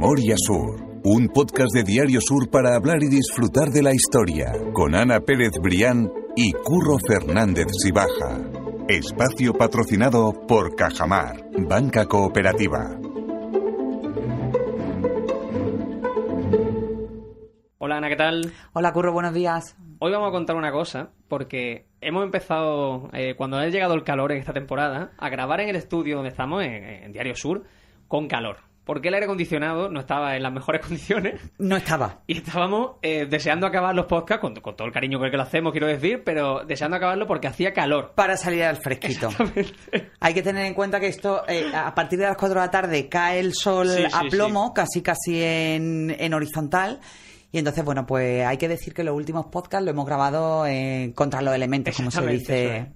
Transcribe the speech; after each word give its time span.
Memoria 0.00 0.36
Sur, 0.36 1.00
un 1.02 1.26
podcast 1.26 1.74
de 1.74 1.82
Diario 1.82 2.20
Sur 2.20 2.48
para 2.52 2.76
hablar 2.76 3.02
y 3.02 3.08
disfrutar 3.08 3.70
de 3.70 3.82
la 3.82 3.92
historia, 3.92 4.52
con 4.72 4.94
Ana 4.94 5.18
Pérez 5.18 5.50
Brián 5.60 6.08
y 6.36 6.52
Curro 6.52 6.98
Fernández 7.04 7.66
Sibaja. 7.82 8.38
Espacio 8.86 9.54
patrocinado 9.54 10.46
por 10.46 10.76
Cajamar, 10.76 11.50
Banca 11.68 12.06
Cooperativa. 12.06 12.96
Hola 17.78 17.96
Ana, 17.96 18.08
¿qué 18.08 18.16
tal? 18.16 18.52
Hola 18.74 18.92
Curro, 18.92 19.12
buenos 19.12 19.34
días. 19.34 19.76
Hoy 19.98 20.12
vamos 20.12 20.28
a 20.28 20.30
contar 20.30 20.54
una 20.54 20.70
cosa, 20.70 21.10
porque 21.26 21.86
hemos 22.00 22.22
empezado, 22.22 23.10
eh, 23.12 23.34
cuando 23.36 23.56
ha 23.56 23.66
llegado 23.66 23.94
el 23.94 24.04
calor 24.04 24.30
en 24.30 24.38
esta 24.38 24.52
temporada, 24.52 25.10
a 25.18 25.28
grabar 25.28 25.60
en 25.60 25.70
el 25.70 25.76
estudio 25.76 26.14
donde 26.14 26.30
estamos, 26.30 26.62
en, 26.62 26.84
en 26.84 27.12
Diario 27.12 27.34
Sur, 27.34 27.64
con 28.06 28.28
calor. 28.28 28.68
Porque 28.88 29.08
el 29.08 29.14
aire 29.14 29.26
acondicionado 29.26 29.90
no 29.90 30.00
estaba 30.00 30.34
en 30.34 30.42
las 30.42 30.50
mejores 30.50 30.80
condiciones. 30.86 31.38
No 31.58 31.76
estaba. 31.76 32.22
Y 32.26 32.38
estábamos 32.38 32.92
eh, 33.02 33.26
deseando 33.28 33.66
acabar 33.66 33.94
los 33.94 34.06
podcasts, 34.06 34.40
con, 34.40 34.54
con 34.54 34.76
todo 34.76 34.86
el 34.88 34.94
cariño 34.94 35.18
con 35.18 35.26
el 35.26 35.30
que 35.30 35.36
lo 35.36 35.42
hacemos, 35.42 35.72
quiero 35.72 35.86
decir, 35.86 36.22
pero 36.24 36.64
deseando 36.64 36.96
acabarlo 36.96 37.26
porque 37.26 37.48
hacía 37.48 37.74
calor. 37.74 38.12
Para 38.14 38.38
salir 38.38 38.62
al 38.62 38.78
fresquito. 38.78 39.28
Hay 40.20 40.32
que 40.32 40.42
tener 40.42 40.64
en 40.64 40.72
cuenta 40.72 41.00
que 41.00 41.08
esto, 41.08 41.42
eh, 41.46 41.70
a 41.74 41.94
partir 41.94 42.18
de 42.18 42.24
las 42.28 42.38
4 42.38 42.58
de 42.58 42.66
la 42.66 42.70
tarde, 42.70 43.08
cae 43.10 43.40
el 43.40 43.52
sol 43.52 43.88
Sí, 43.90 44.04
sí, 44.04 44.08
a 44.10 44.20
plomo, 44.22 44.68
sí. 44.68 44.72
casi 44.74 45.02
casi 45.02 45.42
en, 45.42 46.16
en 46.18 46.32
horizontal. 46.32 46.98
Y 47.50 47.56
entonces, 47.58 47.82
bueno, 47.82 48.04
pues 48.04 48.44
hay 48.44 48.58
que 48.58 48.68
decir 48.68 48.92
que 48.92 49.02
los 49.02 49.14
últimos 49.16 49.46
podcasts 49.46 49.82
lo 49.82 49.90
hemos 49.90 50.04
grabado 50.04 50.66
eh, 50.66 51.12
contra 51.14 51.40
los 51.40 51.54
elementos, 51.54 51.96
como 51.96 52.10
se 52.10 52.20
dice. 52.26 52.92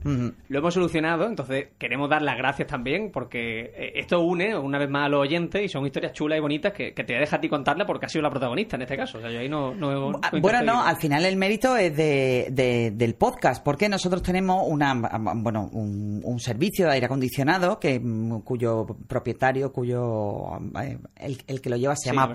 Lo 0.48 0.58
hemos 0.58 0.74
solucionado, 0.74 1.26
entonces 1.26 1.68
queremos 1.78 2.10
dar 2.10 2.20
las 2.20 2.36
gracias 2.36 2.68
también, 2.68 3.10
porque 3.10 3.72
eh, 3.74 3.92
esto 3.94 4.20
une 4.20 4.54
una 4.54 4.78
vez 4.78 4.90
más 4.90 5.06
a 5.06 5.08
los 5.08 5.22
oyentes 5.22 5.62
y 5.64 5.68
son 5.68 5.86
historias 5.86 6.12
chulas 6.12 6.36
y 6.36 6.42
bonitas 6.42 6.74
que, 6.74 6.92
que 6.92 7.02
te 7.02 7.14
deja 7.14 7.36
a 7.36 7.40
ti 7.40 7.48
contarla 7.48 7.86
porque 7.86 8.04
has 8.04 8.12
sido 8.12 8.24
la 8.24 8.30
protagonista 8.30 8.76
en 8.76 8.82
este 8.82 8.94
caso. 8.96 9.16
O 9.16 9.20
sea, 9.22 9.30
yo 9.30 9.38
ahí 9.40 9.48
no, 9.48 9.74
no, 9.74 10.10
no 10.12 10.20
he 10.30 10.40
Bueno, 10.40 10.60
no, 10.62 10.82
al 10.84 10.96
final 10.98 11.24
el 11.24 11.36
mérito 11.38 11.74
es 11.78 11.96
de, 11.96 12.48
de- 12.50 12.90
del 12.94 13.14
podcast, 13.14 13.64
porque 13.64 13.88
nosotros 13.88 14.22
tenemos 14.22 14.64
una, 14.68 14.92
bueno, 15.34 15.70
un, 15.72 16.20
un 16.24 16.38
servicio 16.40 16.86
de 16.88 16.92
aire 16.92 17.06
acondicionado 17.06 17.80
que, 17.80 17.98
mm, 17.98 18.40
cuyo 18.40 18.84
propietario, 19.08 19.72
cuyo 19.72 20.58
eh, 20.78 20.98
el, 21.16 21.38
el 21.46 21.60
que 21.62 21.70
lo 21.70 21.76
lleva 21.78 21.96
se 21.96 22.10
Sí, 22.10 22.14
llama 22.14 22.26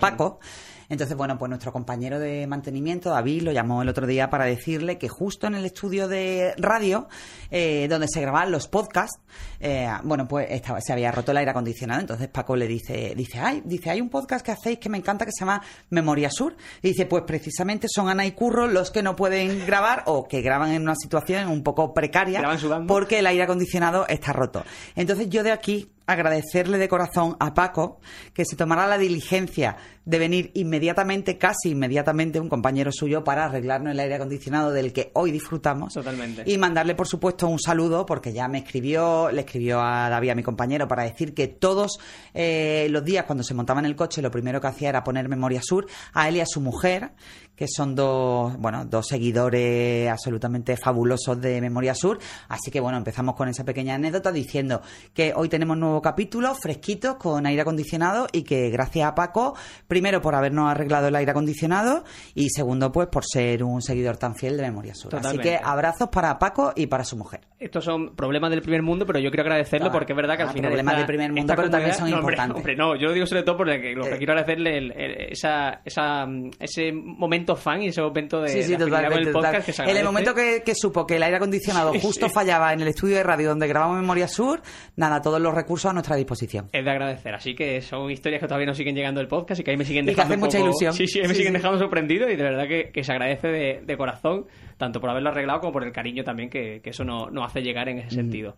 Entonces, 0.88 1.16
bueno, 1.16 1.38
pues 1.38 1.48
nuestro 1.48 1.72
compañero 1.72 2.18
de 2.18 2.46
mantenimiento, 2.46 3.10
David, 3.10 3.42
lo 3.42 3.52
llamó 3.52 3.82
el 3.82 3.88
otro 3.88 4.06
día 4.06 4.30
para 4.30 4.46
decirle 4.46 4.98
que 4.98 5.08
justo 5.08 5.46
en 5.46 5.54
el 5.54 5.64
estudio 5.64 6.08
de 6.08 6.54
radio, 6.56 7.08
eh, 7.50 7.86
donde 7.88 8.08
se 8.08 8.20
grababan 8.20 8.50
los 8.50 8.68
podcasts, 8.68 9.20
eh, 9.60 9.88
bueno, 10.04 10.26
pues 10.26 10.46
estaba, 10.50 10.80
se 10.80 10.92
había 10.92 11.12
roto 11.12 11.32
el 11.32 11.36
aire 11.38 11.50
acondicionado. 11.50 12.00
Entonces 12.00 12.28
Paco 12.28 12.56
le 12.56 12.66
dice, 12.66 13.14
dice, 13.16 13.38
ay, 13.38 13.62
dice, 13.64 13.90
hay 13.90 14.00
un 14.00 14.08
podcast 14.08 14.44
que 14.44 14.52
hacéis 14.52 14.78
que 14.78 14.88
me 14.88 14.98
encanta 14.98 15.24
que 15.24 15.32
se 15.32 15.40
llama 15.40 15.62
Memoria 15.90 16.30
Sur. 16.30 16.56
Y 16.82 16.88
dice, 16.88 17.06
pues 17.06 17.24
precisamente 17.24 17.86
son 17.88 18.08
Ana 18.08 18.24
y 18.26 18.32
Curro 18.32 18.66
los 18.66 18.90
que 18.90 19.02
no 19.02 19.16
pueden 19.16 19.66
grabar 19.66 20.04
o 20.06 20.26
que 20.26 20.40
graban 20.40 20.72
en 20.72 20.82
una 20.82 20.94
situación 20.94 21.48
un 21.48 21.62
poco 21.62 21.92
precaria 21.92 22.42
porque 22.86 23.18
el 23.18 23.26
aire 23.26 23.42
acondicionado 23.42 24.06
está 24.08 24.32
roto. 24.32 24.64
Entonces 24.96 25.28
yo 25.28 25.42
de 25.42 25.52
aquí 25.52 25.90
agradecerle 26.08 26.78
de 26.78 26.88
corazón 26.88 27.36
a 27.38 27.52
Paco 27.54 28.00
que 28.32 28.44
se 28.44 28.56
tomara 28.56 28.86
la 28.86 28.98
diligencia 28.98 29.76
de 30.06 30.18
venir 30.18 30.50
inmediatamente, 30.54 31.36
casi 31.36 31.70
inmediatamente, 31.70 32.40
un 32.40 32.48
compañero 32.48 32.90
suyo 32.90 33.22
para 33.22 33.44
arreglarnos 33.44 33.92
el 33.92 34.00
aire 34.00 34.14
acondicionado 34.14 34.72
del 34.72 34.94
que 34.94 35.10
hoy 35.12 35.30
disfrutamos. 35.30 35.92
Totalmente. 35.92 36.44
Y 36.46 36.56
mandarle, 36.56 36.94
por 36.94 37.06
supuesto, 37.06 37.46
un 37.46 37.60
saludo, 37.60 38.06
porque 38.06 38.32
ya 38.32 38.48
me 38.48 38.58
escribió, 38.58 39.30
le 39.30 39.42
escribió 39.42 39.82
a 39.82 40.08
David, 40.08 40.30
a 40.30 40.34
mi 40.34 40.42
compañero, 40.42 40.88
para 40.88 41.02
decir 41.02 41.34
que 41.34 41.46
todos 41.46 41.98
eh, 42.32 42.86
los 42.88 43.04
días 43.04 43.26
cuando 43.26 43.44
se 43.44 43.52
montaba 43.52 43.80
en 43.80 43.86
el 43.86 43.96
coche, 43.96 44.22
lo 44.22 44.30
primero 44.30 44.62
que 44.62 44.68
hacía 44.68 44.88
era 44.88 45.04
poner 45.04 45.28
Memoria 45.28 45.60
Sur 45.62 45.86
a 46.14 46.26
él 46.26 46.36
y 46.36 46.40
a 46.40 46.46
su 46.46 46.62
mujer, 46.62 47.10
que 47.58 47.66
son 47.68 47.96
dos, 47.96 48.56
bueno, 48.58 48.84
dos 48.84 49.06
seguidores 49.08 50.08
absolutamente 50.08 50.76
fabulosos 50.76 51.40
de 51.40 51.60
Memoria 51.60 51.94
Sur. 51.94 52.18
Así 52.48 52.70
que, 52.70 52.78
bueno, 52.80 52.98
empezamos 52.98 53.34
con 53.34 53.48
esa 53.48 53.64
pequeña 53.64 53.96
anécdota 53.96 54.30
diciendo 54.30 54.80
que 55.12 55.32
hoy 55.34 55.48
tenemos 55.48 55.76
nuevo 55.76 56.00
capítulo, 56.00 56.54
fresquitos, 56.54 57.16
con 57.16 57.46
aire 57.46 57.62
acondicionado, 57.62 58.28
y 58.32 58.42
que 58.42 58.70
gracias 58.70 59.08
a 59.08 59.14
Paco, 59.16 59.56
primero 59.88 60.22
por 60.22 60.34
habernos 60.36 60.70
arreglado 60.70 61.08
el 61.08 61.16
aire 61.16 61.32
acondicionado, 61.32 62.04
y 62.34 62.48
segundo, 62.50 62.92
pues 62.92 63.08
por 63.08 63.24
ser 63.24 63.64
un 63.64 63.82
seguidor 63.82 64.16
tan 64.16 64.36
fiel 64.36 64.56
de 64.56 64.62
Memoria 64.62 64.94
Sur. 64.94 65.10
Totalmente. 65.10 65.48
Así 65.56 65.58
que 65.58 65.64
abrazos 65.64 66.08
para 66.10 66.38
Paco 66.38 66.72
y 66.76 66.86
para 66.86 67.02
su 67.02 67.16
mujer. 67.16 67.40
Estos 67.58 67.84
son 67.84 68.14
problemas 68.14 68.50
del 68.50 68.62
primer 68.62 68.82
mundo, 68.82 69.04
pero 69.04 69.18
yo 69.18 69.30
quiero 69.30 69.42
agradecerlo 69.42 69.88
Ah, 69.88 69.92
porque 69.92 70.12
es 70.12 70.16
verdad 70.16 70.36
que 70.36 70.42
al 70.44 70.50
ah, 70.50 70.52
final. 70.52 70.70
problemas 70.70 70.92
esta- 70.92 70.98
del 70.98 71.06
primer 71.08 71.32
mundo, 71.32 71.52
pero 71.56 71.70
también 71.70 71.94
son 71.94 72.08
no, 72.10 72.18
hombre, 72.18 72.34
importantes. 72.34 72.56
Hombre, 72.56 72.76
no, 72.76 72.94
yo 72.94 73.08
lo 73.08 73.12
digo 73.14 73.26
sobre 73.26 73.42
todo 73.42 73.56
porque 73.56 73.94
lo 73.96 74.04
que 74.04 74.14
Eh. 74.14 74.18
quiero 74.18 74.32
agradecerle 74.34 74.78
el- 74.78 74.92
el- 74.92 75.32
esa, 75.32 75.80
esa, 75.84 76.26
ese 76.60 76.92
momento 76.92 77.47
fan 77.56 77.82
y 77.82 77.88
ese 77.88 78.00
momento 78.02 78.40
de, 78.40 78.48
Sí, 78.62 78.76
totalmente. 78.76 79.28
el 79.28 79.32
podcast 79.32 79.66
que 79.66 79.72
se 79.72 79.82
En 79.82 79.96
el 79.96 80.04
momento 80.04 80.34
que, 80.34 80.62
que 80.64 80.74
supo 80.74 81.06
que 81.06 81.16
el 81.16 81.22
aire 81.22 81.36
acondicionado 81.36 81.92
Sí, 81.94 82.00
justo 82.00 82.28
fallaba 82.28 82.72
en 82.72 82.80
el 82.80 82.88
estudio 82.88 83.16
de 83.16 83.22
radio 83.22 83.48
donde 83.48 83.66
grabamos 83.66 83.96
Memoria 84.00 84.28
Sur, 84.28 84.60
nada, 84.96 85.20
todos 85.20 85.40
los 85.40 85.54
recursos 85.54 85.90
a 85.90 85.92
nuestra 85.92 86.16
disposición. 86.16 86.68
Es 86.72 86.84
de 86.84 86.90
agradecer, 86.90 87.34
así 87.34 87.54
que 87.54 87.80
son 87.80 88.10
historias 88.10 88.40
que 88.40 88.46
todavía 88.48 88.66
no 88.66 88.74
siguen 88.74 88.94
llegando 88.94 89.20
del 89.20 89.28
podcast 89.28 89.60
y 89.60 89.64
que 89.64 89.70
ahí 89.70 89.76
me 89.76 89.84
siguen 89.84 90.04
Y 90.04 90.08
que 90.08 90.14
dejando 90.16 90.34
un 90.34 90.40
mucha 90.40 90.58
ilusión. 90.58 90.92
Sí, 90.92 91.06
sí, 91.06 91.20
me 91.22 91.28
Sí, 91.28 91.34
siguen 91.36 91.52
dejando 91.52 91.78
sorprendido 91.78 92.28
y 92.30 92.36
de 92.36 92.42
verdad 92.42 92.66
que, 92.68 92.90
que 92.92 93.04
se 93.04 93.12
agradece 93.12 93.48
de, 93.48 93.80
de 93.84 93.96
corazón, 93.96 94.46
tanto 94.76 95.00
por 95.00 95.10
haberlo 95.10 95.30
arreglado 95.30 95.60
como 95.60 95.72
por 95.72 95.84
el 95.84 95.92
cariño 95.92 96.24
también 96.24 96.48
que, 96.50 96.80
que 96.82 96.90
eso 96.90 97.04
nos 97.04 97.32
nos 97.32 97.44
hace 97.46 97.60
llegar 97.62 97.88
en 97.88 97.98
ese 97.98 98.08
Mm. 98.08 98.18
sentido. 98.18 98.56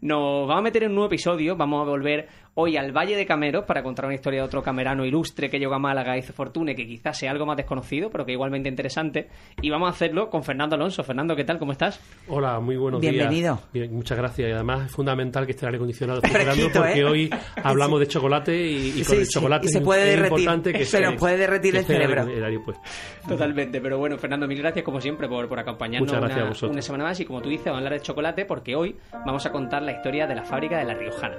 Nos 0.00 0.48
vamos 0.48 0.58
a 0.58 0.62
meter 0.62 0.82
en 0.82 0.88
un 0.90 0.96
nuevo 0.96 1.06
episodio, 1.06 1.54
vamos 1.56 1.80
a 1.86 1.88
volver 1.88 2.26
hoy 2.54 2.76
al 2.76 2.92
Valle 2.92 3.16
de 3.16 3.24
Cameros 3.24 3.64
para 3.64 3.82
contar 3.82 4.04
una 4.04 4.14
historia 4.14 4.40
de 4.40 4.46
otro 4.46 4.62
camerano 4.62 5.06
ilustre 5.06 5.48
que 5.48 5.58
llegó 5.58 5.74
a 5.74 5.78
Málaga 5.78 6.16
y 6.16 6.20
hizo 6.20 6.34
fortuna 6.34 6.72
y 6.72 6.74
que 6.74 6.86
quizás 6.86 7.18
sea 7.18 7.30
algo 7.30 7.46
más 7.46 7.56
desconocido, 7.56 8.10
pero 8.10 8.26
que 8.26 8.32
igualmente 8.32 8.68
interesante. 8.68 9.28
Y 9.62 9.70
vamos 9.70 9.88
a 9.88 9.90
hacerlo 9.92 10.28
con 10.28 10.44
Fernando 10.44 10.76
Alonso. 10.76 11.02
Fernando, 11.02 11.34
¿qué 11.34 11.44
tal? 11.44 11.58
¿Cómo 11.58 11.72
estás? 11.72 11.98
Hola, 12.28 12.60
muy 12.60 12.76
buenos 12.76 13.00
Bienvenido. 13.00 13.54
días. 13.54 13.68
Bien, 13.72 13.94
muchas 13.94 14.18
gracias. 14.18 14.48
Y 14.50 14.52
además 14.52 14.86
es 14.86 14.92
fundamental 14.92 15.46
que 15.46 15.52
esté 15.52 15.64
el 15.64 15.68
aire 15.68 15.76
acondicionado 15.78 16.20
funcionando 16.22 16.68
porque 16.74 17.00
¿eh? 17.00 17.04
hoy 17.04 17.30
hablamos 17.64 18.00
de 18.00 18.06
chocolate 18.08 18.54
y, 18.54 18.88
y 18.88 18.92
con 19.02 19.04
Sí, 19.04 19.16
el 19.16 19.26
sí, 19.26 19.32
chocolate 19.32 19.66
y 19.66 19.68
se 19.70 19.78
es- 19.78 19.84
puede 19.84 20.02
es 20.02 20.16
derretir. 20.16 20.38
importante 20.40 20.72
que 20.74 20.84
Se 20.92 21.00
nos 21.00 21.14
puede 21.14 21.36
derretir 21.38 21.76
el 21.76 21.84
cerebro. 21.86 22.22
el 22.28 22.44
aire 22.44 22.60
puesto. 22.60 22.82
Totalmente, 23.26 23.80
pero 23.80 23.96
bueno, 23.98 24.18
Fernando, 24.18 24.46
mil 24.46 24.58
gracias 24.58 24.84
como 24.84 25.00
siempre 25.00 25.26
por, 25.26 25.48
por 25.48 25.58
acompañarnos 25.58 26.06
Muchas 26.08 26.20
gracias 26.20 26.36
una, 26.38 26.46
a 26.46 26.48
vosotros. 26.50 26.72
una 26.72 26.82
semana 26.82 27.04
más 27.04 27.18
y 27.20 27.24
como 27.24 27.40
tú 27.40 27.48
dices, 27.48 27.64
vamos 27.66 27.78
a 27.78 27.84
hablar 27.86 27.92
de 27.98 28.04
chocolate 28.04 28.44
porque 28.44 28.76
hoy 28.76 28.96
vamos 29.24 29.46
a 29.46 29.50
contar 29.52 29.82
la 29.82 29.92
historia 29.92 30.26
de 30.26 30.34
la 30.34 30.44
fábrica 30.44 30.76
de 30.78 30.84
La 30.84 30.94
Riojana. 30.94 31.36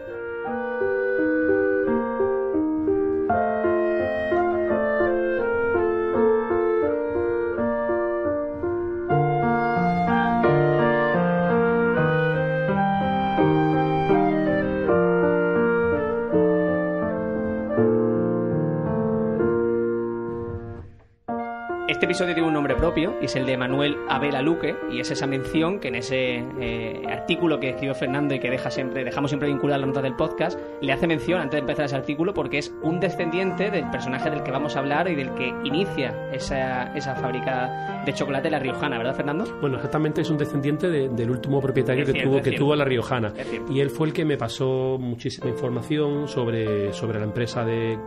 Episodio 22.13 22.35
tiene 22.35 22.47
un 22.47 22.53
nombre 22.53 22.75
propio 22.75 23.15
y 23.21 23.25
es 23.25 23.35
el 23.35 23.47
de 23.47 23.57
Manuel 23.57 23.97
Abela 24.07 24.41
Luque 24.43 24.75
y 24.91 24.99
es 24.99 25.09
esa 25.09 25.25
mención 25.25 25.79
que 25.79 25.87
en 25.87 25.95
ese 25.95 26.45
eh, 26.59 27.01
artículo 27.09 27.59
que 27.59 27.69
escribió 27.69 27.95
Fernando 27.95 28.35
y 28.35 28.39
que 28.39 28.51
deja 28.51 28.69
siempre, 28.69 29.03
dejamos 29.03 29.31
siempre 29.31 29.47
vinculada 29.49 29.77
a 29.77 29.79
la 29.79 29.87
nota 29.87 30.01
del 30.03 30.13
podcast, 30.15 30.59
le 30.79 30.93
hace 30.93 31.07
mención 31.07 31.41
antes 31.41 31.53
de 31.53 31.59
empezar 31.61 31.85
ese 31.85 31.95
artículo 31.95 32.31
porque 32.35 32.59
es 32.59 32.71
un 32.83 32.99
descendiente 32.99 33.71
del 33.71 33.89
personaje 33.89 34.29
del 34.29 34.43
que 34.43 34.51
vamos 34.51 34.75
a 34.75 34.79
hablar 34.79 35.09
y 35.09 35.15
del 35.15 35.33
que 35.33 35.47
inicia 35.63 36.29
esa, 36.31 36.95
esa 36.95 37.15
fábrica 37.15 38.03
de 38.05 38.13
chocolate 38.13 38.51
La 38.51 38.59
Riojana, 38.59 38.99
¿verdad 38.99 39.15
Fernando? 39.15 39.45
Bueno, 39.59 39.77
exactamente 39.77 40.21
es 40.21 40.29
un 40.29 40.37
descendiente 40.37 40.89
de- 40.89 41.09
del 41.09 41.31
último 41.31 41.59
propietario 41.61 42.05
que 42.05 42.13
tuvo 42.21 42.41
que 42.41 42.51
tuvo 42.51 42.75
la 42.75 42.85
Riojana. 42.85 43.33
Y 43.71 43.79
él 43.79 43.89
fue 43.89 44.05
el 44.07 44.13
que 44.13 44.23
me 44.23 44.37
pasó 44.37 44.97
muchísima 44.99 45.49
información 45.49 46.27
sobre, 46.27 46.93
sobre 46.93 47.17
la 47.17 47.25
empresa 47.25 47.65
de 47.65 47.97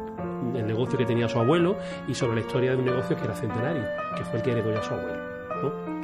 el 0.56 0.66
negocio 0.66 0.98
que 0.98 1.06
tenía 1.06 1.28
su 1.28 1.38
abuelo 1.38 1.76
y 2.08 2.14
sobre 2.14 2.36
la 2.36 2.40
historia 2.40 2.72
de 2.72 2.78
un 2.78 2.84
negocio 2.84 3.16
que 3.16 3.24
era 3.24 3.34
centenario, 3.34 3.84
que 4.16 4.24
fue 4.24 4.38
el 4.38 4.42
que 4.42 4.52
heredó 4.52 4.72
ya 4.72 4.82
su 4.82 4.94
abuelo. 4.94 5.25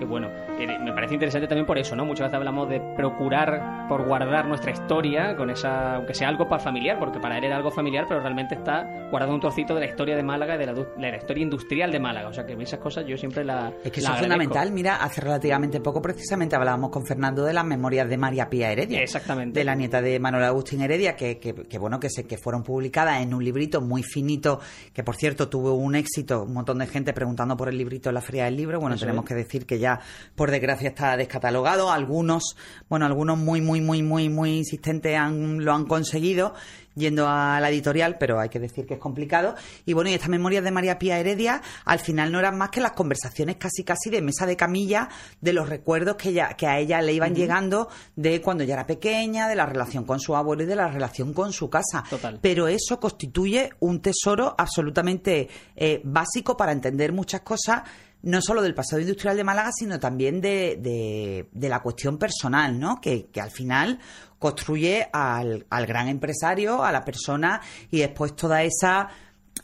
Que 0.02 0.66
bueno, 0.66 0.84
me 0.84 0.92
parece 0.92 1.14
interesante 1.14 1.46
también 1.46 1.66
por 1.66 1.78
eso, 1.78 1.94
¿no? 1.96 2.04
Muchas 2.04 2.26
veces 2.26 2.36
hablamos 2.36 2.68
de 2.68 2.80
procurar 2.96 3.86
por 3.88 4.04
guardar 4.06 4.46
nuestra 4.46 4.70
historia 4.72 5.36
con 5.36 5.50
esa, 5.50 5.96
aunque 5.96 6.14
sea 6.14 6.28
algo 6.28 6.48
para 6.48 6.62
familiar, 6.62 6.98
porque 6.98 7.20
para 7.20 7.38
él 7.38 7.44
era 7.44 7.56
algo 7.56 7.70
familiar, 7.70 8.06
pero 8.08 8.20
realmente 8.20 8.54
está 8.54 9.08
guardando 9.10 9.34
un 9.34 9.40
trocito 9.40 9.74
de 9.74 9.80
la 9.80 9.86
historia 9.86 10.16
de 10.16 10.22
Málaga 10.22 10.54
y 10.54 10.58
de 10.58 10.66
la, 10.66 10.72
de 10.74 11.10
la 11.10 11.16
historia 11.16 11.42
industrial 11.42 11.90
de 11.92 12.00
Málaga. 12.00 12.28
O 12.28 12.32
sea 12.32 12.44
que 12.46 12.54
esas 12.62 12.80
cosas 12.80 13.04
yo 13.06 13.16
siempre 13.16 13.44
la 13.44 13.72
Es 13.84 13.92
que 13.92 14.00
la 14.00 14.08
eso 14.08 14.14
es 14.14 14.20
fundamental. 14.20 14.72
Mira, 14.72 14.96
hace 14.96 15.20
relativamente 15.20 15.80
poco 15.80 16.00
precisamente 16.00 16.56
hablábamos 16.56 16.90
con 16.90 17.04
Fernando 17.04 17.44
de 17.44 17.52
las 17.52 17.64
memorias 17.64 18.08
de 18.08 18.16
María 18.16 18.48
Pía 18.48 18.70
Heredia. 18.70 19.00
Exactamente. 19.00 19.58
De 19.58 19.64
la 19.64 19.74
nieta 19.74 20.00
de 20.00 20.18
Manuel 20.18 20.44
Agustín 20.44 20.80
Heredia, 20.80 21.16
que, 21.16 21.38
que, 21.38 21.54
que, 21.54 21.78
bueno, 21.78 21.98
que, 22.00 22.08
se, 22.08 22.26
que 22.26 22.38
fueron 22.38 22.62
publicadas 22.62 23.20
en 23.20 23.34
un 23.34 23.44
librito 23.44 23.80
muy 23.80 24.02
finito, 24.02 24.60
que 24.92 25.02
por 25.02 25.16
cierto 25.16 25.48
tuvo 25.48 25.74
un 25.74 25.94
éxito, 25.94 26.42
un 26.44 26.54
montón 26.54 26.78
de 26.78 26.86
gente 26.86 27.12
preguntando 27.12 27.56
por 27.56 27.68
el 27.68 27.76
librito 27.76 28.08
en 28.10 28.14
la 28.14 28.20
Feria 28.20 28.44
del 28.44 28.56
Libro. 28.56 28.80
Bueno, 28.80 28.96
Eso 28.96 29.04
tenemos 29.04 29.24
es. 29.24 29.28
que 29.28 29.34
decir 29.34 29.66
que 29.66 29.78
ya 29.78 29.91
por 30.34 30.50
desgracia 30.50 30.88
está 30.88 31.16
descatalogado. 31.16 31.90
Algunos, 31.90 32.56
bueno, 32.88 33.06
algunos 33.06 33.38
muy, 33.38 33.60
muy, 33.60 33.80
muy, 33.80 34.02
muy, 34.02 34.28
muy 34.28 34.58
insistentes 34.58 35.16
han, 35.16 35.64
lo 35.64 35.72
han 35.72 35.86
conseguido 35.86 36.54
yendo 36.94 37.28
a 37.28 37.60
la 37.60 37.70
editorial, 37.70 38.16
pero 38.18 38.40
hay 38.40 38.48
que 38.48 38.58
decir 38.58 38.86
que 38.86 38.94
es 38.94 39.00
complicado. 39.00 39.54
Y 39.84 39.92
bueno, 39.92 40.10
y 40.10 40.14
estas 40.14 40.28
memorias 40.28 40.64
de 40.64 40.70
María 40.70 40.98
Pía 40.98 41.18
Heredia 41.18 41.62
al 41.84 41.98
final 41.98 42.32
no 42.32 42.38
eran 42.38 42.56
más 42.58 42.70
que 42.70 42.80
las 42.80 42.92
conversaciones 42.92 43.56
casi 43.56 43.84
casi 43.84 44.10
de 44.10 44.22
mesa 44.22 44.46
de 44.46 44.56
camilla 44.56 45.08
de 45.40 45.52
los 45.52 45.68
recuerdos 45.68 46.16
que, 46.16 46.30
ella, 46.30 46.54
que 46.54 46.66
a 46.66 46.78
ella 46.78 47.00
le 47.00 47.12
iban 47.12 47.34
llegando 47.34 47.88
de 48.16 48.40
cuando 48.40 48.64
ya 48.64 48.74
era 48.74 48.86
pequeña, 48.86 49.48
de 49.48 49.56
la 49.56 49.66
relación 49.66 50.04
con 50.04 50.20
su 50.20 50.36
abuelo 50.36 50.62
y 50.62 50.66
de 50.66 50.76
la 50.76 50.88
relación 50.88 51.32
con 51.32 51.52
su 51.52 51.68
casa. 51.70 52.04
Total. 52.08 52.38
Pero 52.40 52.68
eso 52.68 52.98
constituye 53.00 53.70
un 53.80 54.00
tesoro 54.00 54.54
absolutamente 54.56 55.48
eh, 55.76 56.00
básico 56.04 56.56
para 56.56 56.72
entender 56.72 57.12
muchas 57.12 57.42
cosas 57.42 57.82
no 58.22 58.40
solo 58.40 58.62
del 58.62 58.74
pasado 58.74 59.00
industrial 59.00 59.36
de 59.36 59.44
Málaga, 59.44 59.70
sino 59.72 59.98
también 59.98 60.40
de, 60.40 60.78
de, 60.80 61.48
de 61.50 61.68
la 61.68 61.80
cuestión 61.80 62.18
personal, 62.18 62.78
¿no? 62.78 63.00
Que, 63.00 63.26
que 63.26 63.40
al 63.40 63.50
final 63.50 63.98
construye 64.42 65.08
al, 65.12 65.64
al, 65.70 65.86
gran 65.86 66.08
empresario, 66.08 66.82
a 66.84 66.92
la 66.92 67.04
persona, 67.04 67.62
y 67.90 68.00
después 68.00 68.34
toda 68.36 68.62
esa 68.62 69.08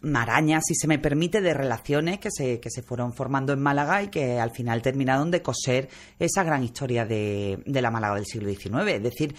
maraña, 0.01 0.61
si 0.65 0.75
se 0.75 0.87
me 0.87 0.99
permite, 0.99 1.41
de 1.41 1.53
relaciones 1.55 2.21
que 2.21 2.31
se, 2.31 2.61
que 2.61 2.71
se 2.71 2.83
fueron 2.83 3.13
formando 3.13 3.53
en 3.53 3.61
Málaga 3.61 4.03
y 4.03 4.09
que 4.09 4.39
al 4.39 4.53
final 4.53 4.83
terminaron 4.83 5.31
de 5.31 5.43
coser 5.43 5.89
esa 6.19 6.45
gran 6.45 6.63
historia 6.63 7.05
de, 7.05 7.63
de 7.67 7.83
la 7.83 7.91
Málaga 7.91 8.15
del 8.15 8.27
siglo 8.27 8.49
XIX. 8.49 8.93
Es 8.93 9.03
decir, 9.03 9.35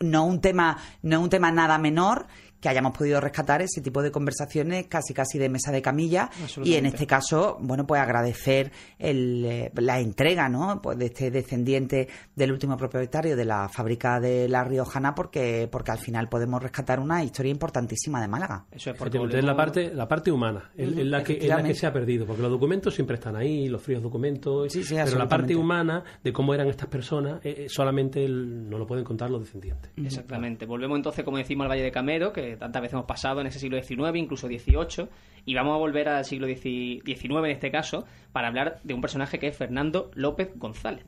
no 0.00 0.26
un 0.26 0.40
tema, 0.40 0.76
no 1.02 1.20
un 1.20 1.30
tema 1.30 1.50
nada 1.50 1.78
menor 1.78 2.26
que 2.62 2.68
hayamos 2.68 2.96
podido 2.96 3.20
rescatar 3.20 3.60
ese 3.60 3.80
tipo 3.80 4.02
de 4.02 4.12
conversaciones 4.12 4.86
casi 4.86 5.12
casi 5.12 5.36
de 5.36 5.48
mesa 5.48 5.72
de 5.72 5.82
camilla 5.82 6.30
y 6.62 6.74
en 6.74 6.86
este 6.86 7.06
caso, 7.08 7.58
bueno, 7.60 7.86
pues 7.86 8.00
agradecer 8.00 8.70
el, 9.00 9.44
eh, 9.44 9.72
la 9.74 9.98
entrega, 9.98 10.48
¿no? 10.48 10.80
Pues 10.80 10.96
de 10.96 11.06
este 11.06 11.32
descendiente 11.32 12.08
del 12.36 12.52
último 12.52 12.76
propietario 12.76 13.36
de 13.36 13.44
la 13.44 13.68
fábrica 13.68 14.20
de 14.20 14.48
La 14.48 14.62
Riojana 14.62 15.14
porque 15.14 15.68
porque 15.70 15.90
al 15.90 15.98
final 15.98 16.28
podemos 16.28 16.62
rescatar 16.62 17.00
una 17.00 17.24
historia 17.24 17.50
importantísima 17.50 18.20
de 18.20 18.28
Málaga. 18.28 18.64
Eso 18.70 18.90
es 18.90 18.96
porque 18.96 19.18
volvemos... 19.18 19.44
la 19.44 19.56
parte 19.56 19.92
la 19.92 20.06
parte 20.06 20.30
humana, 20.30 20.70
es, 20.76 20.88
es, 20.96 21.04
la 21.04 21.24
que, 21.24 21.38
es 21.38 21.48
la 21.48 21.62
que 21.64 21.74
se 21.74 21.86
ha 21.86 21.92
perdido, 21.92 22.26
porque 22.26 22.42
los 22.42 22.50
documentos 22.50 22.94
siempre 22.94 23.16
están 23.16 23.34
ahí, 23.34 23.68
los 23.68 23.82
fríos 23.82 24.02
documentos, 24.02 24.72
sí, 24.72 24.84
sí, 24.84 24.94
pero 25.04 25.18
la 25.18 25.28
parte 25.28 25.56
humana 25.56 26.04
de 26.22 26.32
cómo 26.32 26.54
eran 26.54 26.68
estas 26.68 26.88
personas 26.88 27.40
eh, 27.42 27.66
solamente 27.68 28.24
el, 28.24 28.70
no 28.70 28.78
lo 28.78 28.86
pueden 28.86 29.04
contar 29.04 29.30
los 29.30 29.40
descendientes. 29.40 29.90
Exactamente. 29.96 30.64
Volvemos 30.64 30.96
entonces, 30.96 31.24
como 31.24 31.38
decimos, 31.38 31.64
al 31.64 31.70
Valle 31.70 31.82
de 31.82 31.90
Camero, 31.90 32.32
que 32.32 32.51
tantas 32.56 32.82
veces 32.82 32.94
hemos 32.94 33.06
pasado 33.06 33.40
en 33.40 33.46
ese 33.46 33.58
siglo 33.58 33.80
XIX, 33.82 34.16
incluso 34.16 34.46
XVIII, 34.46 35.08
y 35.44 35.54
vamos 35.54 35.74
a 35.74 35.78
volver 35.78 36.08
al 36.08 36.24
siglo 36.24 36.46
XIX 36.46 37.04
en 37.06 37.50
este 37.50 37.70
caso, 37.70 38.04
para 38.32 38.48
hablar 38.48 38.80
de 38.82 38.94
un 38.94 39.00
personaje 39.00 39.38
que 39.38 39.48
es 39.48 39.56
Fernando 39.56 40.10
López 40.14 40.50
González. 40.56 41.04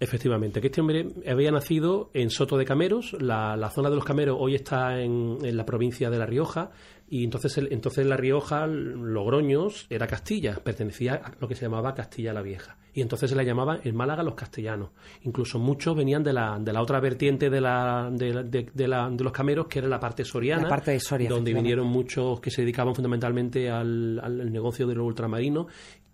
Efectivamente, 0.00 0.60
que 0.60 0.68
este 0.68 0.80
hombre 0.80 1.08
había 1.26 1.50
nacido 1.50 2.10
en 2.14 2.30
Soto 2.30 2.56
de 2.56 2.64
Cameros, 2.64 3.16
la, 3.20 3.56
la 3.56 3.68
zona 3.68 3.90
de 3.90 3.96
los 3.96 4.04
Cameros 4.04 4.36
hoy 4.38 4.54
está 4.54 5.00
en, 5.00 5.38
en, 5.42 5.56
la 5.56 5.66
provincia 5.66 6.08
de 6.08 6.18
La 6.18 6.26
Rioja, 6.26 6.70
y 7.10 7.24
entonces, 7.24 7.56
el, 7.58 7.72
entonces 7.72 8.06
La 8.06 8.16
Rioja, 8.16 8.66
Logroños, 8.66 9.86
era 9.88 10.06
Castilla, 10.06 10.56
pertenecía 10.62 11.14
a 11.14 11.32
lo 11.40 11.48
que 11.48 11.54
se 11.54 11.62
llamaba 11.62 11.94
Castilla 11.94 12.32
la 12.32 12.42
Vieja. 12.42 12.76
Y 12.92 13.00
entonces 13.00 13.30
se 13.30 13.36
la 13.36 13.44
llamaba 13.44 13.78
en 13.82 13.94
Málaga 13.94 14.22
los 14.22 14.34
castellanos. 14.34 14.90
Incluso 15.22 15.58
muchos 15.58 15.96
venían 15.96 16.22
de 16.22 16.32
la, 16.32 16.58
de 16.58 16.72
la 16.72 16.82
otra 16.82 17.00
vertiente 17.00 17.48
de, 17.48 17.60
la, 17.60 18.10
de, 18.12 18.42
de, 18.44 18.70
de, 18.72 18.88
la, 18.88 19.08
de 19.08 19.22
los 19.24 19.32
cameros, 19.32 19.68
que 19.68 19.78
era 19.78 19.88
la 19.88 20.00
parte 20.00 20.24
soriana, 20.24 20.62
la 20.62 20.68
parte 20.68 20.90
de 20.92 21.00
Soria, 21.00 21.28
donde 21.28 21.54
vinieron 21.54 21.86
muchos 21.86 22.40
que 22.40 22.50
se 22.50 22.62
dedicaban 22.62 22.94
fundamentalmente 22.94 23.70
al, 23.70 24.18
al 24.20 24.52
negocio 24.52 24.86
de 24.86 24.94
los 24.94 25.06
ultramarinos 25.06 25.66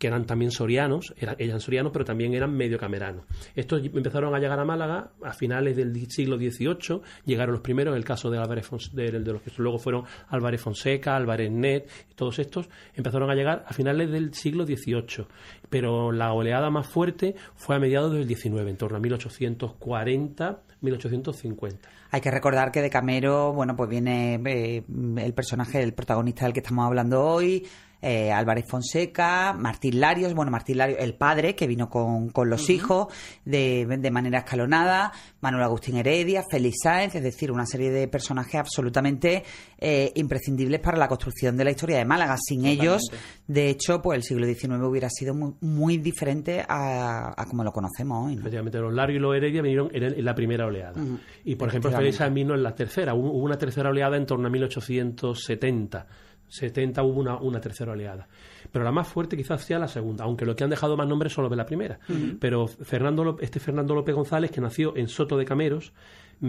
que 0.05 0.09
eran 0.09 0.27
también 0.27 0.51
sorianos, 0.51 1.15
eran, 1.17 1.35
eran 1.39 1.61
sorianos, 1.61 1.91
pero 1.91 2.05
también 2.05 2.35
eran 2.35 2.55
medio 2.55 2.77
cameranos. 2.77 3.25
Estos 3.57 3.83
empezaron 3.83 4.35
a 4.35 4.39
llegar 4.39 4.61
a 4.61 4.65
Málaga 4.67 5.13
a 5.23 5.33
finales 5.33 5.77
del 5.77 5.95
siglo 6.11 6.37
XVIII, 6.37 7.01
llegaron 7.25 7.55
los 7.55 7.63
primeros, 7.63 7.97
el 7.97 8.05
caso 8.05 8.31
de, 8.31 8.37
Álvarez 8.37 8.69
de, 8.93 9.11
de 9.13 9.33
los 9.33 9.41
que 9.41 9.51
luego 9.57 9.79
fueron 9.79 10.05
Álvarez 10.29 10.61
Fonseca, 10.61 11.17
Álvarez 11.17 11.51
Net, 11.51 11.89
todos 12.17 12.39
estos 12.39 12.69
empezaron 12.95 13.31
a 13.31 13.35
llegar 13.35 13.65
a 13.67 13.73
finales 13.73 14.11
del 14.11 14.35
siglo 14.35 14.67
XVIII, 14.67 15.27
pero 15.71 16.13
la 16.13 16.35
oleada 16.35 16.69
más 16.69 16.87
fuerte 16.87 17.35
fue 17.55 17.77
a 17.77 17.79
mediados 17.79 18.13
del 18.13 18.29
XIX, 18.29 18.69
en 18.69 18.77
torno 18.77 18.99
a 18.99 19.01
1840, 19.01 20.63
1850. 20.83 21.89
Hay 22.11 22.21
que 22.21 22.31
recordar 22.31 22.71
que 22.71 22.83
de 22.83 22.91
Camero, 22.91 23.55
bueno, 23.55 23.75
pues 23.75 23.89
viene 23.89 24.39
eh, 24.45 24.85
el 25.17 25.33
personaje, 25.33 25.83
el 25.83 25.95
protagonista 25.95 26.45
del 26.45 26.53
que 26.53 26.61
estamos 26.61 26.85
hablando 26.85 27.25
hoy, 27.25 27.67
eh, 28.05 28.31
Álvarez 28.31 28.67
Fonseca, 28.69 29.55
Martín 29.55 29.99
Larios, 29.99 30.35
bueno, 30.35 30.51
Martín 30.51 30.77
Larios, 30.77 30.99
el 31.01 31.15
padre 31.15 31.55
que 31.55 31.67
vino 31.67 31.89
con, 31.89 32.29
con 32.29 32.51
los 32.51 32.63
uh 32.65 32.67
-huh. 32.67 32.75
hijos 32.75 33.07
de, 33.47 33.87
de, 33.87 34.11
manera 34.11 34.41
escalonada, 34.41 35.11
Manuel 35.41 35.65
Agustín 35.65 35.97
Heredia, 35.97 36.45
Félix 36.51 36.77
Sáenz, 36.83 37.15
es 37.15 37.23
decir, 37.23 37.51
una 37.51 37.65
serie 37.65 37.91
de 37.91 38.07
personajes 38.07 38.57
absolutamente 38.57 39.43
eh, 39.79 40.13
imprescindibles 40.17 40.81
para 40.81 40.99
la 40.99 41.09
construcción 41.09 41.57
de 41.57 41.65
la 41.65 41.71
historia 41.71 41.97
de 41.97 42.05
Málaga. 42.05 42.37
Sin 42.37 42.59
Totalmente. 42.59 42.85
ellos, 42.85 43.03
de 43.47 43.71
hecho, 43.71 44.03
pues 44.03 44.19
el 44.19 44.23
siglo 44.23 44.47
XIX 44.47 44.83
hubiera 44.83 45.09
sido 45.09 45.33
muy, 45.35 45.55
muy 45.63 45.97
diferente 45.97 46.63
a, 46.69 47.33
a, 47.41 47.47
como 47.47 47.65
lo 47.65 47.73
conocemos 47.73 48.27
hoy. 48.27 48.35
¿no? 48.35 48.41
Efectivamente, 48.41 48.79
los 48.81 48.93
Larios 48.93 49.17
y 49.17 49.21
los 49.23 49.35
Heredia 49.35 49.63
vinieron 49.63 49.89
en, 49.95 50.03
en 50.03 50.25
la 50.25 50.35
primera 50.35 50.67
oleada. 50.67 50.93
Uh 51.01 51.07
-huh. 51.07 51.21
Y, 51.45 51.57
por 51.57 51.69
ejemplo, 51.69 51.91
Félix 51.91 52.17
Sáenz 52.17 52.35
vino 52.35 52.55
en 52.55 52.63
la 52.63 52.75
tercera. 52.75 53.15
Hubo 53.15 53.31
una 53.31 53.57
tercera 53.57 53.89
oleada 53.89 54.19
en 54.19 54.27
torno 54.27 54.47
a 54.47 54.51
1870 54.51 56.07
70 56.49 57.03
hubo 57.03 57.21
una, 57.21 57.37
una, 57.37 57.61
tercera 57.61 57.93
oleada. 57.93 58.29
Pero 58.71 58.85
la 58.85 58.93
más 58.93 59.09
fuerte 59.09 59.37
quizás 59.37 59.63
sea 59.65 59.79
la 59.79 59.89
segunda, 59.89 60.25
aunque 60.25 60.45
los 60.45 60.55
que 60.55 60.65
han 60.65 60.71
dejado 60.71 60.97
más 60.97 61.09
nombres 61.09 61.33
son 61.33 61.45
los 61.45 61.51
de 61.51 61.57
la 61.57 61.67
primera. 61.67 61.99
Uh 62.09 62.13
-huh. 62.13 62.39
Pero 62.41 62.67
Fernando, 62.67 63.37
este 63.41 63.61
Fernando 63.61 63.95
López 63.95 64.15
González, 64.15 64.51
que 64.51 64.61
nació 64.61 64.97
en 64.97 65.09
Soto 65.09 65.37
de 65.37 65.45
Cameros, 65.45 65.93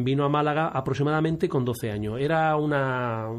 vino 0.03 0.25
a 0.25 0.29
Málaga 0.29 0.67
aproximadamente 0.67 1.47
con 1.47 1.63
12 1.63 1.91
años. 1.91 2.19
Era 2.19 2.55
una 2.57 3.29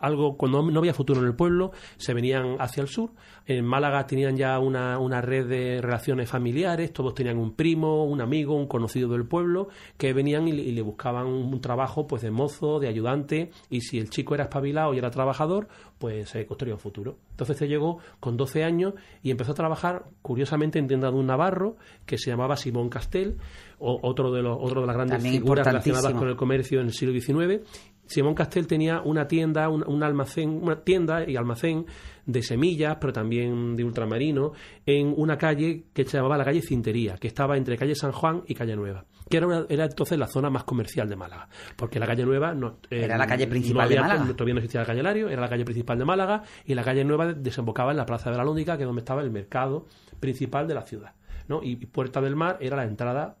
algo 0.00 0.36
cuando 0.36 0.62
no 0.62 0.78
había 0.78 0.94
futuro 0.94 1.20
en 1.20 1.26
el 1.26 1.34
pueblo, 1.34 1.72
se 1.96 2.14
venían 2.14 2.56
hacia 2.58 2.82
el 2.82 2.88
sur. 2.88 3.10
En 3.46 3.64
Málaga 3.64 4.06
tenían 4.06 4.36
ya 4.36 4.58
una, 4.58 4.98
una 4.98 5.20
red 5.20 5.46
de 5.46 5.80
relaciones 5.80 6.28
familiares, 6.28 6.92
todos 6.92 7.14
tenían 7.14 7.38
un 7.38 7.54
primo, 7.54 8.04
un 8.04 8.20
amigo, 8.20 8.54
un 8.54 8.66
conocido 8.66 9.08
del 9.08 9.26
pueblo, 9.26 9.68
que 9.96 10.12
venían 10.12 10.48
y, 10.48 10.52
y 10.52 10.72
le 10.72 10.82
buscaban 10.82 11.26
un 11.26 11.60
trabajo 11.60 12.06
pues 12.06 12.22
de 12.22 12.30
mozo, 12.30 12.78
de 12.78 12.88
ayudante, 12.88 13.50
y 13.70 13.80
si 13.80 13.98
el 13.98 14.10
chico 14.10 14.34
era 14.34 14.44
espabilado 14.44 14.94
y 14.94 14.98
era 14.98 15.10
trabajador, 15.10 15.68
pues 15.98 16.30
se 16.30 16.46
construía 16.46 16.74
un 16.74 16.80
futuro. 16.80 17.16
Entonces 17.30 17.56
se 17.56 17.68
llegó 17.68 17.98
con 18.20 18.36
12 18.36 18.64
años 18.64 18.94
y 19.22 19.30
empezó 19.30 19.52
a 19.52 19.54
trabajar, 19.54 20.06
curiosamente, 20.22 20.78
en 20.78 20.88
tienda 20.88 21.10
de 21.10 21.16
un 21.16 21.26
navarro 21.26 21.76
que 22.06 22.18
se 22.18 22.30
llamaba 22.30 22.56
Simón 22.56 22.88
Castel, 22.88 23.38
o, 23.78 23.98
otro, 24.02 24.32
de 24.32 24.42
los, 24.42 24.56
otro 24.60 24.80
de 24.82 24.86
las 24.86 24.96
grandes 24.96 25.16
También 25.16 25.34
figuras 25.34 25.66
relacionadas 25.66 26.12
con 26.14 26.28
el 26.28 26.36
comercio 26.36 26.80
en 26.80 26.86
el 26.86 26.92
siglo 26.92 27.18
XIX. 27.18 27.62
Simón 28.06 28.34
Castel 28.34 28.66
tenía 28.66 29.02
una 29.02 29.28
tienda, 29.28 29.68
un, 29.68 29.84
un, 29.86 30.02
almacén, 30.02 30.48
una 30.62 30.82
tienda 30.82 31.28
y 31.28 31.36
almacén 31.36 31.84
de 32.24 32.42
semillas, 32.42 32.96
pero 33.00 33.12
también 33.12 33.76
de 33.76 33.84
ultramarino, 33.84 34.52
en 34.84 35.14
una 35.16 35.36
calle 35.36 35.84
que 35.92 36.04
se 36.04 36.16
llamaba 36.16 36.36
la 36.36 36.44
calle 36.44 36.62
Cintería, 36.62 37.16
que 37.16 37.28
estaba 37.28 37.56
entre 37.56 37.76
calle 37.76 37.94
San 37.94 38.12
Juan 38.12 38.42
y 38.46 38.54
calle 38.54 38.76
Nueva, 38.76 39.04
que 39.28 39.36
era, 39.38 39.46
una, 39.46 39.66
era 39.68 39.84
entonces 39.84 40.18
la 40.18 40.26
zona 40.26 40.50
más 40.50 40.64
comercial 40.64 41.08
de 41.08 41.16
Málaga, 41.16 41.48
porque 41.76 41.98
la 41.98 42.06
calle 42.06 42.24
Nueva 42.24 42.54
no, 42.54 42.78
eh, 42.90 43.04
era 43.04 43.16
la 43.16 43.26
calle 43.26 43.46
principal 43.46 43.76
no 43.76 43.82
había, 43.82 44.02
de 44.02 44.08
Málaga. 44.08 44.32
Todavía 44.34 44.54
no 44.54 44.60
existía 44.60 44.80
el 44.80 44.86
calle 44.86 45.02
Lario, 45.02 45.28
era 45.28 45.40
la 45.40 45.48
calle 45.48 45.64
principal 45.64 45.98
de 45.98 46.04
Málaga, 46.04 46.42
y 46.64 46.74
la 46.74 46.84
calle 46.84 47.04
Nueva 47.04 47.32
desembocaba 47.32 47.92
en 47.92 47.96
la 47.96 48.06
Plaza 48.06 48.30
de 48.30 48.36
la 48.36 48.44
Lóndiga, 48.44 48.76
que 48.76 48.82
es 48.82 48.86
donde 48.86 49.00
estaba 49.00 49.22
el 49.22 49.30
mercado 49.30 49.86
principal 50.20 50.66
de 50.66 50.74
la 50.74 50.82
ciudad. 50.82 51.14
¿no? 51.48 51.62
Y 51.62 51.76
Puerta 51.76 52.20
del 52.20 52.36
Mar 52.36 52.58
era 52.60 52.76
la 52.76 52.84
entrada 52.84 53.38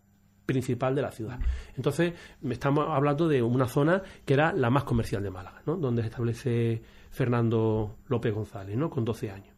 principal 0.48 0.94
de 0.94 1.02
la 1.02 1.12
ciudad. 1.12 1.38
Entonces, 1.76 2.14
estamos 2.48 2.86
hablando 2.88 3.28
de 3.28 3.42
una 3.42 3.68
zona 3.68 4.02
que 4.24 4.32
era 4.32 4.54
la 4.54 4.70
más 4.70 4.84
comercial 4.84 5.22
de 5.22 5.30
Málaga, 5.30 5.60
¿no? 5.66 5.76
donde 5.76 6.00
se 6.00 6.08
establece 6.08 6.82
Fernando 7.10 7.96
López 8.08 8.34
González, 8.34 8.74
¿no? 8.74 8.88
con 8.88 9.04
12 9.04 9.30
años. 9.30 9.57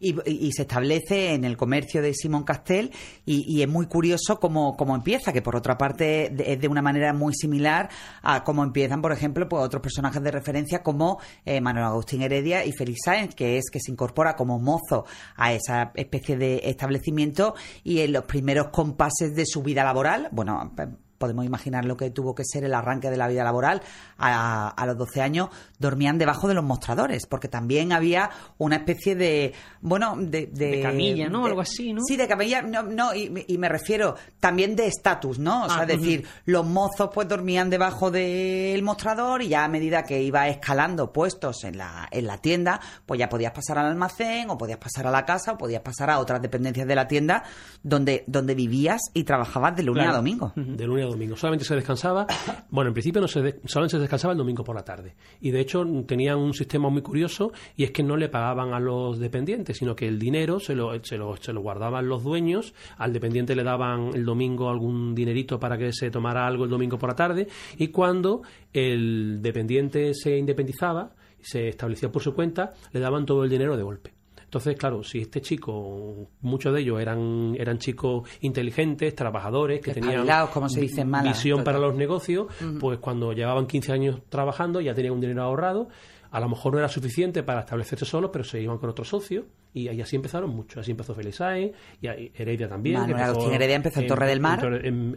Y, 0.00 0.52
se 0.52 0.62
establece 0.62 1.34
en 1.34 1.44
el 1.44 1.56
comercio 1.56 2.02
de 2.02 2.14
Simón 2.14 2.44
Castel 2.44 2.90
y, 3.24 3.62
es 3.62 3.68
muy 3.68 3.86
curioso 3.86 4.38
cómo, 4.40 4.76
cómo, 4.76 4.94
empieza, 4.94 5.32
que 5.32 5.42
por 5.42 5.56
otra 5.56 5.76
parte 5.76 6.32
es 6.52 6.60
de 6.60 6.68
una 6.68 6.82
manera 6.82 7.12
muy 7.12 7.34
similar 7.34 7.88
a 8.22 8.44
cómo 8.44 8.62
empiezan, 8.62 9.02
por 9.02 9.12
ejemplo, 9.12 9.48
pues 9.48 9.62
otros 9.62 9.82
personajes 9.82 10.22
de 10.22 10.30
referencia 10.30 10.82
como 10.82 11.20
eh, 11.44 11.60
Manuel 11.60 11.86
Agustín 11.86 12.22
Heredia 12.22 12.64
y 12.64 12.72
Félix 12.72 13.00
Sáenz, 13.04 13.34
que 13.34 13.58
es 13.58 13.70
que 13.70 13.80
se 13.80 13.92
incorpora 13.92 14.34
como 14.36 14.58
mozo 14.58 15.04
a 15.36 15.52
esa 15.52 15.92
especie 15.94 16.36
de 16.36 16.62
establecimiento 16.64 17.54
y 17.84 18.00
en 18.00 18.12
los 18.12 18.24
primeros 18.24 18.68
compases 18.68 19.34
de 19.34 19.44
su 19.46 19.62
vida 19.62 19.84
laboral, 19.84 20.28
bueno, 20.32 20.72
podemos 21.18 21.44
imaginar 21.44 21.84
lo 21.84 21.96
que 21.96 22.10
tuvo 22.10 22.34
que 22.34 22.44
ser 22.44 22.64
el 22.64 22.74
arranque 22.74 23.10
de 23.10 23.16
la 23.16 23.28
vida 23.28 23.44
laboral, 23.44 23.82
a, 24.16 24.68
a, 24.68 24.86
los 24.86 24.96
12 24.96 25.20
años 25.20 25.48
dormían 25.78 26.18
debajo 26.18 26.48
de 26.48 26.54
los 26.54 26.64
mostradores, 26.64 27.26
porque 27.26 27.48
también 27.48 27.92
había 27.92 28.30
una 28.58 28.76
especie 28.76 29.14
de, 29.14 29.52
bueno, 29.80 30.14
de... 30.18 30.46
De, 30.46 30.82
camilla, 30.82 31.28
¿no? 31.28 31.46
Algo 31.46 31.60
así, 31.60 31.92
¿no? 31.92 32.00
Sí, 32.06 32.16
de 32.16 32.26
camilla, 32.26 32.62
no, 32.62 32.82
no 32.82 33.14
y, 33.14 33.58
me 33.58 33.68
refiero 33.68 34.14
también 34.40 34.76
de 34.76 34.86
estatus, 34.86 35.38
¿no? 35.38 35.64
O 35.64 35.68
sea, 35.68 35.78
es 35.78 35.82
ah, 35.82 35.86
decir, 35.86 36.26
los 36.44 36.64
mozos 36.66 37.10
pues 37.12 37.28
dormían 37.28 37.70
debajo 37.70 38.10
del 38.10 38.82
mostrador 38.82 39.42
y 39.42 39.48
ya 39.48 39.64
a 39.64 39.68
medida 39.68 40.04
que 40.04 40.22
iba 40.22 40.48
escalando 40.48 41.12
puestos 41.12 41.64
en 41.64 41.78
la, 41.78 42.08
en 42.10 42.26
la 42.26 42.38
tienda, 42.38 42.80
pues 43.04 43.18
ya 43.18 43.28
podías 43.28 43.52
pasar 43.52 43.78
al 43.78 43.86
almacén 43.86 44.50
o 44.50 44.58
podías 44.58 44.78
pasar 44.78 45.06
a 45.06 45.10
la 45.10 45.24
casa 45.24 45.52
o 45.52 45.58
podías 45.58 45.82
pasar 45.82 46.10
a 46.10 46.18
otras 46.18 46.40
dependencias 46.40 46.86
de 46.86 46.94
la 46.94 47.08
tienda 47.08 47.44
donde, 47.82 48.24
donde 48.26 48.54
vivías 48.54 49.00
y 49.14 49.24
trabajabas 49.24 49.76
de 49.76 49.82
lunes 49.82 50.06
a 50.06 50.12
domingo. 50.12 50.52
De 50.54 50.86
lunes 50.86 51.04
a 51.04 51.07
domingo. 51.10 51.36
Solamente 51.36 51.64
se 51.64 51.74
descansaba, 51.74 52.26
bueno, 52.70 52.88
en 52.88 52.94
principio 52.94 53.20
no 53.20 53.28
se 53.28 53.60
solamente 53.64 53.96
se 53.96 54.00
descansaba 54.00 54.32
el 54.32 54.38
domingo 54.38 54.64
por 54.64 54.76
la 54.76 54.84
tarde. 54.84 55.14
Y 55.40 55.50
de 55.50 55.60
hecho 55.60 55.84
tenían 56.06 56.38
un 56.38 56.54
sistema 56.54 56.88
muy 56.88 57.02
curioso 57.02 57.52
y 57.76 57.84
es 57.84 57.90
que 57.90 58.02
no 58.02 58.16
le 58.16 58.28
pagaban 58.28 58.72
a 58.72 58.80
los 58.80 59.18
dependientes, 59.18 59.78
sino 59.78 59.94
que 59.94 60.06
el 60.06 60.18
dinero 60.18 60.60
se 60.60 60.74
lo, 60.74 61.02
se 61.04 61.16
lo, 61.16 61.36
se 61.36 61.52
lo 61.52 61.60
guardaban 61.60 62.08
los 62.08 62.22
dueños, 62.22 62.74
al 62.96 63.12
dependiente 63.12 63.54
le 63.54 63.64
daban 63.64 64.10
el 64.14 64.24
domingo 64.24 64.68
algún 64.68 65.14
dinerito 65.14 65.58
para 65.58 65.78
que 65.78 65.92
se 65.92 66.10
tomara 66.10 66.46
algo 66.46 66.64
el 66.64 66.70
domingo 66.70 66.98
por 66.98 67.10
la 67.10 67.16
tarde 67.16 67.48
y 67.76 67.88
cuando 67.88 68.42
el 68.72 69.40
dependiente 69.40 70.14
se 70.14 70.36
independizaba, 70.36 71.14
se 71.40 71.68
establecía 71.68 72.10
por 72.10 72.22
su 72.22 72.34
cuenta, 72.34 72.72
le 72.92 73.00
daban 73.00 73.26
todo 73.26 73.44
el 73.44 73.50
dinero 73.50 73.76
de 73.76 73.82
golpe. 73.82 74.17
Entonces, 74.48 74.78
claro, 74.78 75.04
si 75.04 75.18
este 75.18 75.42
chico, 75.42 76.30
muchos 76.40 76.72
de 76.72 76.80
ellos 76.80 76.98
eran, 77.02 77.54
eran 77.58 77.76
chicos 77.76 78.26
inteligentes, 78.40 79.14
trabajadores, 79.14 79.82
que 79.82 79.92
tenían 79.92 80.26
como 80.50 80.70
se 80.70 80.80
dice 80.80 81.04
visión 81.22 81.62
para 81.64 81.78
los 81.78 81.94
negocios, 81.94 82.46
pues 82.80 82.98
cuando 82.98 83.34
llevaban 83.34 83.66
15 83.66 83.92
años 83.92 84.22
trabajando 84.30 84.80
ya 84.80 84.94
tenían 84.94 85.12
un 85.12 85.20
dinero 85.20 85.42
ahorrado. 85.42 85.90
A 86.30 86.40
lo 86.40 86.48
mejor 86.48 86.72
no 86.72 86.78
era 86.78 86.88
suficiente 86.88 87.42
para 87.42 87.60
establecerse 87.60 88.06
solos, 88.06 88.30
pero 88.32 88.42
se 88.42 88.58
iban 88.58 88.78
con 88.78 88.88
otros 88.88 89.08
socios 89.08 89.44
y, 89.86 90.00
así 90.00 90.16
empezaron 90.16 90.50
muchos. 90.50 90.78
Así 90.78 90.90
empezó 90.90 91.14
Felisae 91.14 91.72
y 92.00 92.06
Heredia 92.06 92.68
también. 92.68 93.02
empezó, 93.08 93.52
Heredia 93.52 93.76
empezó 93.76 94.00
en, 94.00 94.06
Torre 94.06 94.26
del 94.26 94.40
Mar. 94.40 94.60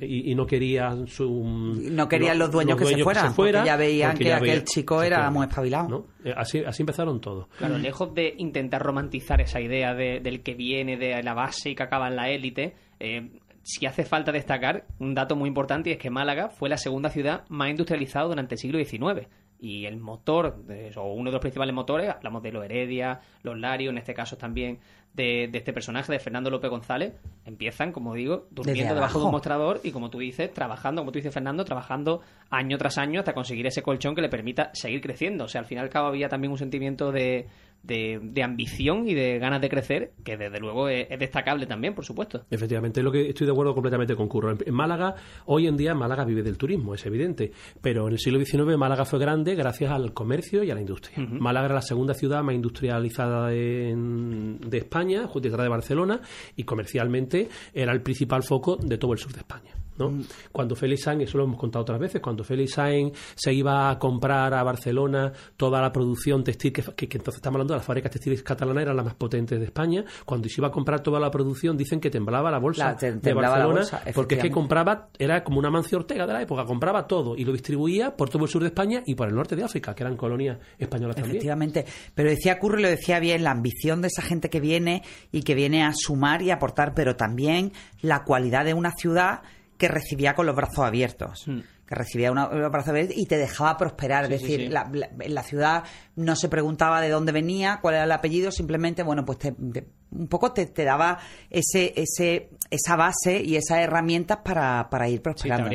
y, 0.02 0.36
no 0.36 0.46
quería 0.46 0.96
su, 1.08 1.44
no 1.92 2.08
querían 2.08 2.40
los 2.40 2.52
dueños, 2.52 2.78
que, 2.78 2.86
se 2.86 3.04
fueran, 3.04 3.34
porque 3.34 3.62
ya 3.66 3.76
veían 3.76 4.18
que 4.18 4.34
aquel 4.34 4.64
chico 4.64 5.04
era 5.04 5.30
muy 5.32 5.48
espabilado. 5.48 6.08
Eh, 6.24 6.34
así, 6.36 6.64
así 6.66 6.84
empezaron 6.84 7.20
todos. 7.20 7.48
Claro, 7.58 7.78
lejos 7.78 8.14
de 8.14 8.34
intentar 8.38 8.82
romantizar 8.82 9.42
esa 9.42 9.60
idea 9.60 9.94
del 9.94 10.42
que 10.44 10.54
viene 10.54 10.98
de 10.98 11.22
la 11.24 11.34
base 11.34 11.72
y 11.72 11.76
que 11.76 11.84
acaba 11.84 12.08
en 12.08 12.16
la 12.16 12.30
élite, 12.30 12.76
eh, 13.00 13.30
si 13.64 13.86
hace 13.86 14.06
falta 14.06 14.32
destacar 14.32 14.86
un 15.00 15.14
dato 15.14 15.36
muy 15.36 15.48
importante 15.48 15.90
y 15.90 15.94
es 15.94 16.00
que 16.00 16.10
Málaga 16.10 16.50
fue 16.50 16.70
la 16.70 16.78
segunda 16.78 17.10
ciudad 17.10 17.44
más 17.50 17.70
industrializada 17.70 18.26
durante 18.26 18.56
el 18.56 18.60
siglo 18.60 18.84
XIX 18.84 19.28
y 19.62 19.86
el 19.86 19.98
motor, 19.98 20.58
o 20.98 21.14
uno 21.14 21.30
de 21.30 21.34
los 21.34 21.40
principales 21.40 21.74
motores, 21.74 22.10
hablamos 22.10 22.42
de 22.42 22.52
los 22.52 22.66
Heredia, 22.66 23.22
los 23.44 23.58
Lario, 23.58 23.92
en 23.92 24.00
este 24.00 24.16
caso 24.16 24.36
también 24.36 24.80
de, 25.14 25.50
este 25.54 25.72
personaje, 25.72 26.12
de 26.12 26.20
Fernando 26.20 26.50
López 26.50 26.72
González, 26.72 27.14
empiezan, 27.46 27.92
como 27.92 28.16
digo, 28.16 28.48
durmiendo 28.50 28.96
debajo 28.96 29.20
de 29.20 29.26
un 29.26 29.32
mostrador 29.32 29.80
y, 29.84 29.92
como 29.92 30.10
tú 30.10 30.18
dices, 30.18 30.52
trabajando, 30.52 31.02
como 31.02 31.12
tú 31.12 31.20
dices, 31.20 31.34
Fernando, 31.34 31.64
trabajando 31.64 32.22
año 32.50 32.78
tras 32.80 32.98
año 32.98 33.20
hasta 33.20 33.34
conseguir 33.34 33.68
ese 33.68 33.84
colchón 33.84 34.16
que 34.16 34.22
le 34.22 34.30
permita 34.30 34.72
seguir 34.74 35.00
creciendo. 35.00 35.46
O 35.46 35.48
sea, 35.48 35.62
al 35.62 35.68
fin 35.68 35.78
y 35.78 35.82
al 35.82 35.90
cabo 35.90 36.08
había 36.08 36.28
también 36.28 36.52
un 36.52 36.58
sentimiento 36.58 37.12
de, 37.12 37.48
de, 37.84 38.44
ambición 38.44 39.08
y 39.08 39.14
de 39.14 39.40
ganas 39.40 39.62
de 39.62 39.70
crecer, 39.70 40.12
que 40.24 40.38
desde 40.38 40.60
luego 40.60 40.88
es, 40.90 41.08
destacable 41.20 41.66
también, 41.66 41.94
por 41.94 42.06
supuesto. 42.06 42.46
Efectivamente, 42.50 43.00
es 43.00 43.04
lo 43.04 43.12
que 43.12 43.30
estoy 43.30 43.46
de 43.46 43.54
acuerdo 43.54 43.74
completamente 43.74 44.16
con 44.16 44.28
Curro. 44.28 44.56
En, 44.66 44.74
Málaga, 44.74 45.16
hoy 45.46 45.68
en 45.68 45.78
día 45.78 45.94
Málaga 45.94 46.26
vive 46.26 46.44
del 46.44 46.58
turismo, 46.58 46.94
es 46.94 47.06
evidente, 47.06 47.52
pero 47.82 48.08
en 48.08 48.14
el 48.14 48.20
siglo 48.20 48.44
XIX 48.44 48.78
Málaga 48.78 49.06
fue 49.06 49.20
grande 49.20 49.56
gracias 49.56 49.92
al 49.92 50.14
comercio 50.14 50.64
y 50.64 50.72
a 50.72 50.76
la 50.76 50.82
industria. 50.82 51.18
Málaga 51.18 51.66
era 51.68 51.76
la 51.76 51.82
segunda 51.82 52.14
ciudad 52.14 52.44
más 52.44 52.56
industrializada 52.56 53.50
de, 53.50 53.94
de 53.96 54.78
España, 54.78 55.28
detrás 55.42 55.64
de 55.64 55.70
Barcelona, 55.70 56.22
y 56.56 56.64
comercialmente 56.64 57.50
era 57.74 57.92
el 57.92 58.02
principal 58.02 58.44
foco 58.44 58.78
de 58.78 58.98
todo 58.98 59.14
el 59.14 59.20
sur 59.20 59.34
de 59.34 59.40
España. 59.40 59.72
Mm. 59.98 60.22
Cuando 60.52 60.76
Félix 60.76 61.04
Sainz, 61.04 61.24
eso 61.24 61.38
lo 61.38 61.44
hemos 61.46 61.60
contado 61.60 61.84
otras 61.84 62.00
veces, 62.00 62.22
cuando 62.22 62.44
Félix 62.44 62.74
Sainz 62.74 63.18
se 63.36 63.54
iba 63.54 63.90
a 63.90 64.00
comprar 64.00 64.54
a 64.54 64.64
Barcelona 64.64 65.32
toda 65.58 65.82
la 65.82 65.92
producción 65.92 66.44
textil, 66.44 66.72
que, 66.74 66.82
que, 66.82 67.18
entonces 67.18 67.36
estamos 67.36 67.56
hablando 67.56 67.71
de 67.74 67.78
las 67.78 67.86
fábricas 67.86 68.12
textiles 68.12 68.44
catalanas, 68.44 68.84
eran 68.84 68.96
las 68.96 69.06
más 69.06 69.16
potentes 69.16 69.60
de 69.60 69.66
España, 69.66 70.04
cuando 70.26 70.48
se 70.48 70.60
iba 70.60 70.68
a 70.68 70.72
comprar 70.72 71.02
toda 71.02 71.20
la 71.20 71.32
producción, 71.32 71.78
dicen 71.78 72.00
que 72.00 72.10
temblaba 72.10 72.52
la 72.52 72.60
bolsa 72.60 72.96
de 72.96 73.34
Barcelona, 73.34 73.82
porque 74.14 74.36
es 74.36 74.42
que 74.42 74.52
compraba, 74.52 75.10
era 75.18 75.44
como 75.44 75.60
una 75.60 75.70
Mancio 75.70 75.98
Ortega 76.00 76.28
de 76.28 76.34
la 76.34 76.42
época, 76.42 76.66
compraba 76.66 77.08
todo 77.08 77.36
y 77.36 77.46
lo 77.46 77.52
distribuía 77.52 78.16
por 78.16 78.30
todo 78.30 78.44
el 78.44 78.50
sur 78.50 78.62
de 78.62 78.68
España 78.68 79.04
y 79.06 79.16
por 79.16 79.28
el 79.28 79.36
norte 79.36 79.56
de 79.56 79.64
África, 79.64 79.94
que 79.94 80.04
eran 80.04 80.18
colonias 80.18 80.58
españolas 80.78 81.16
también. 81.16 81.38
Efectivamente, 81.38 81.86
pero 82.14 82.30
decía 82.30 82.60
Curro 82.60 82.78
lo 82.78 82.88
decía 82.88 83.20
bien, 83.20 83.44
la 83.44 83.52
ambición 83.52 84.02
de 84.02 84.08
esa 84.08 84.22
gente 84.22 84.50
que 84.50 84.60
viene 84.60 85.04
y 85.32 85.44
que 85.44 85.56
viene 85.56 85.84
a 85.84 85.94
sumar 85.94 86.42
y 86.42 86.52
aportar, 86.52 86.94
pero 86.94 87.16
también 87.16 87.72
la 88.02 88.24
cualidad 88.24 88.66
de 88.66 88.74
una 88.74 88.92
ciudad 88.92 89.42
que 89.78 89.88
recibía 89.88 90.36
con 90.36 90.46
los 90.46 90.56
brazos 90.56 90.86
abiertos. 90.86 91.48
Hmm. 91.48 91.62
Que 91.92 91.96
recibía 91.96 92.32
una, 92.32 92.48
brazos 92.48 92.88
abiertos 92.88 93.18
y 93.18 93.26
te 93.26 93.38
dejaba 93.38 93.76
prosperar. 93.76 94.24
es 94.24 94.42
decir, 94.42 94.72
La, 94.72 94.90
la, 95.28 95.44
ciudad 95.44 95.84
no 96.16 96.38
se 96.38 96.48
preguntaba 96.48 97.02
de 97.02 97.10
dónde 97.10 97.34
venía, 97.34 97.80
cuál 97.82 97.96
era 97.96 98.06
el 98.06 98.12
apellido, 98.14 98.50
simplemente, 98.50 99.04
bueno, 99.04 99.26
pues 99.26 99.40
un 99.44 100.28
poco 100.30 100.54
te, 100.54 100.68
te, 100.68 100.86
daba 100.86 101.20
ese, 101.50 101.92
ese, 101.98 102.52
esa 102.72 102.96
base 102.96 103.44
y 103.44 103.58
esas 103.58 103.80
herramientas 103.80 104.40
para, 104.44 104.90
para 104.90 105.10
ir 105.10 105.22
prosperando. 105.22 105.70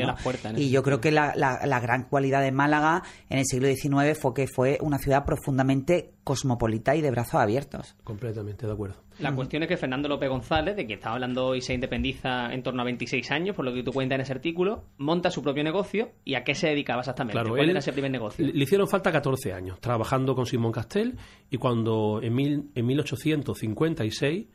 y 0.56 0.70
yo 0.70 0.82
creo 0.82 1.00
que 1.00 1.12
la, 1.12 1.34
la, 1.36 1.80
gran 1.80 2.04
cualidad 2.04 2.40
de 2.42 2.52
Málaga 2.52 3.02
en 3.28 3.38
el 3.38 3.44
siglo 3.44 3.68
XIX 3.68 4.18
fue 4.18 4.34
que 4.34 4.46
fue 4.46 4.78
una 4.80 4.98
ciudad 4.98 5.24
profundamente 5.26 6.14
cosmopolita 6.24 6.96
y 6.96 7.02
de 7.02 7.10
brazos 7.10 7.34
abiertos. 7.34 7.94
Completamente 8.02 8.66
de 8.66 8.72
acuerdo. 8.72 8.96
La 9.18 9.34
cuestión 9.34 9.62
es 9.62 9.68
que 9.68 9.76
Fernando 9.76 10.08
López 10.08 10.28
González, 10.28 10.76
de 10.76 10.84
quien 10.84 10.98
estaba 10.98 11.14
hablando 11.14 11.46
hoy, 11.46 11.60
se 11.60 11.72
independiza 11.72 12.52
en 12.52 12.62
torno 12.62 12.82
a 12.82 12.84
26 12.84 13.30
años, 13.30 13.56
por 13.56 13.64
lo 13.64 13.72
que 13.72 13.82
tú 13.82 13.92
cuentas 13.92 14.16
en 14.16 14.20
ese 14.22 14.32
artículo, 14.32 14.84
monta 14.98 15.30
su 15.30 15.42
propio 15.42 15.64
negocio 15.64 16.12
y 16.24 16.34
a 16.34 16.44
qué 16.44 16.54
se 16.54 16.68
dedicaba 16.68 17.00
exactamente. 17.00 17.40
¿Cuál 17.48 17.70
era 17.70 17.78
ese 17.78 17.92
primer 17.92 18.10
negocio? 18.10 18.46
Le 18.46 18.62
hicieron 18.62 18.88
falta 18.88 19.12
14 19.12 19.52
años 19.52 19.80
trabajando 19.80 20.34
con 20.34 20.46
Simón 20.46 20.72
Castel 20.72 21.16
y 21.50 21.58
cuando 21.58 22.20
en, 22.22 22.34
mil, 22.34 22.70
en 22.74 22.86
1856 22.86 24.46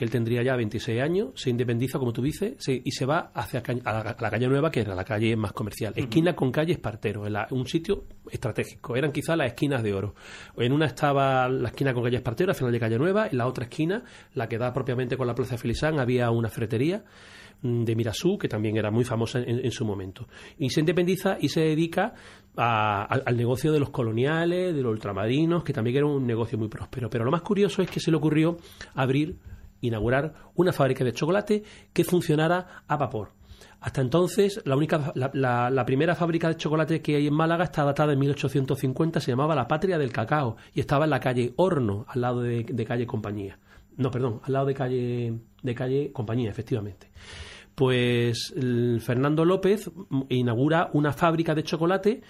que 0.00 0.06
él 0.06 0.10
tendría 0.10 0.42
ya 0.42 0.56
26 0.56 0.98
años, 0.98 1.28
se 1.34 1.50
independiza, 1.50 1.98
como 1.98 2.10
tú 2.10 2.22
dices, 2.22 2.56
y 2.66 2.90
se 2.90 3.04
va 3.04 3.32
hacia 3.34 3.62
la, 3.84 4.30
calle 4.30 4.48
Nueva, 4.48 4.70
que 4.70 4.80
era 4.80 4.94
la 4.94 5.04
calle 5.04 5.36
más 5.36 5.52
comercial. 5.52 5.92
Esquina 5.94 6.34
con 6.34 6.50
calle 6.50 6.72
Espartero, 6.72 7.26
en 7.26 7.36
un 7.50 7.66
sitio 7.66 8.04
estratégico. 8.30 8.96
Eran 8.96 9.12
quizás 9.12 9.36
las 9.36 9.48
esquinas 9.48 9.82
de 9.82 9.92
oro. 9.92 10.14
En 10.56 10.72
una 10.72 10.86
estaba 10.86 11.50
la 11.50 11.68
esquina 11.68 11.92
con 11.92 12.02
calle 12.02 12.16
Espartero, 12.16 12.52
al 12.52 12.56
final 12.56 12.72
de 12.72 12.80
calle 12.80 12.96
Nueva, 12.96 13.26
en 13.26 13.36
la 13.36 13.46
otra 13.46 13.64
esquina, 13.64 14.02
la 14.32 14.48
que 14.48 14.56
da 14.56 14.72
propiamente 14.72 15.18
con 15.18 15.26
la 15.26 15.34
Plaza 15.34 15.56
de 15.56 15.58
Felizán, 15.58 16.00
había 16.00 16.30
una 16.30 16.48
fretería 16.48 17.04
mm, 17.60 17.84
de 17.84 17.94
Mirasú, 17.94 18.38
que 18.38 18.48
también 18.48 18.78
era 18.78 18.90
muy 18.90 19.04
famosa 19.04 19.40
en, 19.40 19.70
su 19.70 19.84
momento. 19.84 20.28
Y 20.56 20.70
se 20.70 20.80
independiza 20.80 21.36
y 21.38 21.50
se 21.50 21.60
dedica 21.60 22.14
al, 22.56 23.36
negocio 23.36 23.70
de 23.70 23.80
los 23.80 23.90
coloniales, 23.90 24.74
de 24.74 24.80
los 24.80 24.92
ultramarinos, 24.92 25.62
que 25.62 25.74
también 25.74 25.98
era 25.98 26.06
un 26.06 26.26
negocio 26.26 26.56
muy 26.56 26.68
próspero. 26.68 27.10
Pero 27.10 27.22
lo 27.22 27.30
más 27.30 27.42
curioso 27.42 27.82
es 27.82 27.90
que 27.90 28.00
se 28.00 28.10
le 28.10 28.16
ocurrió 28.16 28.56
abrir 28.94 29.36
inaugurar 29.80 30.34
una 30.54 30.72
fábrica 30.72 31.04
de 31.04 31.12
chocolate 31.12 31.62
que 31.92 32.04
funcionara 32.04 32.84
a 32.86 32.96
vapor. 32.96 33.32
Hasta 33.80 34.02
entonces, 34.02 34.60
la, 34.66 34.76
única, 34.76 35.12
la, 35.14 35.84
primera 35.86 36.14
fábrica 36.14 36.48
de 36.48 36.56
chocolate 36.56 37.00
que 37.00 37.16
hay 37.16 37.26
en 37.26 37.34
Málaga 37.34 37.64
está 37.64 37.82
datada 37.82 38.12
en 38.12 38.18
1850, 38.18 39.20
se 39.20 39.30
llamaba 39.30 39.54
La 39.54 39.66
Patria 39.66 39.96
del 39.96 40.12
Cacao 40.12 40.56
y 40.74 40.80
estaba 40.80 41.04
en 41.04 41.10
la 41.10 41.20
calle 41.20 41.54
Horno, 41.56 42.04
al 42.08 42.20
lado 42.20 42.42
de, 42.42 42.84
calle 42.86 43.06
Compañía. 43.06 43.58
No, 43.96 44.10
perdón, 44.10 44.40
al 44.44 44.52
lado 44.52 44.66
de 44.66 44.74
calle, 44.74 45.34
de 45.62 45.74
calle 45.74 46.12
Compañía, 46.12 46.50
efectivamente. 46.50 47.10
Pues 47.74 48.52
Fernando 49.00 49.46
López 49.46 49.90
inaugura 50.28 50.90
una 50.92 51.14
fábrica 51.14 51.54
de 51.54 51.62
chocolate 51.62 52.20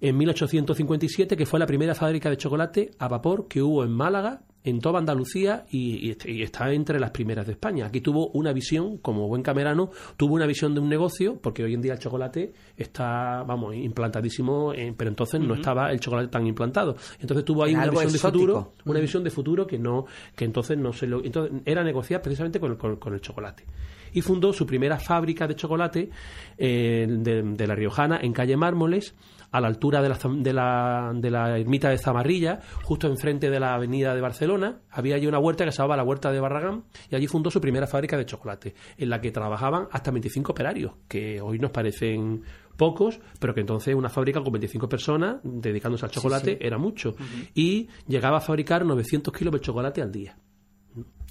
en 0.00 0.16
1857, 0.16 1.36
que 1.36 1.46
fue 1.46 1.58
la 1.58 1.66
primera 1.66 1.94
fábrica 1.94 2.28
de 2.28 2.36
chocolate 2.36 2.90
a 2.98 3.08
vapor 3.08 3.48
que 3.48 3.62
hubo 3.62 3.82
en 3.82 3.92
Málaga, 3.92 4.42
en 4.68 4.80
toda 4.80 4.98
Andalucía 4.98 5.66
y, 5.70 6.10
está 6.42 6.72
entre 6.72 7.00
las 7.00 7.10
primeras 7.10 7.46
de 7.46 7.52
España. 7.52 7.86
Aquí 7.86 8.00
tuvo 8.00 8.28
una 8.28 8.52
visión, 8.52 8.98
como 8.98 9.28
buen 9.28 9.42
camerano, 9.42 9.90
tuvo 10.16 10.34
una 10.34 10.46
visión 10.46 10.74
de 10.74 10.80
un 10.80 10.88
negocio, 10.88 11.38
porque 11.40 11.64
hoy 11.64 11.74
en 11.74 11.80
día 11.80 11.94
el 11.94 11.98
chocolate 11.98 12.52
está, 12.76 13.42
vamos, 13.44 13.74
implantadísimo, 13.74 14.72
pero 14.96 15.10
entonces 15.10 15.40
no 15.40 15.54
estaba 15.54 15.90
el 15.90 16.00
chocolate 16.00 16.28
tan 16.28 16.46
implantado. 16.46 16.96
Entonces 17.20 17.44
tuvo 17.44 17.64
ahí 17.64 17.74
una 17.74 17.90
visión 17.90 18.12
de 18.12 18.18
futuro, 18.18 18.72
una 18.84 19.00
visión 19.00 19.24
de 19.24 19.30
futuro 19.30 19.66
que 19.66 19.78
no, 19.78 20.06
que 20.34 20.44
entonces 20.44 20.78
no 20.78 20.92
se 20.92 21.06
lo, 21.06 21.24
entonces 21.24 21.60
era 21.64 21.82
negociar 21.82 22.22
precisamente 22.22 22.60
con 22.60 23.14
el 23.14 23.20
chocolate. 23.20 23.64
Y 24.12 24.20
fundó 24.20 24.52
su 24.52 24.66
primera 24.66 24.98
fábrica 24.98 25.46
de 25.46 25.56
chocolate 25.56 26.10
eh, 26.56 27.06
de, 27.08 27.66
La 27.66 27.74
Riojana 27.74 28.18
en 28.22 28.32
calle 28.32 28.56
Mármoles, 28.56 29.14
a 29.50 29.60
la 29.60 29.68
altura 29.68 30.02
de 30.02 30.08
la, 30.08 30.18
de, 30.18 30.52
la, 30.52 31.12
de 31.14 31.30
la 31.30 31.58
ermita 31.58 31.88
de 31.88 31.98
Zamarrilla, 31.98 32.60
justo 32.82 33.06
enfrente 33.06 33.50
de 33.50 33.60
la 33.60 33.74
avenida 33.74 34.14
de 34.14 34.20
Barcelona. 34.20 34.80
Había 34.90 35.16
allí 35.16 35.26
una 35.26 35.38
huerta 35.38 35.64
que 35.64 35.72
se 35.72 35.78
llamaba 35.78 35.96
la 35.96 36.04
Huerta 36.04 36.30
de 36.32 36.40
Barragán 36.40 36.84
y 37.10 37.16
allí 37.16 37.26
fundó 37.26 37.50
su 37.50 37.60
primera 37.60 37.86
fábrica 37.86 38.16
de 38.16 38.26
chocolate, 38.26 38.74
en 38.96 39.10
la 39.10 39.20
que 39.20 39.30
trabajaban 39.30 39.88
hasta 39.90 40.10
25 40.10 40.52
operarios, 40.52 40.92
que 41.08 41.40
hoy 41.40 41.58
nos 41.58 41.70
parecen 41.70 42.42
pocos, 42.76 43.20
pero 43.40 43.54
que 43.54 43.60
entonces 43.60 43.94
una 43.94 44.08
fábrica 44.08 44.40
con 44.40 44.52
25 44.52 44.88
personas 44.88 45.36
dedicándose 45.42 46.04
al 46.04 46.10
chocolate 46.10 46.64
era 46.64 46.78
mucho. 46.78 47.14
Y 47.54 47.88
llegaba 48.06 48.38
a 48.38 48.40
fabricar 48.40 48.84
900 48.84 49.34
kilos 49.34 49.52
de 49.52 49.60
chocolate 49.60 50.00
al 50.02 50.12
día. 50.12 50.36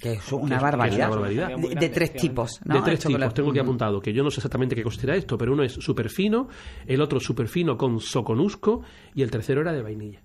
Que 0.00 0.12
es 0.12 0.32
una 0.32 0.60
barbaridad. 0.60 1.10
De, 1.58 1.88
tres 1.88 2.12
tipos. 2.12 2.60
De 2.64 2.80
tres 2.82 3.00
tipos, 3.00 3.34
tengo 3.34 3.50
aquí 3.50 3.58
apuntado, 3.58 4.00
que 4.00 4.12
yo 4.12 4.22
no 4.22 4.30
sé 4.30 4.40
exactamente 4.40 4.76
qué 4.76 4.82
consistirá 4.82 5.16
esto, 5.16 5.36
pero 5.36 5.52
uno 5.52 5.64
es 5.64 5.72
súper 5.72 6.08
fino, 6.08 6.48
el 6.86 7.00
otro 7.00 7.18
súper 7.18 7.48
fino 7.48 7.76
con 7.76 8.00
soconusco 8.00 8.82
y 9.14 9.22
el 9.22 9.30
tercero 9.30 9.60
era 9.60 9.72
de 9.72 9.82
vainilla. 9.82 10.22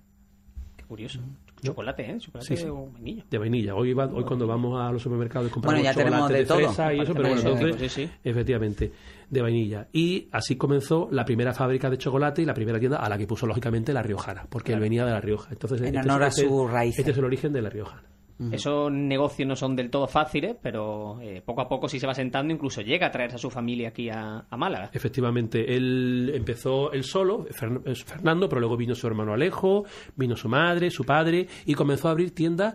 Qué 0.76 0.84
curioso. 0.84 1.20
Chocolate, 1.64 2.10
¿eh? 2.10 2.18
Chocolate 2.18 2.54
de 2.56 2.70
vainilla. 2.70 3.24
De 3.30 3.38
vainilla. 3.38 3.74
Hoy, 3.74 3.92
hoy 3.92 4.24
cuando 4.24 4.46
vamos 4.46 4.80
a 4.80 4.92
los 4.92 5.02
supermercados 5.02 5.50
compramos 5.50 5.80
bueno, 5.80 5.92
ya 5.92 5.94
chocolate 5.94 6.34
de, 6.34 6.46
fresa 6.46 6.94
y 6.94 7.00
eso, 7.00 7.14
pero 7.14 7.28
bueno, 7.30 7.50
entonces, 7.50 8.10
efectivamente, 8.22 8.92
de 9.30 9.42
vainilla. 9.42 9.88
Y 9.92 10.28
así 10.30 10.56
comenzó 10.56 11.08
la 11.10 11.24
primera 11.24 11.54
fábrica 11.54 11.88
de 11.88 11.96
chocolate 11.96 12.42
y 12.42 12.44
la 12.44 12.54
primera 12.54 12.78
tienda 12.78 12.98
a 12.98 13.08
la 13.08 13.16
que 13.16 13.26
puso, 13.26 13.46
lógicamente, 13.46 13.92
La 13.92 14.02
Riojana, 14.02 14.46
porque 14.48 14.72
él 14.72 14.80
venía 14.80 15.04
de 15.04 15.12
La 15.12 15.20
Rioja. 15.20 15.48
Entonces, 15.52 15.80
en 15.80 15.96
este 15.96 16.00
honor 16.00 16.22
a 16.24 16.28
este 16.28 16.46
su 16.46 16.68
raíz. 16.68 16.98
Este 16.98 17.10
es 17.10 17.18
el 17.18 17.24
origen 17.24 17.52
de 17.52 17.62
La 17.62 17.70
Riojana. 17.70 18.13
Esos 18.50 18.90
negocios 18.90 19.48
no 19.48 19.54
son 19.54 19.76
del 19.76 19.90
todo 19.90 20.08
fáciles, 20.08 20.56
pero 20.60 21.20
eh, 21.20 21.40
poco 21.44 21.60
a 21.60 21.68
poco 21.68 21.88
si 21.88 22.00
se 22.00 22.06
va 22.06 22.14
sentando, 22.14 22.52
incluso 22.52 22.80
llega 22.80 23.06
a 23.06 23.10
traerse 23.12 23.36
a 23.36 23.38
su 23.38 23.48
familia 23.48 23.90
aquí 23.90 24.10
a, 24.10 24.44
Málaga. 24.56 24.90
Efectivamente, 24.92 25.76
él 25.76 26.32
empezó 26.34 26.92
él 26.92 27.04
solo, 27.04 27.46
Fernando, 27.52 28.48
pero 28.48 28.60
luego 28.60 28.76
vino 28.76 28.94
su 28.94 29.06
hermano 29.06 29.34
Alejo, 29.34 29.84
vino 30.16 30.34
su 30.34 30.48
madre, 30.48 30.90
su 30.90 31.04
padre, 31.04 31.46
y 31.64 31.74
comenzó 31.74 32.08
a 32.08 32.10
abrir 32.10 32.34
tiendas 32.34 32.74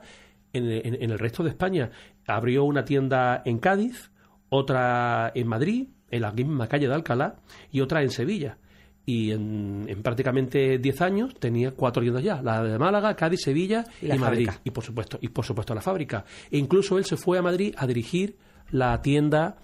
en, 0.53 0.69
en 0.71 1.11
el 1.11 1.19
resto 1.19 1.43
de 1.43 1.49
España. 1.49 1.91
Abrió 2.25 2.63
una 2.63 2.85
tienda 2.85 3.41
en 3.43 3.59
Cádiz, 3.59 4.11
otra 4.47 5.31
en 5.35 5.47
Madrid, 5.47 5.89
en 6.09 6.21
la 6.21 6.31
misma 6.31 6.67
calle 6.67 6.87
de 6.87 6.93
Alcalá, 6.93 7.35
y 7.69 7.81
otra 7.81 8.01
en 8.01 8.11
Sevilla 8.11 8.57
y 9.05 9.31
en, 9.31 9.87
prácticamente 10.03 10.77
10 10.77 11.01
años 11.01 11.33
tenía 11.39 11.71
cuatro 11.71 12.01
tiendas 12.01 12.23
ya, 12.23 12.41
la 12.41 12.63
de 12.63 12.77
Málaga, 12.77 13.15
Cádiz, 13.15 13.41
Sevilla 13.41 13.85
y, 14.01 14.11
Madrid. 14.17 14.49
Y 14.63 14.71
por 14.71 14.83
supuesto, 14.83 15.17
y 15.21 15.29
por 15.29 15.45
supuesto 15.45 15.73
la 15.73 15.81
fábrica. 15.81 16.25
E 16.51 16.57
incluso 16.57 16.97
él 16.97 17.05
se 17.05 17.17
fue 17.17 17.39
a 17.39 17.41
Madrid 17.41 17.73
a 17.77 17.87
dirigir 17.87 18.37
la 18.71 19.01
tienda 19.01 19.57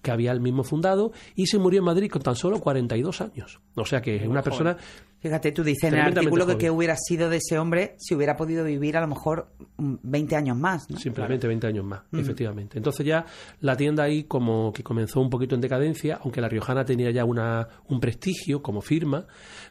que 0.00 0.10
había 0.12 0.30
él 0.30 0.40
mismo 0.40 0.62
fundado 0.62 1.12
y 1.34 1.46
se 1.46 1.58
murió 1.58 1.80
en 1.80 1.86
Madrid 1.86 2.10
con 2.10 2.22
tan 2.22 2.36
solo 2.36 2.60
42 2.60 3.20
años. 3.20 3.60
O 3.74 3.84
sea 3.84 4.00
que 4.00 4.16
es 4.16 4.26
una 4.26 4.42
persona 4.42 4.76
Fíjate, 5.24 5.52
tú 5.52 5.64
dices 5.64 5.84
en 5.84 5.94
el 5.94 6.00
artículo 6.02 6.46
que, 6.58 6.70
hubiera 6.70 6.96
sido 6.98 7.30
de 7.30 7.38
ese 7.38 7.58
hombre 7.58 7.94
si 7.96 8.14
hubiera 8.14 8.36
podido 8.36 8.62
vivir 8.62 8.98
a 8.98 9.00
lo 9.00 9.06
mejor 9.06 9.48
20 9.78 10.36
años 10.36 10.54
más. 10.54 10.86
Simplemente 10.98 11.46
20 11.46 11.66
años 11.66 11.82
más, 11.82 12.02
mm. 12.10 12.18
efectivamente. 12.18 12.76
Entonces 12.76 13.06
ya 13.06 13.24
la 13.60 13.74
tienda 13.74 14.02
ahí 14.04 14.24
como 14.24 14.70
que 14.74 14.82
comenzó 14.82 15.22
un 15.22 15.30
poquito 15.30 15.54
en 15.54 15.62
decadencia, 15.62 16.20
aunque 16.22 16.42
la 16.42 16.50
Riojana 16.50 16.84
tenía 16.84 17.10
ya 17.10 17.24
una, 17.24 17.68
un 17.88 18.00
prestigio 18.00 18.60
como 18.60 18.82
firma, 18.82 19.24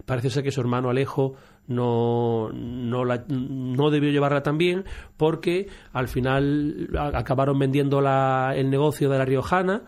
parece 0.07 0.31
ser 0.31 0.41
que 0.41 0.49
su 0.49 0.59
hermano 0.59 0.89
Alejo 0.89 1.35
no, 1.67 2.49
no, 2.51 3.05
no 3.05 3.89
debió 3.91 4.09
llevarla 4.09 4.41
tan 4.41 4.57
bien 4.57 4.85
porque 5.17 5.67
al 5.93 6.07
final 6.07 6.89
acabaron 7.13 7.59
vendiendo 7.59 8.01
la, 8.01 8.53
el 8.55 8.71
negocio 8.71 9.07
de 9.07 9.19
la 9.19 9.25
Riojana 9.25 9.83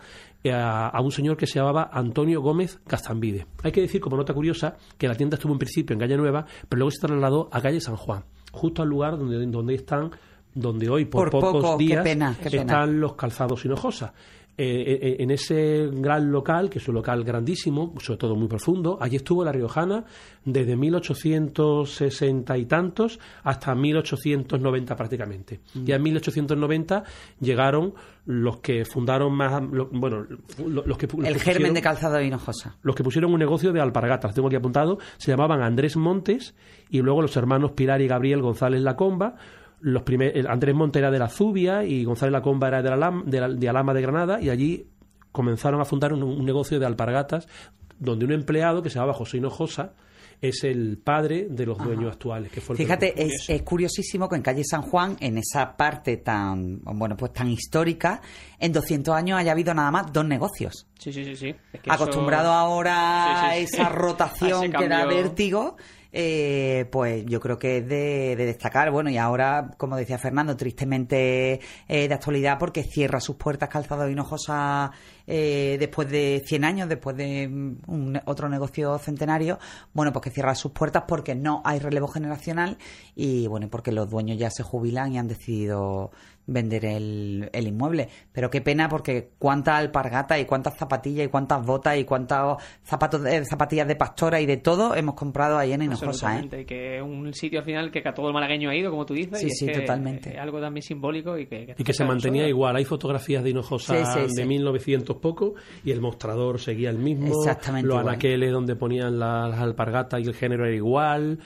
a, 0.52 0.92
un 1.02 1.12
señor 1.12 1.36
que 1.36 1.46
se 1.46 1.58
llamaba 1.58 1.90
Antonio 1.92 2.40
Gómez 2.40 2.80
Castambide. 2.86 3.46
Hay 3.62 3.72
que 3.72 3.80
decir, 3.80 4.00
como 4.00 4.16
nota 4.16 4.34
curiosa, 4.34 4.76
que 4.98 5.08
la 5.08 5.14
tienda 5.14 5.36
estuvo 5.36 5.52
en 5.52 5.58
principio 5.58 5.94
en 5.94 6.00
Calle 6.00 6.16
Nueva, 6.16 6.46
pero 6.68 6.78
luego 6.78 6.90
se 6.90 7.06
trasladó 7.06 7.48
a 7.52 7.60
Calle 7.60 7.80
San 7.80 7.96
Juan, 7.96 8.24
justo 8.52 8.82
al 8.82 8.88
lugar 8.88 9.18
donde, 9.18 9.46
donde 9.46 9.74
están 9.74 10.10
donde 10.56 10.88
hoy 10.88 11.04
por, 11.04 11.30
pocos 11.30 11.76
días 11.76 12.04
están 12.06 12.98
los 12.98 13.14
calzados 13.14 13.64
Hinojosa. 13.64 14.14
Eh, 14.58 14.64
eh, 14.64 14.98
eh, 15.02 15.16
en 15.18 15.30
ese 15.30 15.86
gran 15.92 16.32
local, 16.32 16.70
que 16.70 16.78
es 16.78 16.88
un 16.88 16.94
local 16.94 17.22
grandísimo, 17.24 17.92
sobre 17.98 18.16
todo 18.16 18.34
muy 18.36 18.48
profundo, 18.48 18.96
allí 18.98 19.16
estuvo 19.16 19.44
la 19.44 19.52
Riojana 19.52 20.06
desde 20.46 20.76
1860 20.76 22.56
y 22.56 22.64
tantos 22.64 23.20
hasta 23.42 23.74
1890 23.74 24.96
prácticamente. 24.96 25.60
Mm. 25.74 25.84
Ya 25.84 25.96
en 25.96 26.02
1890 26.02 27.04
llegaron 27.38 27.92
los 28.24 28.60
que 28.60 28.86
fundaron 28.86 29.34
más, 29.34 29.62
bueno, 29.92 30.24
los 30.64 30.96
que... 30.96 31.06
El 31.22 31.38
germen 31.38 31.74
de 31.74 31.82
calzado 31.82 32.18
Hinojosa. 32.22 32.76
Los 32.80 32.96
que 32.96 33.04
pusieron 33.04 33.34
un 33.34 33.38
negocio 33.38 33.74
de 33.74 33.80
alpargatas, 33.82 34.34
tengo 34.34 34.48
aquí 34.48 34.56
apuntado, 34.56 34.98
se 35.18 35.32
llamaban 35.32 35.60
Andrés 35.60 35.98
Montes 35.98 36.54
y 36.88 37.02
luego 37.02 37.20
los 37.20 37.36
hermanos 37.36 37.72
Pilar 37.72 38.00
y 38.00 38.08
Gabriel 38.08 38.40
González 38.40 38.80
Lacomba, 38.80 39.36
los 39.80 40.02
Andrés 40.48 40.74
Monte 40.74 40.98
era 40.98 41.10
de 41.10 41.18
la 41.18 41.28
Zubia 41.28 41.84
y 41.84 42.04
González 42.04 42.32
Lacomba 42.32 42.68
era 42.68 42.82
de, 42.82 43.40
la, 43.40 43.48
de, 43.48 43.68
Alama 43.68 43.94
de 43.94 44.02
Granada 44.02 44.40
y 44.40 44.50
allí 44.50 44.86
comenzaron 45.32 45.80
a 45.80 45.84
fundar 45.84 46.12
un, 46.12 46.44
negocio 46.44 46.78
de 46.78 46.86
alpargatas 46.86 47.46
donde 47.98 48.24
un 48.24 48.32
empleado 48.32 48.82
que 48.82 48.90
se 48.90 48.96
llamaba 48.96 49.14
José 49.14 49.38
Hinojosa 49.38 49.92
es 50.40 50.64
el 50.64 50.98
padre 50.98 51.46
de 51.48 51.64
los 51.64 51.78
dueños 51.78 52.12
actuales. 52.12 52.52
Que 52.52 52.60
fue 52.60 52.76
Fíjate, 52.76 53.14
es, 53.22 53.48
es, 53.48 53.62
curiosísimo 53.62 54.28
que 54.28 54.36
en 54.36 54.42
calle 54.42 54.62
San 54.64 54.82
Juan, 54.82 55.16
en 55.20 55.38
esa 55.38 55.76
parte 55.76 56.18
tan, 56.18 56.80
bueno, 56.82 57.16
pues 57.16 57.32
tan 57.32 57.48
histórica, 57.48 58.20
en 58.58 58.72
200 58.72 59.14
años 59.14 59.38
haya 59.38 59.52
habido 59.52 59.72
nada 59.72 59.90
más 59.90 60.12
dos 60.12 60.26
negocios. 60.26 60.86
Sí, 60.98 61.12
sí, 61.12 61.24
sí. 61.24 61.36
sí. 61.36 61.54
Acostumbrado 61.88 62.52
ahora 62.52 63.48
a 63.48 63.56
esa 63.56 63.88
rotación 63.88 64.72
que 64.78 64.88
da 64.88 65.06
vértigo 65.06 65.76
eh, 66.18 66.86
pues 66.90 67.26
yo 67.26 67.40
creo 67.40 67.58
que 67.58 67.76
es 67.76 67.86
de, 67.86 68.36
destacar. 68.36 68.90
Bueno, 68.90 69.10
y 69.10 69.18
ahora, 69.18 69.72
como 69.76 69.96
decía 69.98 70.16
Fernando, 70.16 70.56
tristemente 70.56 71.60
eh, 71.88 72.08
de 72.08 72.14
actualidad 72.14 72.58
porque 72.58 72.84
cierra 72.84 73.20
sus 73.20 73.36
puertas 73.36 73.68
Calzado 73.68 74.08
Hinojosa 74.08 74.92
eh, 75.26 75.76
después 75.78 76.08
de 76.08 76.42
100 76.46 76.64
años, 76.64 76.88
después 76.88 77.18
de 77.18 77.46
mm, 77.48 77.76
un, 77.88 78.20
otro 78.24 78.48
negocio 78.48 78.96
centenario, 78.96 79.58
bueno, 79.92 80.10
pues 80.14 80.22
que 80.22 80.30
cierra 80.30 80.54
sus 80.54 80.72
puertas 80.72 81.04
porque 81.06 81.34
no 81.34 81.60
hay 81.66 81.80
relevo 81.80 82.08
generacional 82.08 82.78
y 83.14 83.46
bueno, 83.46 83.68
porque 83.68 83.92
los 83.92 84.08
dueños 84.08 84.38
ya 84.38 84.50
se 84.50 84.62
jubilan 84.62 85.12
y 85.12 85.18
han 85.18 85.28
decidido 85.28 86.12
vender 86.46 86.84
el, 86.84 87.50
el 87.52 87.66
inmueble. 87.66 88.08
Pero 88.32 88.50
qué 88.50 88.60
pena 88.60 88.88
porque 88.88 89.30
cuánta 89.38 89.76
alpargata 89.76 90.38
y 90.38 90.44
cuántas 90.44 90.76
zapatillas 90.76 91.26
y 91.26 91.28
cuántas 91.28 91.64
botas 91.64 91.98
y 91.98 92.04
cuántos 92.04 92.62
zapatos 92.84 93.22
de, 93.22 93.44
zapatillas 93.44 93.88
de 93.88 93.96
pastora 93.96 94.40
y 94.40 94.46
de 94.46 94.56
todo 94.56 94.94
hemos 94.94 95.14
comprado 95.14 95.58
ahí 95.58 95.72
en 95.72 95.82
Hinojosa. 95.82 96.40
¿eh? 96.40 96.64
que 96.66 96.96
es 96.96 97.02
un 97.02 97.32
sitio 97.32 97.60
al 97.60 97.64
final 97.64 97.90
que 97.90 98.02
a 98.06 98.14
todo 98.14 98.28
el 98.28 98.34
malagueño 98.34 98.70
ha 98.70 98.76
ido, 98.76 98.90
como 98.90 99.04
tú 99.04 99.14
dices. 99.14 99.40
Sí, 99.40 99.50
sí, 99.50 99.72
totalmente. 99.72 100.38
algo 100.38 100.60
también 100.60 100.82
simbólico 100.82 101.36
y 101.38 101.46
que... 101.46 101.74
y 101.76 101.84
que 101.84 101.92
se 101.92 102.04
mantenía 102.04 102.48
igual. 102.48 102.76
Hay 102.76 102.84
fotografías 102.84 103.42
de 103.42 103.50
Hinojosa 103.50 104.26
de 104.26 104.46
1900 104.46 105.16
poco 105.16 105.54
y 105.84 105.90
el 105.90 106.00
mostrador 106.00 106.60
seguía 106.60 106.90
el 106.90 106.98
mismo. 106.98 107.28
Exactamente. 107.28 107.88
Los 107.88 107.98
anaqueles 107.98 108.52
donde 108.52 108.76
ponían 108.76 109.18
las 109.18 109.58
alpargatas 109.58 110.20
y 110.20 110.24
el 110.24 110.34
género 110.34 110.66
era 110.66 110.74
igual 110.74 111.38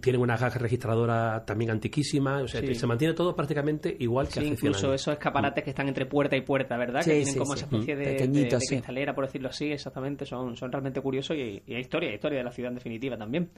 tienen 0.00 0.20
una 0.20 0.36
caja 0.36 0.58
registradora 0.58 1.44
también 1.44 1.70
antiquísima, 1.70 2.42
o 2.42 2.48
sea, 2.48 2.60
se 2.74 2.86
mantiene 2.86 3.14
todo 3.14 3.36
prácticamente 3.36 3.94
igual 4.00 4.26
que 4.28 4.40
hace 4.40 4.48
incluso 4.48 4.92
esos 4.92 5.12
escaparates 5.14 5.62
que 5.62 5.70
están 5.70 5.86
entre 5.86 6.06
puerta 6.06 6.36
y 6.36 6.40
puerta, 6.40 6.76
¿verdad? 6.76 7.04
que 7.04 7.22
tienen 7.22 7.38
como 7.38 7.54
esa 7.54 7.66
especie 7.66 7.94
de, 7.94 8.26
de, 8.26 8.48
cristalera, 8.48 9.14
por 9.14 9.26
decirlo 9.26 9.48
así, 9.48 9.70
exactamente, 9.70 10.26
son, 10.26 10.56
son 10.56 10.72
realmente 10.72 11.00
curiosos 11.00 11.36
y, 11.36 11.62
y 11.64 11.74
hay 11.74 11.80
historia, 11.80 12.08
hay 12.08 12.16
historia 12.16 12.38
de 12.38 12.44
la 12.44 12.50
ciudad 12.50 12.70
en 12.70 12.76
definitiva 12.76 13.16
también. 13.16 13.50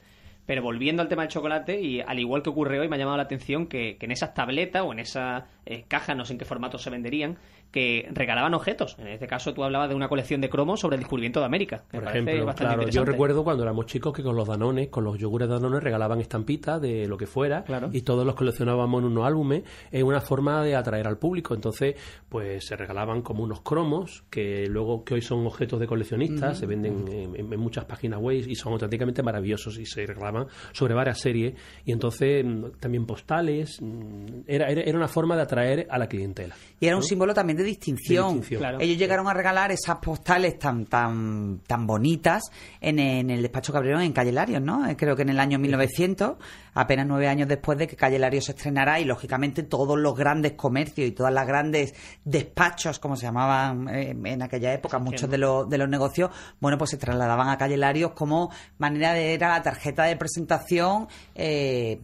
Pero 0.45 0.63
volviendo 0.63 1.03
al 1.03 1.07
tema 1.07 1.21
del 1.21 1.31
chocolate, 1.31 1.79
y 1.79 2.01
al 2.01 2.19
igual 2.19 2.41
que 2.41 2.49
ocurre 2.49 2.79
hoy, 2.79 2.89
me 2.89 2.95
ha 2.95 2.99
llamado 2.99 3.17
la 3.17 3.23
atención 3.23 3.67
que, 3.67 3.97
en 3.99 4.11
esas 4.11 4.33
tabletas 4.33 4.83
o 4.83 4.91
en 4.91 4.99
esa 4.99 5.47
eh, 5.65 5.85
caja, 5.87 6.15
no 6.15 6.25
sé 6.25 6.33
en 6.33 6.39
qué 6.39 6.45
formato 6.45 6.77
se 6.79 6.89
venderían, 6.89 7.37
que 7.71 8.07
regalaban 8.11 8.53
objetos. 8.53 8.97
En 8.99 9.07
este 9.07 9.27
caso 9.27 9.53
tú 9.53 9.63
hablabas 9.63 9.89
de 9.89 9.95
una 9.95 10.09
colección 10.09 10.41
de 10.41 10.49
cromos 10.49 10.79
sobre 10.79 10.95
el 10.95 11.01
descubrimiento 11.01 11.39
de 11.39 11.45
América. 11.45 11.83
Por 11.89 12.03
ejemplo, 12.03 12.53
claro, 12.55 12.87
yo 12.89 13.05
recuerdo 13.05 13.43
cuando 13.43 13.63
éramos 13.63 13.85
chicos 13.85 14.13
que 14.13 14.23
con 14.23 14.35
los 14.35 14.47
danones, 14.47 14.89
con 14.89 15.03
los 15.03 15.17
yogures 15.17 15.47
de 15.47 15.55
danones 15.55 15.83
regalaban 15.83 16.19
estampitas 16.19 16.81
de 16.81 17.07
lo 17.07 17.17
que 17.17 17.27
fuera 17.27 17.63
y 17.91 18.01
todos 18.01 18.25
los 18.25 18.35
coleccionábamos 18.35 19.01
en 19.01 19.07
unos 19.07 19.25
álbumes. 19.25 19.63
Es 19.89 20.03
una 20.03 20.21
forma 20.21 20.63
de 20.63 20.75
atraer 20.75 21.07
al 21.07 21.17
público. 21.17 21.53
Entonces, 21.53 21.95
pues 22.27 22.65
se 22.65 22.75
regalaban 22.75 23.21
como 23.21 23.43
unos 23.43 23.61
cromos 23.61 24.23
que 24.29 24.67
luego 24.67 25.03
que 25.03 25.15
hoy 25.15 25.21
son 25.21 25.45
objetos 25.45 25.79
de 25.79 25.87
coleccionistas, 25.87 26.57
se 26.57 26.65
venden 26.65 27.05
en, 27.35 27.59
muchas 27.61 27.85
páginas 27.85 28.19
web 28.19 28.43
y 28.47 28.55
son 28.55 28.73
auténticamente 28.73 29.21
maravillosos 29.21 29.77
y 29.77 29.85
se 29.85 30.05
regalaban 30.05 30.47
sobre 30.71 30.93
varias 30.93 31.19
series 31.19 31.53
y 31.85 31.91
entonces 31.91 32.43
mm, 32.43 32.79
también 32.79 33.05
postales. 33.05 33.81
Mm, 33.81 34.41
era, 34.47 34.67
era, 34.67 34.97
una 34.97 35.07
forma 35.07 35.35
de 35.35 35.43
atraer 35.43 35.87
a 35.89 35.97
la 35.97 36.07
clientela. 36.07 36.55
Y 36.79 36.87
era 36.87 36.95
un 36.95 37.03
símbolo 37.03 37.33
también 37.33 37.57
de 37.57 37.60
distinción. 37.63 38.43
Ellos 38.79 38.97
llegaron 38.97 39.27
a 39.27 39.33
regalar 39.33 39.71
esas 39.71 39.97
postales 39.97 40.57
tan 40.59 40.85
tan 40.85 41.61
tan 41.65 41.87
bonitas 41.87 42.43
en, 42.79 42.99
el 42.99 43.41
despacho 43.41 43.73
Cabrera 43.73 44.03
en 44.03 44.13
Calle 44.13 44.31
Larios, 44.31 44.61
¿no? 44.61 44.87
Eh, 44.87 44.95
creo 44.95 45.15
que 45.15 45.21
en 45.23 45.29
el 45.29 45.39
año 45.39 45.59
1900, 45.59 46.37
apenas 46.73 47.05
nueve 47.07 47.27
años 47.27 47.47
después 47.47 47.77
de 47.77 47.87
que 47.87 47.95
Calle 47.95 48.19
Larios 48.19 48.45
se 48.45 48.51
estrenara 48.51 48.99
y 48.99 49.05
lógicamente 49.05 49.63
todos 49.63 49.97
los 49.97 50.15
grandes 50.15 50.53
comercios 50.53 51.07
y 51.07 51.11
todas 51.11 51.33
las 51.33 51.47
grandes 51.47 51.93
despachos, 52.23 52.99
como 52.99 53.15
se 53.15 53.23
llamaban 53.23 53.87
eh, 53.89 54.15
en 54.23 54.41
aquella 54.41 54.73
época, 54.73 54.99
muchos 54.99 55.29
de 55.29 55.37
los, 55.37 55.69
de 55.69 55.77
los 55.77 55.89
negocios, 55.89 56.31
bueno, 56.59 56.77
pues 56.77 56.91
se 56.91 56.97
trasladaban 56.97 57.49
a 57.49 57.57
Calle 57.57 57.77
Larios 57.77 58.11
como 58.11 58.51
manera 58.77 59.13
de 59.13 59.33
era 59.33 59.49
la 59.49 59.61
tarjeta 59.61 60.03
de 60.03 60.15
presentación 60.15 61.07
eh, 61.35 61.99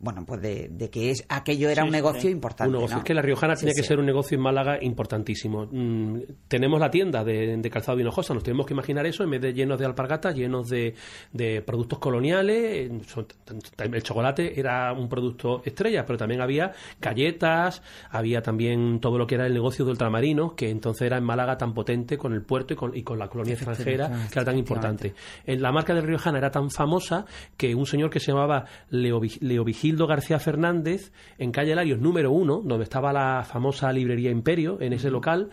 bueno, 0.00 0.24
pues 0.24 0.40
de, 0.40 0.90
que 0.90 1.10
es 1.10 1.24
aquello 1.28 1.68
era 1.68 1.84
un 1.84 1.90
negocio 1.90 2.30
importante. 2.30 2.68
Un 2.68 2.76
negocio. 2.76 2.98
Es 2.98 3.04
que 3.04 3.14
la 3.14 3.22
Riojana 3.22 3.54
tenía 3.56 3.74
que 3.74 3.82
ser 3.82 3.98
un 3.98 4.06
negocio 4.06 4.36
en 4.36 4.42
Málaga 4.42 4.78
importantísimo. 4.80 5.66
Mm, 5.70 6.20
tenemos 6.46 6.78
la 6.78 6.90
tienda 6.90 7.24
de, 7.24 7.68
calzado 7.70 7.98
Hinojosa, 7.98 8.32
nos 8.32 8.44
tenemos 8.44 8.64
que 8.64 8.74
imaginar 8.74 9.06
eso, 9.06 9.24
en 9.24 9.30
vez 9.30 9.40
de 9.40 9.52
llenos 9.52 9.78
de 9.78 9.86
alpargatas, 9.86 10.36
llenos 10.36 10.68
de, 10.68 10.94
productos 11.66 11.98
coloniales. 11.98 12.90
El 13.78 14.02
chocolate 14.02 14.58
era 14.58 14.92
un 14.92 15.08
producto 15.08 15.62
estrella, 15.64 16.04
pero 16.06 16.16
también 16.16 16.40
había 16.42 16.72
galletas, 17.00 17.82
había 18.10 18.40
también 18.40 19.00
todo 19.00 19.18
lo 19.18 19.26
que 19.26 19.34
era 19.34 19.46
el 19.46 19.54
negocio 19.54 19.84
de 19.84 19.90
ultramarinos, 19.90 20.52
que 20.54 20.70
entonces 20.70 21.02
era 21.02 21.18
en 21.18 21.24
Málaga 21.24 21.58
tan 21.58 21.74
potente 21.74 22.16
con 22.16 22.32
el 22.32 22.42
puerto 22.42 22.74
y 22.74 22.76
con, 22.76 22.96
y 22.96 23.02
con 23.02 23.18
la 23.18 23.28
colonia 23.28 23.54
extranjera, 23.54 24.28
que 24.30 24.38
era 24.38 24.44
tan 24.44 24.58
importante. 24.58 25.14
En 25.44 25.60
la 25.60 25.72
marca 25.72 25.92
de 25.92 26.02
Riojana 26.02 26.38
era 26.38 26.52
tan 26.52 26.70
famosa 26.70 27.26
que 27.56 27.74
un 27.74 27.86
señor 27.86 28.10
que 28.10 28.20
se 28.20 28.30
llamaba 28.30 28.64
Leo, 28.90 29.20
Leo 29.40 29.64
Gildo 29.88 30.06
García 30.06 30.38
Fernández, 30.38 31.12
en 31.38 31.50
calle 31.50 31.74
Larios 31.74 31.98
número 31.98 32.30
uno, 32.30 32.60
donde 32.62 32.84
estaba 32.84 33.10
la 33.10 33.42
famosa 33.42 33.90
librería 33.90 34.30
Imperio, 34.30 34.76
en 34.82 34.92
ese 34.92 35.10
local, 35.10 35.48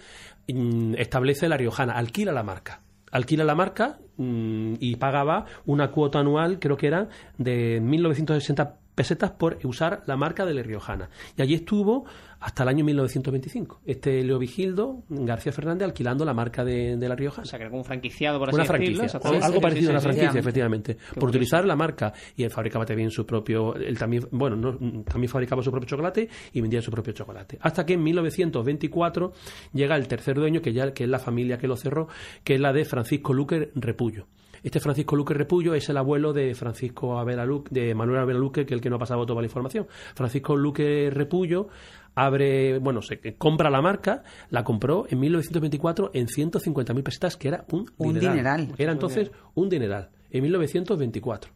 mm, 0.54 0.96
establece 0.98 1.48
la 1.48 1.56
Riojana, 1.56 1.94
alquila 1.94 2.34
la 2.34 2.44
marca. 2.44 2.82
Alquila 3.12 3.46
la 3.46 3.56
marca 3.56 3.98
mm, 4.18 4.74
y 4.82 4.98
pagaba 4.98 5.46
una 5.66 5.90
cuota 5.90 6.20
anual, 6.20 6.60
creo 6.60 6.76
que 6.76 6.88
era 6.88 7.08
de 7.38 7.80
1960 7.80 8.78
pesetas 8.96 9.32
por 9.32 9.60
usar 9.64 10.04
la 10.08 10.16
marca 10.16 10.46
de 10.46 10.54
La 10.54 10.64
Riojana. 10.64 11.10
Y 11.38 11.42
allí 11.42 11.54
estuvo 11.54 12.06
hasta 12.40 12.64
el 12.64 12.70
año 12.70 12.86
1925. 12.86 13.82
Este 13.86 14.24
Leo 14.24 14.40
Vigildo, 14.40 15.04
García 15.10 15.52
Fernández, 15.52 15.86
alquilando 15.86 16.26
la 16.26 16.34
marca 16.34 16.64
de, 16.64 16.98
La 16.98 17.16
Rioja. 17.16 17.42
O 17.42 17.46
sea, 17.46 17.58
que 17.58 17.64
era 17.64 17.70
como 17.70 17.82
un 17.82 17.86
franquiciado, 17.86 18.40
por 18.40 18.50
así 18.50 18.56
una 18.56 18.66
franquicia, 18.66 19.20
algo 19.42 19.62
parecido 19.62 19.90
a 19.90 19.94
una 19.94 20.02
franquicia, 20.02 20.40
efectivamente. 20.40 20.98
por 21.20 21.30
utilizar 21.30 21.66
la 21.66 21.76
marca. 21.76 22.14
Y 22.36 22.44
él 22.44 22.50
fabricaba 22.50 22.86
también 22.86 23.12
su 23.12 23.26
propio... 23.26 23.76
Él 23.76 23.98
también, 23.98 24.28
bueno, 24.32 24.56
no, 24.56 24.78
también 25.04 25.30
fabricaba 25.30 25.64
su 25.64 25.72
propio 25.72 25.88
chocolate 25.88 26.30
y 26.54 26.62
vendía 26.62 26.82
su 26.82 26.92
propio 26.92 27.14
chocolate. 27.14 27.58
Hasta 27.62 27.86
que 27.86 27.94
en 27.94 28.04
1924 28.04 29.34
llega 29.74 29.96
el 29.96 30.08
tercer 30.08 30.36
dueño, 30.36 30.62
que 30.62 30.72
ya 30.72 30.94
que 30.94 31.06
es 31.06 31.10
la 31.10 31.20
familia 31.20 31.58
que 31.58 31.68
lo 31.68 31.76
cerró, 31.76 32.08
que 32.44 32.56
es 32.56 32.60
la 32.60 32.74
de 32.74 32.86
Francisco 32.86 33.34
Luque 33.34 33.72
Repullo. 33.76 34.28
Este 34.66 34.80
Francisco 34.80 35.16
Luque 35.16 35.36
Repullo 35.36 35.76
es 35.76 35.88
el 35.90 35.98
abuelo 35.98 36.34
de 36.34 36.56
Francisco 36.56 37.20
Avera 37.20 37.46
de 37.70 37.94
Manuel 37.94 38.22
Avera 38.22 38.40
Luque, 38.40 38.66
que 38.66 38.74
es 38.74 38.78
el 38.80 38.82
que 38.82 38.90
no 38.90 38.96
ha 38.96 39.00
pasado 39.00 39.24
toda 39.24 39.40
la 39.40 39.46
información. 39.46 39.86
Francisco 40.16 40.56
Luque 40.56 41.12
Repullo 41.12 41.68
abre, 42.16 42.80
bueno, 42.80 43.04
se 43.04 43.36
compra 43.36 43.70
la 43.70 43.84
marca, 43.84 44.24
la 44.50 44.64
compró 44.64 45.06
en 45.08 45.20
1924 45.20 46.10
en 46.16 46.26
150.000 46.26 47.04
pesetas, 47.04 47.38
que 47.38 47.50
era 47.50 47.64
un, 47.72 47.92
un 47.98 48.20
dineral. 48.20 48.74
Era 48.76 48.92
entonces 48.92 49.30
un 49.54 49.70
dineral, 49.70 50.10
en 50.32 50.42
1924. 50.42 51.52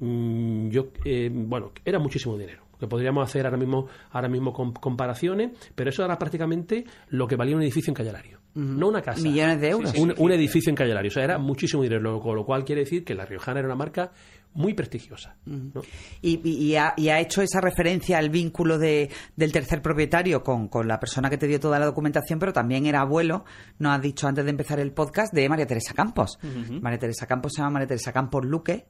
Mm, 0.00 0.68
yo, 0.68 0.88
eh, 1.06 1.30
bueno, 1.32 1.72
era 1.86 1.98
muchísimo 2.00 2.36
dinero 2.36 2.64
que 2.78 2.86
podríamos 2.86 3.24
hacer 3.24 3.46
ahora 3.46 3.56
mismo, 3.56 3.86
ahora 4.10 4.28
mismo 4.28 4.52
comparaciones, 4.52 5.52
pero 5.74 5.88
eso 5.88 6.04
era 6.04 6.18
prácticamente 6.18 6.84
lo 7.08 7.26
que 7.26 7.36
valía 7.36 7.56
un 7.56 7.62
edificio 7.62 7.92
en 7.92 7.94
Callelario. 7.94 8.41
No 8.54 8.88
una 8.88 9.02
casa. 9.02 9.22
Millones 9.22 9.60
de 9.60 9.70
euros. 9.70 9.94
un, 9.94 10.32
edificio 10.32 10.70
en 10.70 10.76
Callelario. 10.76 11.08
O 11.08 11.12
sea, 11.12 11.24
era 11.24 11.38
muchísimo 11.38 11.82
dinero, 11.82 12.20
con 12.20 12.36
lo 12.36 12.44
cual 12.44 12.64
quiere 12.64 12.82
decir 12.82 13.04
que 13.04 13.14
la 13.14 13.24
Riojana 13.24 13.60
era 13.60 13.68
una 13.68 13.76
marca 13.76 14.12
muy 14.54 14.74
prestigiosa. 14.74 15.36
y, 16.20 16.74
ha, 16.76 17.20
hecho 17.20 17.42
esa 17.42 17.60
referencia 17.60 18.18
al 18.18 18.30
vínculo 18.30 18.78
de, 18.78 19.10
del 19.36 19.52
tercer 19.52 19.80
propietario 19.80 20.42
con, 20.42 20.68
con, 20.68 20.86
la 20.86 21.00
persona 21.00 21.30
que 21.30 21.38
te 21.38 21.46
dio 21.46 21.58
toda 21.58 21.78
la 21.78 21.86
documentación, 21.86 22.38
pero 22.38 22.52
también 22.52 22.86
era 22.86 23.00
abuelo, 23.00 23.44
nos 23.78 23.96
has 23.96 24.02
dicho 24.02 24.28
antes 24.28 24.44
de 24.44 24.50
empezar 24.50 24.78
el 24.80 24.92
podcast, 24.92 25.32
de 25.32 25.48
María 25.48 25.66
Teresa 25.66 25.94
Campos. 25.94 26.38
María 26.80 26.98
Teresa 26.98 27.26
Campos 27.26 27.52
se 27.54 27.62
llama 27.62 27.72
María 27.72 27.88
Teresa 27.88 28.12
Campos 28.12 28.44
Luque 28.44 28.86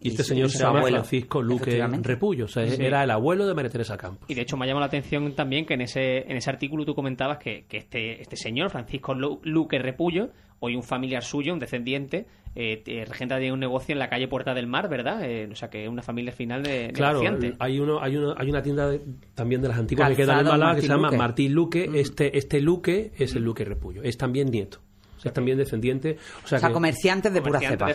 y, 0.00 0.08
este 0.08 0.22
señor 0.22 0.50
se 0.50 0.58
llama 0.58 0.82
Francisco 0.82 1.42
Luque 1.42 1.84
Repullo, 2.02 2.44
o 2.44 2.48
sea, 2.48 2.64
era 2.64 3.02
el 3.02 3.10
abuelo 3.10 3.46
de 3.46 3.54
María 3.54 3.70
Teresa 3.70 3.96
Campos. 3.96 4.30
Y 4.30 4.34
de 4.34 4.42
hecho 4.42 4.56
me 4.56 4.64
ha 4.64 4.68
llamado 4.68 4.80
la 4.80 4.86
atención 4.86 5.34
también 5.34 5.66
que 5.66 5.74
en 5.74 5.80
ese, 5.80 6.18
en 6.30 6.36
ese 6.36 6.50
artículo 6.50 6.84
tú 6.84 6.94
comentabas 6.94 7.38
que, 7.38 7.64
que 7.68 7.78
este, 7.78 8.22
este 8.22 8.36
señor, 8.36 8.70
Francisco 8.70 9.14
Luque 9.14 9.78
Repullo, 9.78 10.30
hoy 10.60 10.76
un 10.76 10.82
familiar 10.82 11.24
suyo, 11.24 11.52
un 11.52 11.58
descendiente, 11.58 12.26
eh, 12.56 13.04
regenta 13.08 13.38
de 13.38 13.50
un 13.50 13.58
negocio 13.58 13.92
en 13.92 13.98
la 13.98 14.08
calle 14.08 14.28
Puerta 14.28 14.54
del 14.54 14.68
Mar, 14.68 14.88
¿verdad? 14.88 15.24
Eh, 15.24 15.48
o 15.50 15.56
sea, 15.56 15.68
que 15.70 15.84
es 15.84 15.88
una 15.88 16.02
familia 16.02 16.32
final 16.32 16.62
de 16.62 16.92
Claro, 16.94 17.20
hay, 17.58 17.80
uno, 17.80 17.98
hay, 18.00 18.16
uno, 18.16 18.34
hay 18.36 18.48
una 18.48 18.62
tienda 18.62 18.92
también 19.34 19.60
de 19.60 19.68
las 19.68 19.78
antiguas 19.78 20.08
que 20.10 20.16
queda 20.16 20.40
en 20.40 20.46
Málaga 20.46 20.76
que 20.76 20.82
se 20.82 20.88
llama 20.88 21.10
Martín 21.10 21.52
Luque. 21.52 21.88
Mm. 21.88 21.96
Este, 21.96 22.38
este 22.38 22.60
Luque 22.60 23.12
es 23.18 23.34
el 23.34 23.42
Luque 23.42 23.64
Repullo, 23.64 24.02
es 24.02 24.16
también 24.16 24.50
nieto 24.50 24.80
es 25.24 25.32
también 25.32 25.58
descendiente. 25.58 26.16
O 26.44 26.46
sea, 26.46 26.72
comerciantes 26.72 27.32
de 27.32 27.42
pura 27.42 27.60
cepa. 27.60 27.90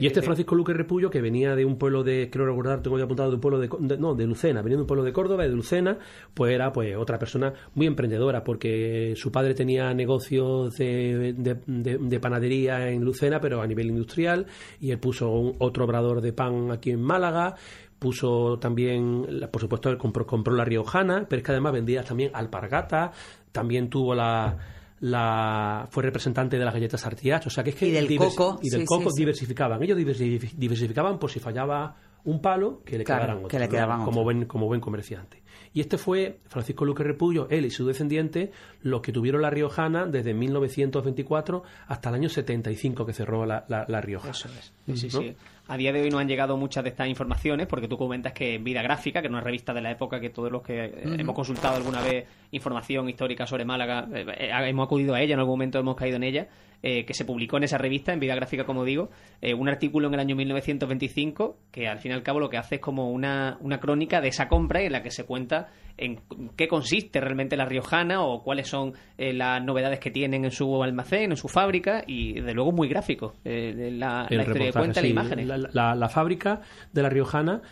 y 0.00 0.06
este 0.06 0.22
Francisco 0.22 0.54
Luque 0.54 0.72
Repullo, 0.72 1.10
que 1.10 1.20
venía 1.20 1.54
de 1.54 1.64
un 1.64 1.76
pueblo 1.76 2.02
de, 2.02 2.28
creo 2.30 2.46
recordar, 2.46 2.82
tengo 2.82 2.98
ya 2.98 3.04
apuntado, 3.04 3.30
de 3.30 3.34
un 3.36 3.40
pueblo 3.40 3.58
de, 3.58 3.98
no, 3.98 4.14
de 4.14 4.26
Lucena, 4.26 4.62
venía 4.62 4.76
de 4.76 4.82
un 4.82 4.86
pueblo 4.86 5.04
de 5.04 5.12
Córdoba, 5.12 5.44
de 5.44 5.50
Lucena, 5.50 5.98
pues 6.34 6.54
era 6.54 6.72
pues 6.72 6.96
otra 6.96 7.18
persona 7.18 7.52
muy 7.74 7.86
emprendedora, 7.86 8.44
porque 8.44 9.14
su 9.16 9.32
padre 9.32 9.54
tenía 9.54 9.92
negocios 9.94 10.76
de, 10.76 11.34
de, 11.34 12.20
panadería 12.20 12.90
en 12.90 13.04
Lucena, 13.04 13.40
pero 13.40 13.62
a 13.62 13.66
nivel 13.66 13.88
industrial, 13.88 14.46
y 14.80 14.90
él 14.90 14.98
puso 14.98 15.30
un, 15.30 15.56
otro 15.58 15.84
obrador 15.84 16.20
de 16.20 16.32
pan 16.32 16.70
aquí 16.70 16.90
en 16.90 17.02
Málaga, 17.02 17.54
puso 17.98 18.58
también, 18.58 19.26
por 19.52 19.60
supuesto, 19.60 19.90
él 19.90 19.98
compró, 19.98 20.26
compró 20.26 20.54
la 20.54 20.64
Riojana, 20.64 21.26
pero 21.28 21.40
es 21.40 21.46
que 21.46 21.52
además 21.52 21.72
vendía 21.72 22.02
también 22.02 22.30
alpargata, 22.34 23.12
también 23.52 23.90
tuvo 23.90 24.14
la 24.14 24.56
la 25.00 25.88
fue 25.90 26.02
representante 26.02 26.58
de 26.58 26.64
las 26.64 26.74
galletas 26.74 27.06
Artiach, 27.06 27.46
o 27.46 27.50
sea 27.50 27.64
que 27.64 27.70
es 27.70 27.76
que 27.76 27.88
y 27.88 27.90
del 27.90 28.16
coco 28.16 28.60
y 28.62 28.68
del 28.68 28.84
coco 28.84 29.10
diversificaban, 29.16 29.82
ellos 29.82 29.96
diversificaban 29.96 31.18
por 31.18 31.30
si 31.30 31.40
fallaba 31.40 31.96
un 32.24 32.40
palo 32.42 32.82
que 32.84 32.98
le 32.98 33.04
quedaran 33.04 33.48
que 33.48 33.58
le 33.58 33.68
quedaban 33.68 34.04
como 34.04 34.22
buen 34.22 34.44
como 34.44 34.66
buen 34.66 34.80
comerciante. 34.80 35.42
Y 35.72 35.80
este 35.80 35.98
fue 35.98 36.40
Francisco 36.46 36.84
Luque 36.84 37.04
Repullo, 37.04 37.46
él 37.48 37.64
y 37.64 37.70
su 37.70 37.86
descendiente, 37.86 38.50
los 38.82 39.02
que 39.02 39.12
tuvieron 39.12 39.42
la 39.42 39.50
Riojana 39.50 40.04
desde 40.06 40.34
1924 40.34 41.62
hasta 41.86 42.08
el 42.08 42.14
año 42.16 42.28
75 42.28 43.06
que 43.06 43.12
cerró 43.12 43.46
la, 43.46 43.64
la, 43.68 44.00
Rioja. 44.00 44.30
Eso 44.30 44.48
es. 44.48 44.72
Sí, 44.98 45.08
sí. 45.08 45.36
A 45.70 45.76
día 45.76 45.92
de 45.92 46.02
hoy 46.02 46.10
no 46.10 46.18
han 46.18 46.26
llegado 46.26 46.56
muchas 46.56 46.82
de 46.82 46.90
estas 46.90 47.06
informaciones 47.06 47.68
porque 47.68 47.86
tú 47.86 47.96
comentas 47.96 48.32
que 48.32 48.58
Vida 48.58 48.82
Gráfica, 48.82 49.20
que 49.20 49.28
es 49.28 49.32
una 49.32 49.40
revista 49.40 49.72
de 49.72 49.80
la 49.80 49.92
época 49.92 50.18
que 50.18 50.28
todos 50.28 50.50
los 50.50 50.62
que 50.62 50.86
eh, 50.86 50.92
hemos 51.16 51.32
consultado 51.32 51.76
alguna 51.76 52.02
vez 52.02 52.26
información 52.50 53.08
histórica 53.08 53.46
sobre 53.46 53.64
Málaga, 53.64 54.08
eh, 54.12 54.26
eh, 54.36 54.50
hemos 54.64 54.86
acudido 54.86 55.14
a 55.14 55.22
ella, 55.22 55.34
en 55.34 55.38
algún 55.38 55.52
momento 55.52 55.78
hemos 55.78 55.94
caído 55.94 56.16
en 56.16 56.24
ella, 56.24 56.48
que 56.82 57.12
se 57.12 57.26
publicó 57.26 57.58
en 57.58 57.64
esa 57.64 57.76
revista, 57.76 58.12
en 58.12 58.20
Vida 58.20 58.34
Gráfica, 58.34 58.64
como 58.64 58.86
digo, 58.86 59.10
un 59.54 59.68
artículo 59.68 60.08
en 60.08 60.14
el 60.14 60.20
año 60.20 60.34
1925 60.34 61.58
que 61.70 61.86
al 61.86 61.98
fin 61.98 62.10
y 62.10 62.14
al 62.14 62.22
cabo 62.22 62.40
lo 62.40 62.48
que 62.48 62.56
hace 62.56 62.76
es 62.76 62.80
como 62.80 63.10
una, 63.10 63.58
una 63.60 63.80
crónica 63.80 64.22
de 64.22 64.28
esa 64.28 64.48
compra 64.48 64.80
en 64.80 64.92
la 64.92 65.02
que 65.02 65.10
se 65.10 65.24
cuenta 65.24 65.68
en 65.96 66.20
qué 66.56 66.68
consiste 66.68 67.20
realmente 67.20 67.56
la 67.56 67.64
riojana 67.64 68.22
o 68.22 68.42
cuáles 68.42 68.68
son 68.68 68.94
las 69.16 69.62
novedades 69.62 70.00
que 70.00 70.10
tienen 70.10 70.44
en 70.44 70.50
su 70.50 70.82
almacén, 70.82 71.30
en 71.30 71.36
su 71.36 71.48
fábrica 71.48 72.02
y 72.06 72.40
de 72.40 72.54
luego 72.54 72.72
muy 72.72 72.88
gráfico. 72.88 73.34
la, 73.44 74.26
la 74.28 74.42
historia 74.42 74.72
cuenta, 74.72 75.00
las 75.00 75.10
imágenes 75.10 75.46
la, 75.72 76.08
fábrica 76.08 76.60
de 76.92 77.02
La 77.02 77.08
Riojana 77.08 77.62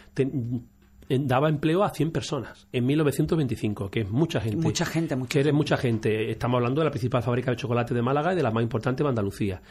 daba 1.08 1.48
empleo 1.48 1.84
a 1.84 1.90
100 1.90 2.10
personas 2.12 2.68
en 2.72 2.86
1925, 2.86 3.90
que 3.90 4.00
es 4.00 4.10
mucha 4.10 4.40
gente. 4.40 4.58
Mucha 4.58 4.84
gente, 4.84 5.16
mucha 5.16 5.28
que 5.28 5.38
gente. 5.44 5.52
mucha 5.52 5.76
gente. 5.76 6.30
Estamos 6.30 6.58
hablando 6.58 6.80
de 6.80 6.86
la 6.86 6.90
principal 6.90 7.22
fábrica 7.22 7.50
de 7.50 7.56
chocolate 7.56 7.94
de 7.94 8.02
Málaga 8.02 8.32
y 8.32 8.36
de 8.36 8.42
la 8.42 8.50
más 8.50 8.62
importante 8.62 9.02
de 9.02 9.08
Andalucía 9.08 9.62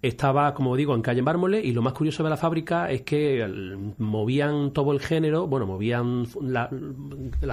estaba, 0.00 0.54
como 0.54 0.76
digo, 0.76 0.94
en 0.94 1.02
calle 1.02 1.22
Mármole 1.22 1.60
y 1.60 1.72
lo 1.72 1.82
más 1.82 1.92
curioso 1.92 2.22
de 2.22 2.30
la 2.30 2.36
fábrica 2.36 2.90
es 2.90 3.02
que 3.02 3.44
movían 3.98 4.72
todo 4.72 4.92
el 4.92 5.00
género, 5.00 5.46
bueno, 5.46 5.66
movían 5.66 6.24
la, 6.40 6.68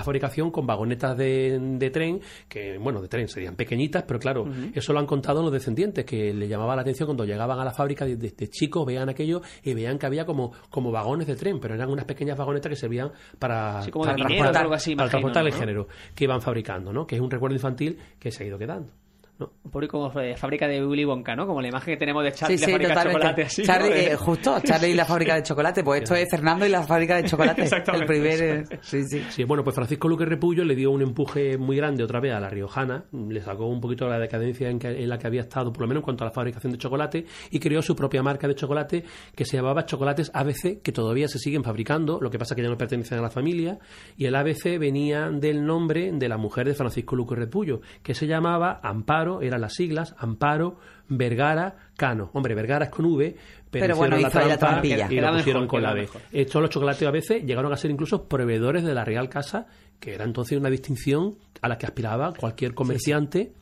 fabricación 0.04 0.52
con 0.52 0.68
vagonetas 0.68 1.18
de, 1.18 1.90
tren, 1.92 2.22
que, 2.48 2.78
bueno, 2.78 3.02
de 3.02 3.08
tren 3.08 3.28
serían 3.28 3.56
pequeñitas, 3.56 4.04
pero 4.04 4.20
claro, 4.20 4.48
eso 4.74 4.94
lo 4.94 5.00
han 5.00 5.08
contado 5.08 5.42
los 5.42 5.52
descendientes, 5.52 6.06
que 6.06 6.34
le 6.34 6.48
llamaba 6.48 6.76
la 6.76 6.84
atención 6.84 7.08
cuando 7.08 7.26
llegaban 7.26 7.60
a 7.60 7.66
la 7.66 7.72
fábrica 7.72 8.06
desde 8.06 8.48
chicos, 8.50 8.86
veían 8.86 9.10
aquello 9.10 9.42
y 9.64 9.74
veían 9.74 9.98
que 9.98 10.06
había 10.06 10.26
como, 10.26 10.52
como 10.70 10.92
vagones 10.92 11.28
de 11.28 11.36
tren, 11.36 11.60
pero 11.60 11.74
eran 11.74 11.90
unas 11.90 12.06
pequeñas 12.06 12.38
vagonetas 12.38 12.70
que 12.70 12.76
servían 12.76 13.12
para, 13.40 13.82
transportar, 13.82 14.68
para 14.96 15.10
transportar 15.10 15.46
el 15.46 15.54
género 15.54 15.88
que 16.14 16.26
iban 16.26 16.42
fabricando, 16.42 16.94
¿no? 16.94 17.08
Que 17.08 17.16
es 17.16 17.22
un 17.22 17.32
recuerdo 17.32 17.56
infantil 17.56 17.98
que 18.20 18.32
se 18.32 18.44
ha 18.44 18.48
ido 18.48 18.58
quedando. 18.58 18.92
Un 19.38 19.72
poco 19.72 19.88
como 19.88 20.22
eh, 20.22 20.38
fábrica 20.38 20.66
de 20.68 20.86
Willy 20.86 21.04
Wonka, 21.04 21.36
¿no? 21.36 21.46
Como 21.46 21.62
la 21.62 21.68
imagen 21.68 21.96
que 21.96 22.00
tenemos 22.00 22.24
de 22.24 22.32
Charlie 22.32 22.56
y 22.56 22.60
la 22.60 22.68
fábrica 22.68 22.88
de 22.88 23.12
chocolate. 23.12 23.42
Así, 23.44 23.64
Charlie, 23.64 23.92
eh, 23.92 24.16
justo, 24.18 24.60
Charlie 24.62 24.92
y 24.92 24.94
la 24.94 25.06
fábrica 25.06 25.36
de 25.36 25.44
chocolate. 25.44 25.84
Pues 25.84 26.04
esto 26.04 26.16
es 26.16 26.30
Fernando 26.30 26.66
y 26.66 26.70
la 26.70 26.84
fábrica 26.84 27.18
de 27.18 27.24
chocolate. 27.26 27.64
El 27.94 28.06
primer... 28.06 28.80
Sí, 28.82 29.04
sí. 29.04 29.22
sí, 29.30 29.44
bueno, 29.44 29.64
pues 29.64 29.76
Francisco 29.76 30.08
Luque 30.08 30.26
Repullo 30.26 30.64
le 30.64 30.76
dio 30.76 30.92
un 30.92 31.02
empuje 31.02 31.58
muy 31.58 31.76
grande 31.76 32.04
otra 32.04 32.22
vez 32.22 32.34
a 32.34 32.40
la 32.40 32.50
Riojana, 32.50 33.06
le 33.12 33.42
sacó 33.42 33.66
un 33.66 33.82
poquito 33.82 34.08
la 34.08 34.20
decadencia 34.20 34.70
en, 34.70 34.80
en 34.82 35.10
la 35.10 35.18
que 35.18 35.28
había 35.28 35.42
estado, 35.42 35.74
por 35.74 35.82
lo 35.82 35.88
menos 35.88 36.02
en 36.02 36.06
cuanto 36.06 36.24
a 36.24 36.28
la 36.28 36.34
fabricación 36.34 36.72
de 36.72 36.78
chocolate, 36.78 37.26
y 37.52 37.60
creó 37.60 37.82
su 37.82 37.96
propia 37.96 38.24
marca 38.24 38.48
de 38.48 38.56
chocolate 38.56 39.04
que 39.36 39.44
se 39.44 39.58
llamaba 39.58 39.86
Chocolates 39.86 40.32
ABC, 40.34 40.82
que 40.82 40.92
todavía 40.94 41.28
se 41.28 41.40
siguen 41.40 41.64
fabricando, 41.64 42.20
lo 42.22 42.30
que 42.30 42.40
pasa 42.40 42.56
que 42.56 42.64
ya 42.64 42.70
no 42.70 42.78
pertenecen 42.78 43.20
a 43.20 43.22
la 43.22 43.30
familia, 43.30 43.80
y 44.16 44.26
el 44.26 44.36
ABC 44.36 44.80
venía 44.80 45.30
del 45.30 45.66
nombre 45.66 46.12
de 46.14 46.30
la 46.30 46.38
mujer 46.38 46.68
de 46.68 46.74
Francisco 46.74 47.18
Luque 47.18 47.36
Repullo, 47.36 47.82
que 48.02 48.14
se 48.14 48.28
llamaba 48.28 48.80
Amparo, 48.82 49.25
eran 49.42 49.62
las 49.62 49.74
siglas, 49.74 50.16
Amparo 50.18 50.78
Vergara 51.08 51.76
Cano. 51.96 52.30
Hombre, 52.34 52.56
Vergara 52.56 52.86
es 52.86 52.92
con 52.92 53.06
V, 53.06 53.36
pero, 53.70 53.96
bueno, 53.96 54.18
la 54.18 54.30
trampa 54.30 54.86
y 54.86 54.96
la 54.96 55.34
pusieron 55.34 55.68
con 55.68 55.82
la 55.84 55.94
B. 55.94 56.08
Estos 56.32 56.62
los 56.62 56.70
chocolates 56.70 57.08
ABC 57.08 57.46
llegaron 57.46 57.72
a 57.74 57.78
ser 57.78 57.92
incluso 57.92 58.28
proveedores 58.28 58.84
de 58.84 58.94
la 58.94 59.04
Real 59.04 59.30
Casa, 59.30 59.68
que 60.00 60.14
era 60.14 60.24
entonces 60.26 60.58
una 60.58 60.70
distinción 60.70 61.36
a 61.62 61.68
la 61.68 61.78
que 61.78 61.86
aspiraba 61.86 62.34
cualquier 62.34 62.74
comerciante. 62.74 63.54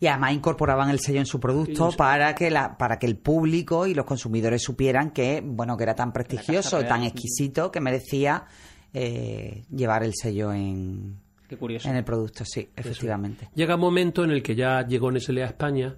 y 0.00 0.06
además 0.06 0.32
incorporaban 0.32 0.88
el 0.88 0.98
sello 0.98 1.20
en 1.20 1.26
su 1.26 1.38
producto 1.38 1.90
para 1.96 2.34
que 2.34 2.50
la 2.50 2.78
para 2.78 2.98
que 2.98 3.06
el 3.06 3.16
público 3.16 3.86
y 3.86 3.92
los 3.92 4.06
consumidores 4.06 4.62
supieran 4.62 5.10
que 5.10 5.42
bueno 5.44 5.76
que 5.76 5.82
era 5.82 5.94
tan 5.94 6.10
prestigioso 6.10 6.82
tan 6.84 7.02
exquisito 7.02 7.70
que 7.70 7.80
merecía 7.80 8.46
eh, 8.94 9.64
llevar 9.70 10.02
el 10.02 10.14
sello 10.14 10.54
en 10.54 11.18
en 11.50 11.96
el 11.96 12.04
producto 12.04 12.44
sí 12.44 12.68
efectivamente. 12.76 13.48
llega 13.54 13.74
un 13.74 13.80
momento 13.80 14.24
en 14.24 14.30
el 14.30 14.42
que 14.42 14.54
ya 14.54 14.86
llegó 14.86 15.10
Nestlé 15.10 15.42
a 15.42 15.46
España 15.46 15.96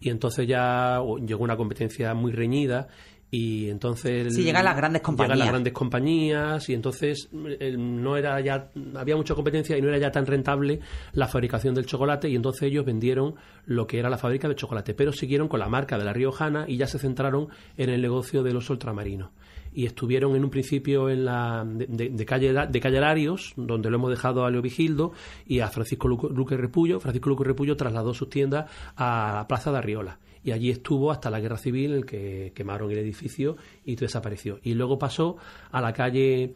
y 0.00 0.10
entonces 0.10 0.46
ya 0.46 1.00
llegó 1.26 1.42
una 1.44 1.56
competencia 1.56 2.14
muy 2.14 2.32
reñida 2.32 2.88
y 3.30 3.68
entonces 3.70 4.34
sí 4.34 4.44
llegan 4.44 4.64
las 4.64 4.76
grandes 4.76 5.02
compañías 5.02 5.34
llegan 5.34 5.38
las 5.46 5.52
grandes 5.52 5.72
compañías 5.72 6.68
y 6.68 6.74
entonces 6.74 7.28
no 7.32 8.16
era 8.16 8.40
ya 8.40 8.70
había 8.94 9.16
mucha 9.16 9.34
competencia 9.34 9.76
y 9.76 9.82
no 9.82 9.88
era 9.88 9.98
ya 9.98 10.12
tan 10.12 10.26
rentable 10.26 10.80
la 11.12 11.26
fabricación 11.26 11.74
del 11.74 11.86
chocolate 11.86 12.28
y 12.28 12.36
entonces 12.36 12.62
ellos 12.62 12.84
vendieron 12.84 13.34
lo 13.64 13.86
que 13.86 13.98
era 13.98 14.08
la 14.08 14.18
fábrica 14.18 14.48
de 14.48 14.54
chocolate 14.54 14.94
pero 14.94 15.12
siguieron 15.12 15.48
con 15.48 15.60
la 15.60 15.68
marca 15.68 15.98
de 15.98 16.04
la 16.04 16.12
Riojana 16.12 16.64
y 16.68 16.76
ya 16.76 16.86
se 16.86 16.98
centraron 16.98 17.48
en 17.76 17.90
el 17.90 18.02
negocio 18.02 18.42
de 18.42 18.52
los 18.52 18.68
ultramarinos. 18.70 19.30
Y 19.72 19.84
estuvieron 19.84 20.34
en 20.36 20.44
un 20.44 20.50
principio 20.50 21.10
en 21.10 21.26
la 21.26 21.62
de, 21.66 22.24
calle 22.24 22.52
de 22.52 22.80
calle 22.80 23.00
Larios, 23.00 23.52
donde 23.56 23.90
lo 23.90 23.96
hemos 23.96 24.10
dejado 24.10 24.46
a 24.46 24.50
Leo 24.50 24.62
Vigildo 24.62 25.12
y 25.46 25.60
a 25.60 25.68
Francisco 25.68 26.08
Luque 26.08 26.56
Repullo. 26.56 26.98
Francisco 26.98 27.28
Luque 27.28 27.44
Repullo 27.44 27.76
trasladó 27.76 28.14
sus 28.14 28.30
tiendas 28.30 28.70
a 28.96 29.32
la 29.34 29.46
Plaza 29.46 29.72
de 29.72 29.78
Arriola 29.78 30.18
y 30.46 30.52
allí 30.52 30.70
estuvo 30.70 31.10
hasta 31.10 31.28
la 31.28 31.40
Guerra 31.40 31.58
Civil, 31.58 31.92
en 31.92 32.02
que 32.04 32.52
quemaron 32.54 32.92
el 32.92 32.98
edificio 32.98 33.56
y 33.84 33.96
desapareció. 33.96 34.60
Y 34.62 34.74
luego 34.74 34.96
pasó 34.96 35.38
a 35.72 35.80
la 35.80 35.92
calle 35.92 36.54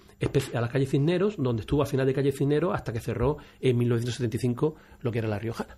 a 0.54 0.60
la 0.60 0.68
calle 0.68 0.86
Cisneros, 0.86 1.34
donde 1.36 1.62
estuvo 1.62 1.82
al 1.82 1.88
final 1.88 2.06
de 2.06 2.14
calle 2.14 2.30
Cisneros 2.30 2.72
hasta 2.72 2.92
que 2.92 3.00
cerró 3.00 3.38
en 3.58 3.76
1975 3.76 4.76
lo 5.00 5.10
que 5.10 5.18
era 5.18 5.26
la 5.26 5.40
Riojana. 5.40 5.76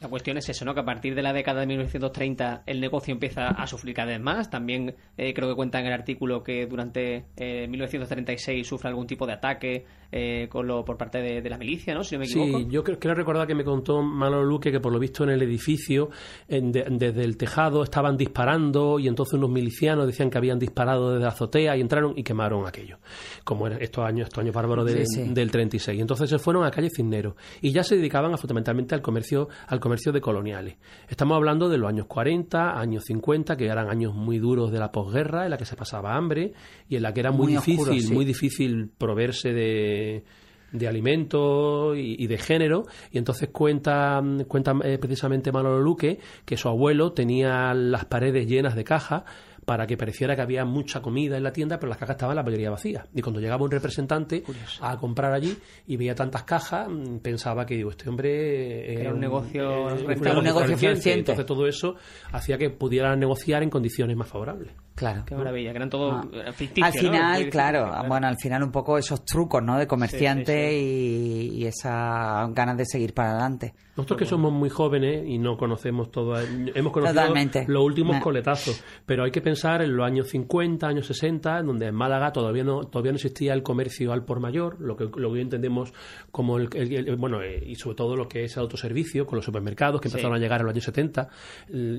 La 0.00 0.08
cuestión 0.08 0.38
es 0.38 0.48
eso, 0.48 0.64
¿no? 0.64 0.72
Que 0.72 0.80
a 0.80 0.84
partir 0.84 1.14
de 1.14 1.20
la 1.20 1.34
década 1.34 1.60
de 1.60 1.66
1930 1.66 2.62
el 2.64 2.80
negocio 2.80 3.12
empieza 3.12 3.48
a 3.48 3.66
sufrir 3.66 3.94
cada 3.94 4.08
vez 4.12 4.20
más. 4.20 4.48
También 4.48 4.94
eh, 5.18 5.34
creo 5.34 5.50
que 5.50 5.54
cuenta 5.54 5.78
en 5.78 5.86
el 5.86 5.92
artículo 5.92 6.42
que 6.42 6.66
durante 6.66 7.26
1936 7.36 8.60
eh, 8.60 8.64
sufre 8.64 8.88
algún 8.88 9.06
tipo 9.06 9.26
de 9.26 9.34
ataque 9.34 9.84
eh, 10.10 10.48
con 10.50 10.66
lo, 10.66 10.86
por 10.86 10.96
parte 10.96 11.18
de, 11.18 11.50
la 11.50 11.58
milicia, 11.58 11.94
¿no? 11.94 12.02
Si 12.02 12.14
no 12.14 12.20
me 12.20 12.24
equivoco. 12.24 12.58
Sí, 12.60 12.66
yo 12.70 12.82
creo, 12.82 13.14
recordar 13.14 13.46
que 13.46 13.54
me 13.54 13.62
contó 13.62 14.00
Manolo 14.00 14.42
Luque 14.42 14.72
que 14.72 14.80
por 14.80 14.90
lo 14.90 14.98
visto 14.98 15.24
en 15.24 15.30
el 15.30 15.42
edificio, 15.42 16.08
desde 16.48 17.22
el 17.22 17.36
tejado, 17.36 17.82
estaban 17.82 18.16
disparando 18.16 18.98
y 18.98 19.06
entonces 19.06 19.34
unos 19.34 19.50
milicianos 19.50 20.06
decían 20.06 20.30
que 20.30 20.38
habían 20.38 20.58
disparado 20.58 21.10
desde 21.10 21.24
la 21.24 21.28
azotea 21.28 21.76
y 21.76 21.82
entraron 21.82 22.14
y 22.16 22.22
quemaron 22.22 22.66
aquello. 22.66 22.98
Como 23.44 23.66
eran 23.66 23.82
estos 23.82 24.04
años, 24.04 24.28
estos 24.28 24.42
años 24.42 24.54
bárbaros 24.54 24.86
del 24.86 25.50
36. 25.50 26.00
Entonces 26.00 26.30
se 26.30 26.38
fueron 26.38 26.64
a 26.64 26.70
calle 26.70 26.88
Cisneros 26.88 27.34
y 27.60 27.70
ya 27.70 27.84
se 27.84 27.96
dedicaban 27.96 28.36
fundamentalmente 28.38 28.94
al 28.94 29.02
comercio, 29.02 29.48
al 29.66 29.78
comercio 29.78 29.89
comercio 29.90 30.12
de 30.12 30.20
coloniales. 30.20 30.76
Estamos 31.08 31.34
hablando 31.34 31.68
de 31.68 31.76
los 31.76 31.88
años 31.88 32.06
40, 32.06 32.78
años 32.78 33.02
50, 33.06 33.56
que 33.56 33.66
eran 33.66 33.90
años 33.90 34.14
muy 34.14 34.38
duros 34.38 34.70
de 34.70 34.78
la 34.78 34.92
posguerra, 34.92 35.46
en 35.46 35.50
la 35.50 35.56
que 35.58 35.64
se 35.64 35.74
pasaba 35.74 36.14
hambre 36.14 36.52
y 36.88 36.94
en 36.94 37.02
la 37.02 37.12
que 37.12 37.18
era 37.18 37.32
muy, 37.32 37.54
difícil, 37.54 38.14
muy 38.14 38.24
difícil 38.24 38.88
proveerse 38.96 39.52
de, 39.52 40.22
de 40.70 40.86
alimentos 40.86 41.96
y, 41.98 42.24
de 42.24 42.38
género 42.38 42.84
y 43.10 43.18
entonces 43.18 43.48
cuenta, 43.48 44.22
cuenta 44.46 44.74
eh, 44.84 44.98
precisamente 44.98 45.50
Manolo 45.50 45.80
Luque 45.80 46.20
que 46.44 46.56
su 46.56 46.68
abuelo 46.68 47.12
tenía 47.12 47.74
las 47.74 48.04
paredes 48.04 48.46
llenas 48.46 48.76
de 48.76 48.84
cajas 48.84 49.24
para 49.70 49.86
que 49.86 49.96
pareciera 49.96 50.34
que 50.34 50.42
había 50.42 50.64
mucha 50.64 51.00
comida 51.00 51.36
en 51.36 51.44
la 51.44 51.52
tienda, 51.52 51.78
pero 51.78 51.90
las 51.90 51.96
cajas 51.96 52.16
estaban 52.16 52.34
la 52.34 52.42
mayoría 52.42 52.70
vacías. 52.70 53.06
Y 53.14 53.22
cuando 53.22 53.38
llegaba 53.38 53.62
un 53.62 53.70
representante 53.70 54.42
a 54.80 54.96
comprar 54.96 55.32
allí 55.32 55.56
y 55.86 55.96
veía 55.96 56.12
tantas 56.12 56.42
cajas, 56.42 56.88
mm, 56.88 57.18
pensaba 57.18 57.64
que 57.64 57.76
digo, 57.76 57.90
este 57.90 58.08
hombre 58.08 59.00
era 59.00 59.14
un, 59.14 59.20
negocio, 59.20 59.84
un 59.84 60.42
negocio 60.42 60.90
Entonces 61.12 61.46
todo 61.46 61.68
eso 61.68 61.94
hacía 62.32 62.58
que 62.58 62.70
pudieran 62.70 63.20
negociar 63.20 63.62
en 63.62 63.70
condiciones 63.70 64.16
más 64.16 64.26
favorables. 64.26 64.72
Claro. 64.94 65.24
Qué 65.24 65.34
maravilla, 65.34 65.70
que 65.70 65.76
eran 65.76 65.90
todos 65.90 66.26
ah. 66.26 66.52
Al 66.82 66.92
final, 66.92 67.48
claro, 67.48 67.90
bueno, 68.06 68.26
al 68.26 68.36
final 68.36 68.62
un 68.62 68.70
poco 68.70 68.98
esos 68.98 69.24
trucos, 69.24 69.62
¿no? 69.62 69.78
De 69.78 69.86
comerciante 69.86 70.76
Y, 70.78 71.50
y 71.54 71.66
esas 71.66 72.52
ganas 72.54 72.76
de 72.76 72.84
seguir 72.84 73.14
para 73.14 73.30
adelante. 73.30 73.74
Nosotros 74.00 74.18
que 74.20 74.24
somos 74.24 74.50
muy 74.50 74.70
jóvenes 74.70 75.24
y 75.26 75.36
no 75.36 75.58
conocemos 75.58 76.10
todo, 76.10 76.40
hemos 76.40 76.92
conocido 76.92 77.34
los 77.66 77.84
últimos 77.84 78.22
coletazos, 78.22 78.82
pero 79.04 79.24
hay 79.24 79.30
que 79.30 79.42
pensar 79.42 79.82
en 79.82 79.94
los 79.94 80.06
años 80.06 80.28
50, 80.28 80.86
años 80.86 81.06
60, 81.06 81.58
en 81.58 81.66
donde 81.66 81.86
en 81.88 81.94
Málaga 81.94 82.32
todavía 82.32 82.64
no 82.64 82.84
todavía 82.84 83.12
no 83.12 83.16
existía 83.16 83.52
el 83.52 83.62
comercio 83.62 84.12
al 84.12 84.24
por 84.24 84.40
mayor, 84.40 84.80
lo 84.80 84.96
que 84.96 85.04
lo 85.04 85.12
que 85.12 85.24
hoy 85.26 85.40
entendemos 85.42 85.92
como 86.30 86.56
el, 86.56 87.16
bueno 87.18 87.42
eh, 87.42 87.62
y 87.66 87.74
sobre 87.74 87.96
todo 87.96 88.16
lo 88.16 88.26
que 88.26 88.44
es 88.44 88.56
el 88.56 88.62
autoservicio 88.62 89.26
con 89.26 89.36
los 89.36 89.44
supermercados 89.44 90.00
que 90.00 90.08
empezaron 90.08 90.34
a 90.34 90.38
llegar 90.38 90.60
en 90.60 90.66
los 90.66 90.72
años 90.72 90.84
70, 90.84 91.28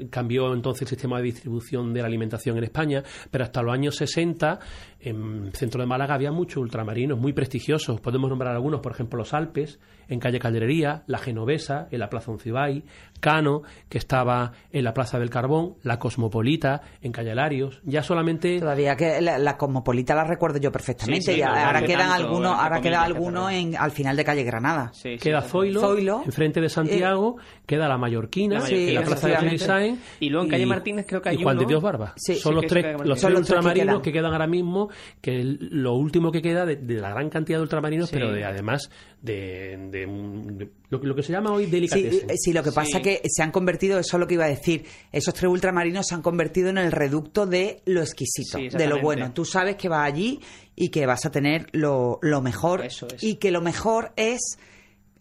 cambió 0.09 0.53
entonces 0.53 0.81
el 0.83 0.87
sistema 0.87 1.17
de 1.17 1.23
distribución 1.23 1.93
de 1.93 2.01
la 2.01 2.07
alimentación 2.07 2.57
en 2.57 2.63
España, 2.63 2.80
pero 3.29 3.43
hasta 3.43 3.61
los 3.61 3.73
años 3.73 3.95
60 3.95 4.59
en 5.03 5.45
el 5.47 5.53
centro 5.53 5.81
de 5.81 5.87
Málaga 5.87 6.15
había 6.15 6.31
muchos 6.31 6.57
ultramarinos 6.57 7.19
muy 7.19 7.33
prestigiosos, 7.33 7.99
podemos 8.01 8.29
nombrar 8.29 8.53
algunos, 8.53 8.81
por 8.81 8.91
ejemplo 8.91 9.17
los 9.17 9.33
Alpes 9.33 9.79
en 10.07 10.19
calle 10.19 10.39
Calderería, 10.39 11.03
la 11.07 11.17
Genovesa 11.17 11.87
en 11.89 11.99
la 11.99 12.09
Plaza 12.09 12.31
Uncibay, 12.31 12.83
Cano, 13.19 13.61
que 13.87 13.97
estaba 13.97 14.51
en 14.71 14.83
la 14.83 14.93
Plaza 14.93 15.19
del 15.19 15.29
Carbón, 15.29 15.75
la 15.83 15.99
Cosmopolita 15.99 16.81
en 17.01 17.11
calle 17.11 17.33
Larios, 17.33 17.79
ya 17.85 18.03
solamente... 18.03 18.59
Todavía 18.59 18.95
que 18.95 19.21
la, 19.21 19.57
Cosmopolita 19.57 20.13
la 20.13 20.25
recuerdo 20.25 20.59
yo 20.59 20.71
perfectamente, 20.71 21.43
ahora 21.43 21.81
quedan 21.83 22.11
algunos, 22.11 22.59
ahora 22.59 22.81
queda 22.81 23.03
alguno 23.03 23.49
en, 23.49 23.75
al 23.77 23.91
final 23.91 24.17
de 24.17 24.25
calle 24.25 24.43
Granada. 24.43 24.91
queda 25.19 25.41
Zoilo, 25.41 26.23
enfrente 26.25 26.59
de 26.59 26.69
Santiago, 26.69 27.37
eh, 27.39 27.61
queda 27.65 27.87
la 27.87 27.97
Mallorquina, 27.97 28.67
en 28.67 28.95
la 28.95 29.03
Plaza 29.03 29.29
de 29.29 29.37
Felisain, 29.37 29.99
y 30.19 30.29
luego 30.29 30.45
en 30.45 30.51
calle 30.51 30.65
Martínez 30.65 31.05
creo 31.07 31.21
que 31.21 31.29
hay 31.29 31.37
y 31.37 31.43
Juan 31.43 31.57
de 31.57 31.65
Dios 31.65 31.81
Barba. 31.81 32.13
Son 32.17 32.55
los 32.55 32.65
tres, 32.65 32.97
los 33.03 33.23
ultramarinos 33.23 34.01
que 34.01 34.11
quedan. 34.11 34.33
ahora 34.33 34.47
mismo, 34.47 34.89
que 35.21 35.43
lo 35.43 35.95
último 35.95 36.31
que 36.31 36.41
queda 36.41 36.65
de, 36.65 36.77
la 36.95 37.09
gran 37.09 37.29
cantidad 37.29 37.57
de 37.59 37.63
ultramarinos, 37.63 38.09
pero 38.11 38.31
de 38.31 38.43
además 38.43 38.89
de, 39.21 40.69
lo, 40.89 41.15
que 41.15 41.23
se 41.23 41.31
llama 41.31 41.51
hoy 41.53 41.65
delicatessen. 41.65 42.29
Sí, 42.29 42.35
sí 42.37 42.53
lo 42.53 42.63
que 42.63 42.71
pasa 42.71 42.97
es 42.97 43.03
que 43.03 43.21
se 43.29 43.43
han 43.43 43.51
convertido, 43.51 43.99
eso 43.99 44.17
es 44.17 44.19
lo 44.19 44.27
que 44.27 44.35
iba 44.35 44.45
a 44.45 44.49
decir, 44.49 44.85
esos 45.11 45.33
tres 45.33 45.49
ultramarinos 45.49 46.07
se 46.07 46.15
han 46.15 46.21
convertido 46.21 46.69
en 46.69 46.77
el 46.77 46.91
reducto 46.91 47.45
de 47.45 47.81
lo 47.85 48.01
exquisito, 48.01 48.57
de 48.57 48.87
lo 48.87 49.01
bueno. 49.01 49.31
Tú 49.33 49.45
sabes 49.45 49.75
que 49.75 49.89
vas 49.89 50.07
allí 50.07 50.39
y 50.75 50.89
que 50.89 51.05
vas 51.05 51.25
a 51.25 51.31
tener 51.31 51.67
lo, 51.71 52.19
lo 52.21 52.41
mejor 52.41 52.87
y 53.21 53.35
que 53.35 53.51
lo 53.51 53.61
mejor 53.61 54.13
es 54.15 54.57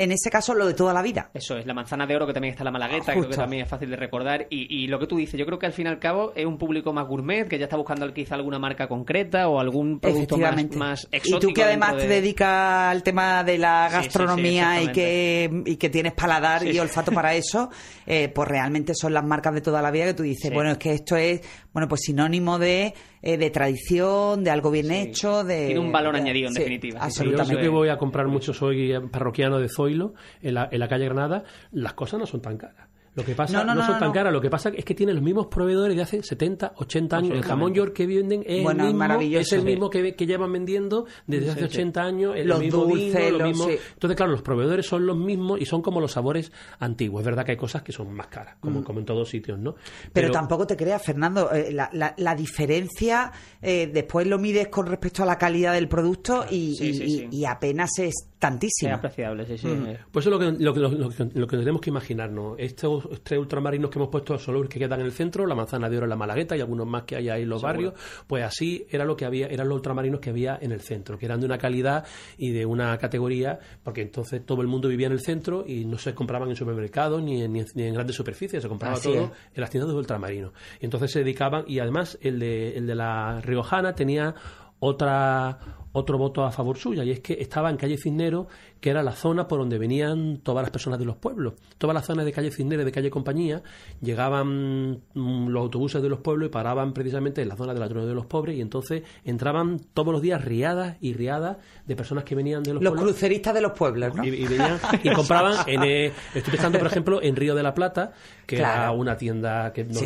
en 0.00 0.12
ese 0.12 0.30
caso 0.30 0.54
lo 0.54 0.66
de 0.66 0.72
toda 0.72 0.94
la 0.94 1.02
vida. 1.02 1.30
Eso 1.34 1.58
es, 1.58 1.66
la 1.66 1.74
manzana 1.74 2.06
de 2.06 2.16
oro 2.16 2.26
que 2.26 2.32
también 2.32 2.52
está 2.52 2.62
en 2.62 2.66
la 2.66 2.70
Malagueta, 2.70 3.12
creo 3.12 3.28
que 3.28 3.36
también 3.36 3.64
es 3.64 3.68
fácil 3.68 3.90
de 3.90 3.96
recordar. 3.96 4.46
Y, 4.48 4.86
lo 4.86 4.98
que 4.98 5.06
tú 5.06 5.16
dices, 5.16 5.38
yo 5.38 5.44
creo 5.44 5.58
que 5.58 5.66
al 5.66 5.74
fin 5.74 5.86
y 5.86 5.90
al 5.90 5.98
cabo 5.98 6.32
es 6.34 6.46
un 6.46 6.56
público 6.56 6.92
más 6.94 7.06
gourmet, 7.06 7.46
que 7.46 7.58
ya 7.58 7.64
está 7.64 7.76
buscando 7.76 8.10
quizá 8.14 8.34
alguna 8.34 8.58
marca 8.58 8.88
concreta 8.88 9.48
o 9.48 9.60
algún 9.60 10.00
producto 10.00 10.38
más, 10.38 10.70
más, 10.74 11.08
exótico. 11.12 11.36
Y 11.36 11.40
tú 11.40 11.54
que 11.54 11.64
además 11.64 11.98
te 11.98 12.08
dedicas 12.08 12.90
al 12.90 13.02
tema 13.02 13.44
de 13.44 13.58
la 13.58 13.90
gastronomía 13.90 14.82
y, 14.82 14.88
que, 14.88 15.62
y 15.66 15.76
que 15.76 15.90
tienes 15.90 16.14
paladar 16.14 16.66
y 16.66 16.78
olfato 16.78 17.12
para 17.12 17.34
eso, 17.34 17.68
eh, 18.06 18.30
pues 18.34 18.48
realmente 18.48 18.94
son 18.94 19.12
las 19.12 19.24
marcas 19.24 19.52
de 19.52 19.60
toda 19.60 19.82
la 19.82 19.90
vida 19.90 20.06
que 20.06 20.14
tú 20.14 20.22
dices, 20.22 20.50
bueno, 20.50 20.70
es 20.70 20.78
que 20.78 20.94
esto 20.94 21.16
es 21.16 21.42
bueno 21.72 21.88
pues 21.88 22.00
sinónimo 22.00 22.58
de 22.58 22.94
eh, 23.22 23.36
de 23.36 23.50
tradición, 23.50 24.44
de 24.44 24.50
algo 24.50 24.70
bien 24.70 24.90
hecho. 24.90 25.44
De, 25.44 25.66
Tiene 25.66 25.80
un 25.80 25.92
valor 25.92 26.16
añadido, 26.16 26.48
en 26.48 26.54
definitiva. 26.54 27.00
Absolutamente. 27.00 27.54
Yo, 27.54 27.60
que 27.60 27.68
voy 27.68 27.88
a 27.88 27.96
comprar 27.96 28.28
mucho, 28.28 28.52
soy 28.52 28.92
parroquiano 29.10 29.58
de 29.58 29.68
Zoilo, 29.68 30.14
en 30.42 30.54
la, 30.54 30.68
en 30.70 30.80
la 30.80 30.88
calle 30.88 31.06
Granada, 31.06 31.44
las 31.72 31.94
cosas 31.94 32.20
no 32.20 32.26
son 32.26 32.40
tan 32.40 32.56
caras. 32.56 32.89
Lo 33.14 33.24
que 33.24 33.34
pasa 33.34 33.64
no, 33.64 33.84
son 33.84 33.98
tan 33.98 34.12
caras, 34.12 34.32
lo 34.32 34.40
que 34.40 34.50
pasa 34.50 34.70
es 34.74 34.84
que 34.84 34.94
tienen 34.94 35.16
los 35.16 35.24
mismos 35.24 35.48
proveedores 35.48 35.96
de 35.96 36.02
hace 36.02 36.22
70, 36.22 36.74
80 36.76 37.16
años. 37.16 37.32
El 37.32 37.42
jamón 37.42 37.74
York 37.74 37.92
que 37.92 38.06
venden 38.06 38.42
es 38.46 38.64
el 38.64 38.76
mismo, 38.76 39.20
es 39.20 39.52
el 39.52 39.62
mismo 39.62 39.90
que, 39.90 40.14
que, 40.14 40.26
llevan 40.26 40.52
vendiendo 40.52 41.06
desde 41.26 41.50
hace 41.50 41.64
80 41.64 42.02
años, 42.02 42.36
el 42.36 42.48
los 42.48 42.60
mismo 42.60 42.84
dulces, 42.84 43.32
lo 43.32 43.46
mismo. 43.46 43.68
Entonces, 43.68 44.16
claro, 44.16 44.30
los 44.30 44.42
proveedores 44.42 44.86
son 44.86 45.06
los 45.06 45.16
mismos 45.16 45.60
y 45.60 45.66
son 45.66 45.82
como 45.82 46.00
los 46.00 46.12
sabores 46.12 46.52
antiguos. 46.78 47.20
Es 47.22 47.26
verdad 47.26 47.44
que 47.44 47.52
hay 47.52 47.56
cosas 47.56 47.82
que 47.82 47.92
son 47.92 48.12
más 48.12 48.28
caras, 48.28 48.56
como, 48.60 48.80
mm. 48.80 48.84
como 48.84 49.00
en 49.00 49.04
todos 49.04 49.28
sitios, 49.28 49.58
¿no? 49.58 49.74
Pero, 50.12 50.30
tampoco 50.30 50.66
te 50.66 50.76
creas, 50.76 51.02
Fernando, 51.02 51.52
eh, 51.52 51.72
la, 51.72 51.90
la, 52.16 52.34
diferencia 52.34 53.32
eh, 53.60 53.90
después 53.92 54.26
lo 54.26 54.38
mides 54.38 54.68
con 54.68 54.86
respecto 54.86 55.24
a 55.24 55.26
la 55.26 55.36
calidad 55.36 55.74
del 55.74 55.88
producto 55.88 56.46
y, 56.48 57.28
y 57.30 57.44
apenas 57.44 57.90
es 57.98 58.14
tantísimo. 58.40 58.90
Es 58.90 58.98
apreciable, 58.98 59.46
sí, 59.46 59.58
sí. 59.58 59.68
Mm. 59.68 59.96
Pues 60.10 60.26
eso 60.26 60.34
es 60.34 60.60
lo 60.62 60.74
que, 60.74 60.80
lo, 60.82 60.90
lo, 60.90 61.10
lo, 61.34 61.46
que 61.46 61.56
tenemos 61.56 61.80
que 61.80 61.90
imaginarnos. 61.90 62.56
Estos 62.58 62.99
tres 63.22 63.38
ultramarinos 63.38 63.90
que 63.90 63.98
hemos 63.98 64.10
puesto 64.10 64.38
solo 64.38 64.62
que 64.68 64.78
quedan 64.78 65.00
en 65.00 65.06
el 65.06 65.12
centro, 65.12 65.46
la 65.46 65.54
manzana 65.54 65.88
de 65.88 65.96
oro 65.96 66.06
en 66.06 66.10
la 66.10 66.16
Malagueta 66.16 66.56
y 66.56 66.60
algunos 66.60 66.86
más 66.86 67.04
que 67.04 67.16
hay 67.16 67.28
ahí 67.28 67.42
en 67.42 67.48
los 67.48 67.62
barrios, 67.62 67.94
pues 68.26 68.44
así 68.44 68.86
era 68.90 69.04
lo 69.04 69.16
que 69.16 69.24
había, 69.24 69.46
eran 69.46 69.68
los 69.68 69.76
ultramarinos 69.76 70.20
que 70.20 70.30
había 70.30 70.58
en 70.60 70.72
el 70.72 70.80
centro, 70.80 71.18
que 71.18 71.26
eran 71.26 71.40
de 71.40 71.46
una 71.46 71.58
calidad 71.58 72.04
y 72.36 72.50
de 72.50 72.66
una 72.66 72.96
categoría, 72.98 73.58
porque 73.82 74.02
entonces 74.02 74.44
todo 74.44 74.62
el 74.62 74.68
mundo 74.68 74.88
vivía 74.88 75.06
en 75.06 75.12
el 75.12 75.20
centro 75.20 75.64
y 75.66 75.84
no 75.84 75.98
se 75.98 76.14
compraban 76.14 76.48
en 76.48 76.56
supermercados 76.56 77.22
ni 77.22 77.42
en, 77.42 77.52
ni 77.52 77.82
en, 77.82 77.94
grandes 77.94 78.16
superficies, 78.16 78.62
se 78.62 78.68
compraba 78.68 78.98
todo 79.00 79.32
en 79.54 79.60
las 79.60 79.70
tiendas 79.70 79.90
de 79.90 79.96
ultramarinos. 79.96 80.52
Y 80.80 80.84
entonces 80.84 81.10
se 81.10 81.20
dedicaban, 81.20 81.64
y 81.66 81.78
además 81.78 82.18
el 82.20 82.38
de, 82.38 82.76
el 82.76 82.86
de 82.86 82.94
la 82.94 83.40
Riojana 83.40 83.94
tenía 83.94 84.34
otra 84.78 85.58
otro 85.92 86.18
voto 86.18 86.44
a 86.44 86.52
favor 86.52 86.78
suya, 86.78 87.02
y 87.04 87.10
es 87.10 87.20
que 87.20 87.34
estaba 87.40 87.68
en 87.70 87.76
calle 87.76 87.96
Cisnero, 87.96 88.46
que 88.80 88.90
era 88.90 89.02
la 89.02 89.12
zona 89.12 89.46
por 89.46 89.58
donde 89.58 89.78
venían 89.78 90.38
todas 90.38 90.62
las 90.62 90.70
personas 90.70 90.98
de 90.98 91.04
los 91.04 91.16
pueblos. 91.16 91.54
Todas 91.78 91.94
las 91.94 92.06
zonas 92.06 92.24
de 92.24 92.32
calle 92.32 92.50
Cisnero 92.50 92.82
y 92.82 92.84
de 92.84 92.92
calle 92.92 93.10
Compañía 93.10 93.62
llegaban 94.00 95.02
mm, 95.14 95.48
los 95.48 95.62
autobuses 95.62 96.02
de 96.02 96.08
los 96.08 96.20
pueblos 96.20 96.48
y 96.48 96.50
paraban 96.50 96.92
precisamente 96.92 97.42
en 97.42 97.48
la 97.48 97.56
zona 97.56 97.74
de 97.74 97.80
la 97.80 97.88
zona 97.88 98.06
de 98.06 98.14
los 98.14 98.26
pobres, 98.26 98.56
y 98.56 98.60
entonces 98.60 99.02
entraban 99.24 99.80
todos 99.92 100.12
los 100.12 100.22
días 100.22 100.44
riadas 100.44 100.96
y 101.00 101.12
riadas 101.12 101.58
de 101.86 101.96
personas 101.96 102.24
que 102.24 102.34
venían 102.34 102.62
de 102.62 102.74
los, 102.74 102.82
pueblos. 102.82 103.02
Los 103.02 103.10
cruceristas 103.10 103.54
de 103.54 103.60
los 103.60 103.72
pueblos, 103.72 104.14
¿no? 104.14 104.24
Y, 104.24 104.30
venían 104.30 104.78
y 105.02 105.10
compraban 105.14 105.56
en. 105.66 105.82
Eh, 105.82 106.12
estoy 106.34 106.52
pensando, 106.52 106.78
por 106.78 106.86
ejemplo, 106.86 107.22
en 107.22 107.36
Río 107.36 107.54
de 107.54 107.62
la 107.62 107.74
Plata, 107.74 108.12
que 108.46 108.56
era 108.56 108.90
una 108.92 109.16
tienda 109.16 109.72
que 109.72 109.84
no 109.84 110.00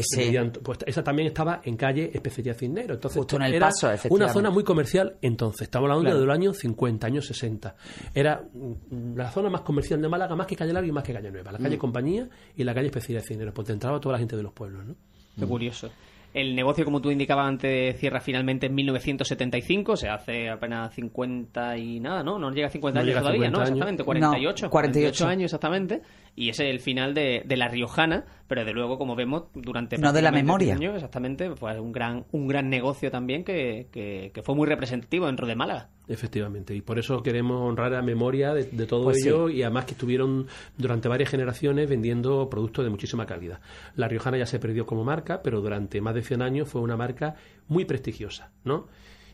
pues 0.63 0.79
esa 0.87 1.03
también 1.03 1.29
estaba 1.29 1.61
en 1.65 1.77
calle 1.77 2.11
Especería 2.13 2.55
Cisnero. 2.55 2.95
Entonces, 2.95 3.19
Justo 3.19 3.37
en 3.37 3.43
el 3.43 3.55
era 3.55 3.69
paso, 3.69 3.91
una 4.11 4.29
zona 4.29 4.51
muy 4.51 4.65
comercial 4.65 5.17
entonces 5.23 5.63
Estamos 5.63 5.91
hablando 5.91 6.21
del 6.21 6.31
año 6.31 6.53
50, 6.53 7.07
años 7.07 7.27
60. 7.27 7.75
Era 8.15 8.45
la 9.15 9.31
zona 9.31 9.51
más 9.51 9.63
comercial 9.63 10.01
de 10.01 10.09
Málaga, 10.09 10.35
más 10.37 10.47
que 10.47 10.57
Calle 10.57 10.73
Larga 10.73 10.89
y 10.89 10.93
más 10.93 11.05
que 11.05 11.13
Calle 11.13 11.31
Nueva. 11.31 11.53
La 11.53 11.59
calle 11.59 11.77
mm. 11.77 11.81
Compañía 11.81 12.29
y 12.57 12.65
la 12.65 12.75
calle 12.75 12.87
Especial 12.87 13.21
de 13.21 13.27
Cinero, 13.27 13.55
porque 13.55 13.73
entraba 13.73 14.01
toda 14.01 14.15
la 14.15 14.19
gente 14.19 14.37
de 14.37 14.43
los 14.43 14.53
pueblos, 14.53 14.85
¿no? 14.85 14.95
Qué 15.39 15.47
curioso. 15.47 15.91
El 16.35 16.57
negocio, 16.57 16.85
como 16.85 17.01
tú 17.01 17.13
indicabas 17.13 17.47
antes, 17.47 17.97
cierra 17.97 18.21
finalmente 18.21 18.67
en 18.67 18.75
1975, 18.75 19.97
se 19.97 20.09
hace 20.09 20.51
apenas 20.51 20.93
50 20.93 21.79
y 21.79 22.01
nada, 22.01 22.25
¿no? 22.25 22.41
No 22.41 22.51
llega 22.51 22.67
a 22.67 22.71
50 22.71 23.01
años 23.01 23.19
todavía, 23.21 23.51
¿no? 23.51 23.63
Exactamente, 23.63 24.03
48, 24.03 24.69
48. 24.69 25.27
años 25.29 25.45
exactamente. 25.45 26.03
Y 26.37 26.49
ese 26.49 26.69
es 26.69 26.75
el 26.75 26.81
final 26.81 27.15
de, 27.15 27.45
La 27.57 27.69
Riojana, 27.69 28.25
pero 28.49 28.65
de 28.65 28.73
luego, 28.73 28.99
como 28.99 29.15
vemos, 29.15 29.45
durante... 29.55 29.99
No 29.99 30.13
de 30.13 30.23
la 30.23 30.33
memoria. 30.33 30.75
Años, 30.75 30.95
exactamente, 30.95 31.55
fue 31.55 31.79
un 31.79 31.93
gran, 31.93 32.25
un 32.33 32.49
gran 32.49 32.69
negocio 32.69 33.11
también 33.11 33.45
que, 33.45 33.89
que, 33.93 34.43
fue 34.43 34.55
muy 34.55 34.67
representativo 34.67 35.27
dentro 35.27 35.47
de 35.47 35.55
Málaga. 35.55 35.91
Efectivamente, 36.09 36.75
y 36.75 36.83
por 36.83 36.99
eso 36.99 37.23
queremos 37.23 37.63
honrar 37.63 37.93
la 37.93 38.03
memoria 38.03 38.53
de, 38.53 38.65
todo 38.87 39.05
pues 39.05 39.25
ello 39.25 39.49
y 39.49 39.63
además 39.63 39.87
que 39.87 39.93
estuvieron 39.93 40.47
durante 40.77 41.09
varias 41.09 41.31
generaciones 41.31 41.89
vendiendo 41.89 42.51
productos 42.51 42.85
de 42.85 42.91
muchísima 42.91 43.27
calidad. 43.27 43.61
La 43.95 44.09
Riojana 44.09 44.37
ya 44.37 44.47
se 44.47 44.59
perdió 44.59 44.87
como 44.87 45.05
marca, 45.05 45.41
pero 45.43 45.61
durante 45.61 46.01
más 46.01 46.15
de 46.15 46.23
100 46.23 46.43
años 46.43 46.69
fue 46.69 46.81
una 46.81 46.97
marca 46.97 47.37
muy 47.69 47.85
prestigiosa, 47.85 48.51
¿no? 48.65 48.89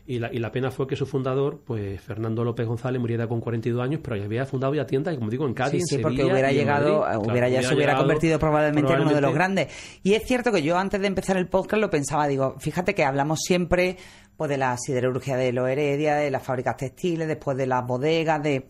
Y 0.05 0.19
la, 0.19 0.33
y 0.33 0.39
la 0.39 0.51
pena 0.51 0.71
fue 0.71 0.87
que 0.87 0.95
su 0.95 1.05
fundador, 1.05 1.61
pues 1.65 2.01
Fernando 2.01 2.43
López 2.43 2.65
González, 2.67 2.99
muriera 2.99 3.27
con 3.27 3.39
42 3.39 3.83
años, 3.83 4.01
pero 4.03 4.15
ya 4.15 4.25
había 4.25 4.45
fundado 4.45 4.73
ya 4.73 4.85
tiendas, 4.85 5.15
como 5.15 5.29
digo, 5.29 5.45
en 5.45 5.53
Cádiz, 5.53 5.83
sí, 5.87 5.97
sí, 5.97 6.01
porque 6.01 6.25
hubiera 6.25 6.51
llegado, 6.51 7.05
hubiera 7.19 7.47
ya 7.49 7.61
se 7.61 7.75
hubiera 7.75 7.95
convertido 7.95 8.39
probablemente, 8.39 8.91
en 8.93 9.01
uno 9.01 9.13
de 9.13 9.21
los 9.21 9.33
grandes. 9.33 9.67
Y 10.03 10.13
es 10.13 10.23
cierto 10.23 10.51
que 10.51 10.63
yo 10.63 10.77
antes 10.77 10.99
de 10.99 11.07
empezar 11.07 11.37
el 11.37 11.47
podcast 11.47 11.81
lo 11.81 11.89
pensaba, 11.89 12.27
digo, 12.27 12.55
fíjate 12.59 12.95
que 12.95 13.03
hablamos 13.03 13.39
siempre 13.41 13.97
pues 14.35 14.49
de 14.49 14.57
la 14.57 14.75
siderurgia 14.77 15.37
de 15.37 15.53
los 15.53 15.69
Heredia, 15.69 16.15
de 16.15 16.31
las 16.31 16.43
fábricas 16.43 16.75
textiles, 16.77 17.27
después 17.27 17.55
de 17.57 17.67
las 17.67 17.85
bodegas, 17.85 18.41
de 18.41 18.65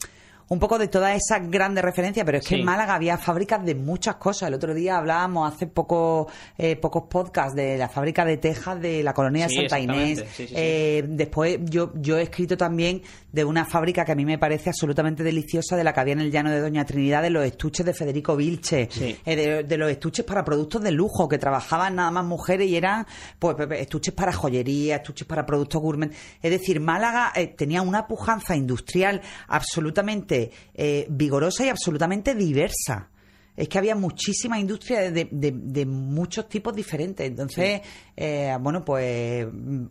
un 0.52 0.60
poco 0.60 0.78
de 0.78 0.90
todas 0.90 1.16
esas 1.16 1.50
grandes 1.50 1.82
referencias, 1.82 2.26
pero 2.26 2.40
es 2.40 2.46
que 2.46 2.56
en 2.56 2.66
Málaga 2.66 2.96
había 2.96 3.18
fábricas 3.18 3.64
de 3.64 3.74
muchas 3.74 4.16
cosas. 4.16 4.50
El 4.50 4.56
otro 4.56 4.74
día 4.74 4.98
hablábamos 4.98 5.50
hace 5.50 5.66
poco, 5.66 6.28
eh, 6.58 6.76
pocos 6.76 7.04
podcasts 7.04 7.56
de 7.56 7.78
la 7.78 7.88
fábrica 7.88 8.26
de 8.26 8.36
Texas 8.36 8.82
de 8.82 9.02
la 9.02 9.14
colonia 9.14 9.48
de 9.48 9.56
Santa 9.56 9.80
Inés. 9.80 10.26
Eh, 10.38 11.06
después 11.08 11.60
yo, 11.64 11.94
yo 11.96 12.18
he 12.18 12.24
escrito 12.24 12.58
también 12.58 13.02
de 13.32 13.46
una 13.46 13.66
fábrica 13.66 14.04
que 14.06 14.12
a 14.12 14.16
mí 14.16 14.26
me 14.26 14.38
parece 14.38 14.70
absolutamente 14.70 15.24
deliciosa, 15.24 15.76
de 15.76 15.84
la 15.84 15.94
que 15.94 16.00
había 16.00 16.14
en 16.14 16.22
el 16.22 16.32
llano 16.32 16.52
de 16.52 16.60
Doña 16.60 16.86
Trinidad, 16.86 17.22
de 17.22 17.30
los 17.30 17.46
estuches 17.46 17.86
de 17.86 17.94
Federico 17.94 18.36
Vilche, 18.36 18.90
eh, 19.26 19.64
de, 19.64 19.78
los 19.78 19.92
estuches 19.92 20.26
para 20.26 20.44
productos 20.44 20.82
de 20.82 20.92
lujo, 20.92 21.30
que 21.30 21.38
trabajaban 21.38 21.96
nada 21.96 22.12
más 22.12 22.26
mujeres 22.26 22.68
y 22.68 22.76
eran 22.76 23.06
pues, 23.40 23.56
estuches 23.72 24.14
para 24.14 24.34
joyería, 24.34 24.98
estuches 24.98 25.28
para 25.28 25.46
productos 25.46 25.82
gourmet. 25.82 26.12
Es 26.42 26.52
decir, 26.52 26.80
Málaga 26.80 27.32
tenía 27.56 27.82
una 27.82 28.08
pujanza 28.08 28.56
industrial 28.56 29.22
absolutamente 29.48 30.52
eh, 30.74 31.06
vigorosa 31.10 31.66
y 31.66 31.70
absolutamente 31.70 32.36
diversa 32.36 33.11
es 33.56 33.68
que 33.68 33.78
había 33.78 33.96
muchísima 33.96 34.60
industria 34.60 35.12
de, 35.12 35.28
de, 35.32 35.86
muchos 35.86 36.48
tipos 36.48 36.74
diferentes. 36.74 37.28
Entonces, 37.28 37.82
eh, 38.16 38.56
bueno, 38.60 38.84
pues 38.84 39.46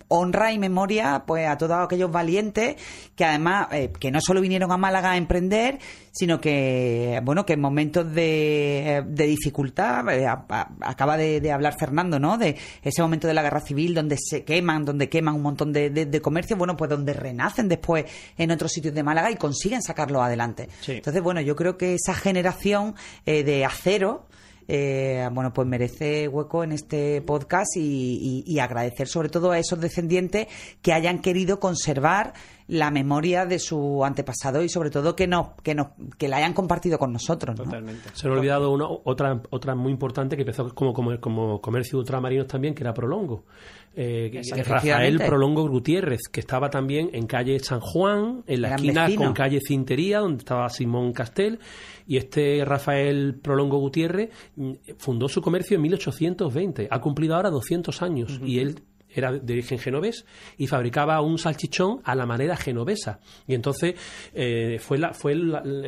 honra 0.08 0.52
y 0.52 0.58
memoria 0.58 1.24
pues 1.26 1.46
a 1.46 1.58
todos 1.58 1.76
aquellos 1.84 2.10
valientes 2.10 2.76
que 3.14 3.24
además, 3.24 3.68
eh, 3.72 3.92
que 3.98 4.10
no 4.10 4.20
solo 4.20 4.40
vinieron 4.40 4.72
a 4.72 4.76
Málaga 4.76 5.12
a 5.12 5.16
emprender, 5.16 5.78
sino 6.10 6.40
que, 6.40 7.20
bueno, 7.22 7.46
que 7.46 7.54
en 7.54 7.60
momentos 7.60 8.12
de, 8.12 9.04
de 9.06 9.26
dificultad, 9.26 10.08
eh, 10.08 10.26
acaba 10.26 11.16
de, 11.16 11.52
hablar 11.52 11.76
Fernando, 11.78 12.18
¿no? 12.18 12.38
De 12.38 12.56
ese 12.82 13.02
momento 13.02 13.26
de 13.26 13.34
la 13.34 13.42
guerra 13.42 13.60
civil 13.60 13.94
donde 13.94 14.16
se 14.18 14.44
queman, 14.44 14.84
donde 14.84 15.08
queman 15.08 15.34
un 15.34 15.42
montón 15.42 15.72
de, 15.72 15.90
de 15.90 16.20
comercios, 16.20 16.58
bueno, 16.58 16.76
pues 16.76 16.90
donde 16.90 17.12
renacen 17.12 17.68
después 17.68 18.04
en 18.36 18.50
otros 18.50 18.72
sitios 18.72 18.94
de 18.94 19.02
Málaga 19.02 19.30
y 19.30 19.36
consiguen 19.36 19.82
sacarlo 19.82 20.22
adelante. 20.22 20.68
Entonces, 20.86 21.22
bueno, 21.22 21.40
yo 21.40 21.56
creo 21.56 21.76
que 21.76 21.94
esa 21.94 22.14
generación 22.14 22.94
de 23.24 23.64
acero 23.64 24.26
eh, 24.72 25.28
bueno, 25.32 25.52
pues 25.52 25.66
merece 25.66 26.28
hueco 26.28 26.62
en 26.62 26.70
este 26.70 27.22
podcast 27.22 27.76
y, 27.76 28.56
agradecer 28.60 29.08
sobre 29.08 29.28
todo 29.28 29.50
a 29.50 29.58
esos 29.58 29.80
descendientes 29.80 30.46
que 30.80 30.92
hayan 30.92 31.20
querido 31.20 31.58
conservar 31.58 32.34
la 32.70 32.90
memoria 32.90 33.46
de 33.46 33.58
su 33.58 34.04
antepasado 34.04 34.62
y 34.62 34.68
sobre 34.68 34.90
todo 34.90 35.16
que 35.16 35.26
no 35.26 35.54
que 35.62 35.74
no 35.74 35.94
que 36.18 36.28
la 36.28 36.38
hayan 36.38 36.52
compartido 36.52 36.98
con 36.98 37.12
nosotros. 37.12 37.56
Totalmente. 37.56 38.10
Se 38.14 38.28
me 38.28 38.34
ha 38.34 38.38
olvidado 38.38 38.70
una, 38.70 38.86
otra 38.86 39.42
otra 39.50 39.74
muy 39.74 39.92
importante 39.92 40.36
que 40.36 40.42
empezó 40.42 40.72
como, 40.74 40.92
como, 40.92 41.18
como 41.20 41.60
comercio 41.60 41.98
de 41.98 42.00
ultramarinos 42.00 42.46
también, 42.46 42.74
que 42.74 42.82
era 42.82 42.94
Prolongo. 42.94 43.44
Eh, 43.92 44.40
Rafael 44.64 45.18
Prolongo 45.18 45.68
Gutiérrez, 45.68 46.28
que 46.30 46.38
estaba 46.38 46.70
también 46.70 47.10
en 47.12 47.26
calle 47.26 47.58
San 47.58 47.80
Juan, 47.80 48.44
en 48.46 48.62
la 48.62 48.76
esquina 48.76 49.08
con 49.16 49.32
calle 49.32 49.58
Cintería, 49.66 50.20
donde 50.20 50.38
estaba 50.38 50.68
Simón 50.68 51.12
Castel, 51.12 51.58
y 52.06 52.16
este 52.16 52.64
Rafael 52.64 53.34
Prolongo 53.42 53.78
Gutiérrez 53.78 54.30
mm, 54.54 54.72
fundó 54.96 55.28
su 55.28 55.42
comercio 55.42 55.74
en 55.74 55.82
1820. 55.82 56.88
Ha 56.88 57.00
cumplido 57.00 57.34
ahora 57.34 57.50
200 57.50 58.02
años 58.02 58.40
y 58.44 58.60
él 58.60 58.82
era 59.14 59.32
de 59.32 59.52
origen 59.52 59.78
genovés 59.78 60.24
y 60.56 60.66
fabricaba 60.66 61.20
un 61.20 61.38
salchichón 61.38 62.00
a 62.04 62.14
la 62.14 62.26
manera 62.26 62.56
genovesa. 62.56 63.20
Y 63.46 63.54
entonces 63.54 63.94
eh, 64.34 64.78
fue 64.80 64.98
la, 64.98 65.12
fue 65.12 65.36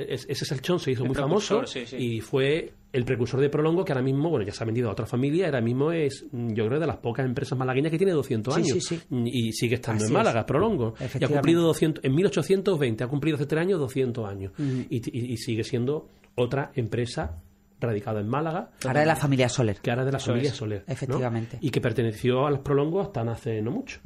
ese 0.09 0.45
salchichón 0.45 0.81
se 0.81 0.93
hizo 0.93 1.05
muy 1.05 1.15
famoso 1.15 1.63
y 1.99 2.21
fue 2.21 2.73
el 2.93 3.05
precursor 3.05 3.41
de 3.41 3.49
Prolongo, 3.49 3.85
que 3.85 3.93
ahora 3.93 4.03
mismo, 4.03 4.29
bueno, 4.29 4.45
ya 4.45 4.53
se 4.53 4.63
ha 4.63 4.67
vendido 4.67 4.91
a 4.91 4.93
otra 4.93 5.07
familia, 5.07 5.47
ahora 5.47 5.63
mismo 5.63 5.93
es, 5.93 6.27
yo 6.31 6.67
creo, 6.67 6.79
de 6.79 6.87
las 6.87 6.99
pocas 6.99 7.25
empresas 7.25 7.59
malagueñas 7.59 7.91
que 7.91 7.97
tiene 7.97 8.13
200 8.13 8.55
años. 8.55 8.93
y 9.11 9.53
sigue 9.53 9.77
estando 9.77 10.05
en 10.05 10.13
Málaga, 10.13 10.45
Prolongo. 10.45 10.95
Y 11.19 11.25
ha 11.25 11.29
cumplido 11.29 11.63
200, 11.63 12.05
en 12.05 12.15
1820, 12.15 13.05
ha 13.05 13.09
cumplido 13.09 13.37
hace 13.37 13.47
tres 13.47 13.63
años 13.63 13.81
200 13.81 14.29
años. 14.29 14.53
y, 14.59 15.33
y 15.33 15.37
sigue 15.39 15.65
siendo 15.65 16.11
otra 16.35 16.71
empresa 16.75 17.43
radicado 17.87 18.21
en 18.21 18.29
Málaga. 18.29 18.71
Ahora 18.85 19.01
de 19.01 19.07
la 19.07 19.17
familia 19.17 19.49
Soler. 19.49 19.81
Que 19.81 19.91
ahora 19.91 20.05
de 20.05 20.13
la 20.13 20.19
familia 20.19 20.53
Soler. 20.53 20.85
Efectivamente. 20.87 21.59
Y 21.61 21.71
que 21.71 21.81
perteneció 21.81 22.47
a 22.47 22.51
los 22.51 22.61
prolongos 22.61 23.07
hasta 23.07 23.23
hace 23.33 23.63
no 23.63 23.71
mucho. 23.71 24.01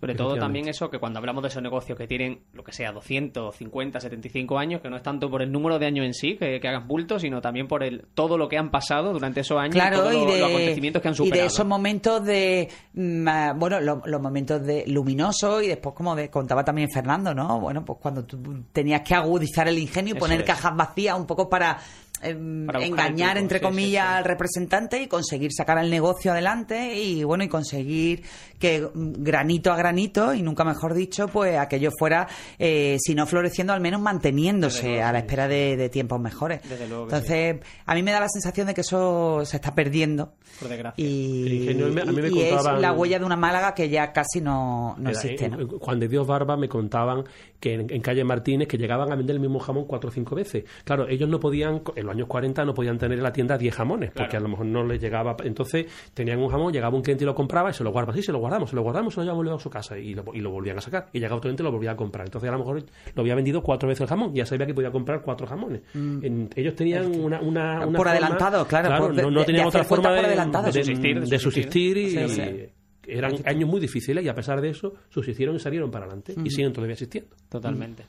Sobre 0.00 0.14
todo 0.14 0.36
también 0.36 0.68
eso, 0.68 0.90
que 0.90 0.98
cuando 0.98 1.18
hablamos 1.18 1.42
de 1.42 1.48
esos 1.48 1.62
negocios 1.62 1.96
que 1.96 2.06
tienen, 2.06 2.40
lo 2.52 2.64
que 2.64 2.72
sea, 2.72 2.92
250, 2.92 4.00
75 4.00 4.58
años, 4.58 4.80
que 4.80 4.90
no 4.90 4.96
es 4.96 5.02
tanto 5.02 5.30
por 5.30 5.42
el 5.42 5.50
número 5.50 5.78
de 5.78 5.86
años 5.86 6.06
en 6.06 6.14
sí, 6.14 6.36
que, 6.36 6.56
hagan 6.66 6.88
bulto, 6.88 7.18
sino 7.18 7.40
también 7.40 7.68
por 7.68 7.82
el 7.82 8.06
todo 8.14 8.36
lo 8.36 8.48
que 8.48 8.58
han 8.58 8.70
pasado 8.70 9.12
durante 9.12 9.40
esos 9.40 9.58
años 9.58 9.74
claro, 9.74 10.12
y, 10.12 10.26
de, 10.26 10.40
los 10.40 10.50
acontecimientos 10.50 11.02
que 11.02 11.08
han 11.08 11.14
superado. 11.14 11.38
Y 11.38 11.40
de 11.42 11.46
esos 11.46 11.66
momentos 11.66 12.24
de, 12.24 12.68
mm, 12.94 13.28
ah, 13.28 13.54
bueno, 13.56 13.80
los 13.80 14.20
momentos 14.20 14.64
de 14.64 14.84
luminosos 14.86 15.62
y 15.62 15.68
después, 15.68 15.94
como 15.94 16.16
de, 16.16 16.30
contaba 16.30 16.64
también 16.64 16.90
Fernando, 16.90 17.34
¿no? 17.34 17.60
Bueno, 17.60 17.84
pues 17.84 17.98
cuando 18.00 18.24
tú 18.24 18.64
tenías 18.72 19.02
que 19.02 19.14
agudizar 19.14 19.68
el 19.68 19.78
ingenio 19.78 20.14
y 20.14 20.18
poner 20.18 20.44
cajas 20.44 20.74
vacías 20.76 21.18
un 21.18 21.26
poco 21.26 21.48
para 21.48 21.78
engañar, 22.22 23.38
entre 23.38 23.60
comillas, 23.60 24.06
al 24.06 24.24
representante 24.24 25.00
y 25.00 25.06
conseguir 25.06 25.52
sacar 25.52 25.78
el 25.78 25.90
negocio 25.90 26.32
adelante 26.32 26.94
y, 26.94 27.24
bueno, 27.24 27.44
y 27.44 27.48
conseguir 27.48 28.22
que 28.58 28.80
mm, 28.80 29.22
granito 29.22 29.72
a 29.72 29.76
granito, 29.76 30.34
y 30.34 30.42
nunca 30.42 30.64
mejor 30.64 30.94
dicho, 30.94 31.28
pues 31.28 31.58
aquello 31.58 31.90
fuera, 31.98 32.26
eh, 32.58 32.96
si 33.00 33.14
no 33.14 33.26
floreciendo, 33.26 33.72
al 33.72 33.80
menos 33.80 34.00
manteniéndose 34.00 35.02
a 35.02 35.12
la 35.12 35.18
espera 35.18 35.48
de, 35.48 35.88
tiempos 35.90 36.20
mejores. 36.20 36.60
Entonces, 36.68 37.60
a 37.84 37.94
mí 37.94 38.02
me 38.02 38.10
da 38.10 38.20
la 38.20 38.28
sensación 38.28 38.66
de 38.66 38.74
que 38.74 38.80
eso 38.80 39.42
se 39.44 39.56
está 39.56 39.74
perdiendo. 39.74 40.32
Por 40.58 40.68
desgracia. 40.68 41.04
Y, 41.04 41.68
es 41.68 42.64
la 42.64 42.92
huella 42.92 43.18
de 43.18 43.24
una 43.24 43.36
Málaga 43.36 43.74
que 43.74 43.88
ya 43.88 44.12
casi 44.12 44.40
no, 44.40 44.96
existe. 45.06 45.50
Juan 45.80 46.00
de 46.00 46.08
Dios 46.08 46.26
Barba 46.26 46.56
me 46.56 46.68
contaban 46.68 47.24
que 47.60 47.74
en, 47.74 48.00
calle 48.00 48.24
Martínez 48.24 48.68
que 48.68 48.78
llegaban 48.78 49.12
a 49.12 49.16
vender 49.16 49.36
el 49.36 49.40
mismo 49.40 49.58
jamón 49.58 49.84
cuatro 49.86 50.10
o 50.10 50.12
cinco 50.12 50.34
veces. 50.34 50.64
Claro, 50.84 51.08
ellos 51.08 51.28
no 51.28 51.40
podían, 51.40 51.82
los 52.06 52.14
años 52.14 52.28
40 52.28 52.64
no 52.64 52.74
podían 52.74 52.98
tener 52.98 53.18
en 53.18 53.24
la 53.24 53.32
tienda 53.32 53.58
10 53.58 53.74
jamones, 53.74 54.10
porque 54.12 54.36
a 54.36 54.40
lo 54.40 54.48
mejor 54.48 54.66
no 54.66 54.84
les 54.84 55.00
llegaba. 55.00 55.36
Entonces 55.44 55.86
tenían 56.14 56.38
un 56.38 56.48
jamón, 56.48 56.72
llegaba 56.72 56.96
un 56.96 57.02
cliente 57.02 57.24
y 57.24 57.26
lo 57.26 57.34
compraba 57.34 57.70
y 57.70 57.74
se 57.74 57.84
lo 57.84 57.90
guardaba. 57.90 58.14
Sí, 58.16 58.22
se 58.22 58.32
lo 58.32 58.38
guardamos, 58.38 58.70
se 58.70 58.76
lo 58.76 58.82
guardamos, 58.82 59.14
se 59.14 59.20
lo 59.20 59.24
llevamos 59.24 59.60
a 59.60 59.62
su 59.62 59.70
casa 59.70 59.98
y 59.98 60.14
lo, 60.14 60.24
y 60.32 60.40
lo 60.40 60.50
volvían 60.50 60.78
a 60.78 60.80
sacar. 60.80 61.08
Y 61.12 61.18
llegaba 61.18 61.36
otro 61.36 61.48
cliente 61.48 61.62
y 61.62 61.64
lo 61.64 61.72
volvía 61.72 61.92
a 61.92 61.96
comprar. 61.96 62.26
Entonces 62.26 62.48
a 62.48 62.52
lo 62.52 62.58
mejor 62.58 62.84
lo 63.14 63.20
había 63.22 63.34
vendido 63.34 63.62
cuatro 63.62 63.88
veces 63.88 64.02
el 64.02 64.08
jamón 64.08 64.30
y 64.32 64.38
ya 64.38 64.46
sabía 64.46 64.66
que 64.66 64.74
podía 64.74 64.90
comprar 64.90 65.22
cuatro 65.22 65.46
jamones. 65.46 65.82
Mm. 65.94 66.46
ellos 66.54 66.74
tenían 66.74 67.20
una, 67.20 67.40
una, 67.40 67.86
Por 67.86 68.08
adelantado, 68.08 68.66
claro. 68.66 69.12
no, 69.12 69.44
tenían 69.44 69.66
otra 69.66 69.84
forma 69.84 70.12
de, 70.12 71.38
subsistir, 71.38 71.96
y, 71.96 72.70
eran 73.06 73.34
años 73.44 73.68
muy 73.68 73.80
difíciles 73.80 74.24
y 74.24 74.28
a 74.28 74.34
pesar 74.34 74.60
de 74.60 74.70
eso 74.70 74.94
subsistieron 75.08 75.56
y 75.56 75.60
salieron 75.60 75.90
para 75.90 76.06
adelante 76.06 76.34
y 76.42 76.50
siguen 76.50 76.72
todavía 76.72 76.94
existiendo. 76.94 77.30
Totalmente. 77.48 78.04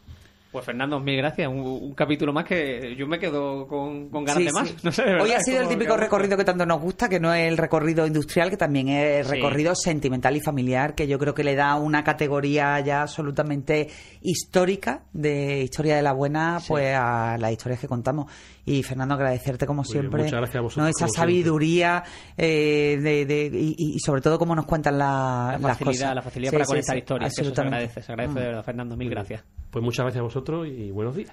Pues 0.51 0.63
Fernando, 0.63 0.99
mil 0.99 1.17
gracias. 1.17 1.47
Un, 1.49 1.93
capítulo 1.93 2.31
más 2.31 2.45
que 2.45 2.95
yo 2.95 3.05
me 3.05 3.19
quedo 3.19 3.67
con, 3.67 4.09
ganas 4.09 4.37
de 4.37 4.51
más. 4.51 4.73
Hoy 5.21 5.31
ha 5.31 5.41
sido 5.41 5.61
el 5.61 5.67
típico 5.67 5.97
recorrido 5.97 6.37
que 6.37 6.45
tanto 6.45 6.65
nos 6.65 6.81
gusta, 6.81 7.09
que 7.09 7.19
no 7.19 7.33
es 7.33 7.47
el 7.47 7.57
recorrido 7.57 8.07
industrial, 8.07 8.49
que 8.49 8.57
también 8.57 8.87
es 8.87 9.25
el 9.25 9.29
recorrido 9.29 9.75
sentimental 9.75 10.37
y 10.37 10.41
familiar, 10.41 10.95
que 10.95 11.07
yo 11.07 11.19
creo 11.19 11.33
que 11.33 11.43
le 11.43 11.55
da 11.55 11.75
una 11.75 12.03
categoría 12.03 12.79
ya 12.79 13.01
absolutamente 13.01 13.89
histórica 14.21 15.03
de 15.11 15.63
historia 15.63 15.97
de 15.97 16.01
la 16.01 16.13
buena, 16.13 16.59
pues 16.65 16.95
a 16.95 17.37
las 17.37 17.51
historias 17.51 17.81
que 17.81 17.87
contamos. 17.87 18.31
Y 18.65 18.83
Fernando, 18.83 19.15
agradecerte 19.15 19.65
como 19.65 19.83
siempre. 19.83 20.23
muchas 20.23 20.39
gracias 20.39 20.57
a 20.57 20.61
vosotros. 20.61 20.83
¿no? 20.83 20.89
Esa 20.89 21.07
sabiduría 21.07 22.03
eh, 22.37 22.97
de, 23.01 23.49
y, 23.53 23.99
sobre 23.99 24.21
todo 24.21 24.37
cómo 24.37 24.55
nos 24.55 24.65
cuentan 24.65 24.97
la, 24.97 25.57
las 25.61 25.77
cosas. 25.77 26.15
La 26.15 26.21
facilidad 26.21 26.51
para 26.51 26.65
conectar 26.65 26.97
historias. 26.97 27.37
Eso 27.37 27.53
se 27.53 27.61
agradece, 27.61 28.01
se 28.01 28.11
agradece 28.11 28.39
de 28.39 28.45
verdad, 28.45 28.63
Fernando. 28.63 28.97
Mil 28.97 29.09
gracias. 29.09 29.43
Pues 29.71 29.83
muchas 29.83 30.05
gracias 30.05 30.19
a 30.19 30.23
vosotros 30.23 30.46
y 30.65 30.91
buenos 30.91 31.15
días. 31.15 31.31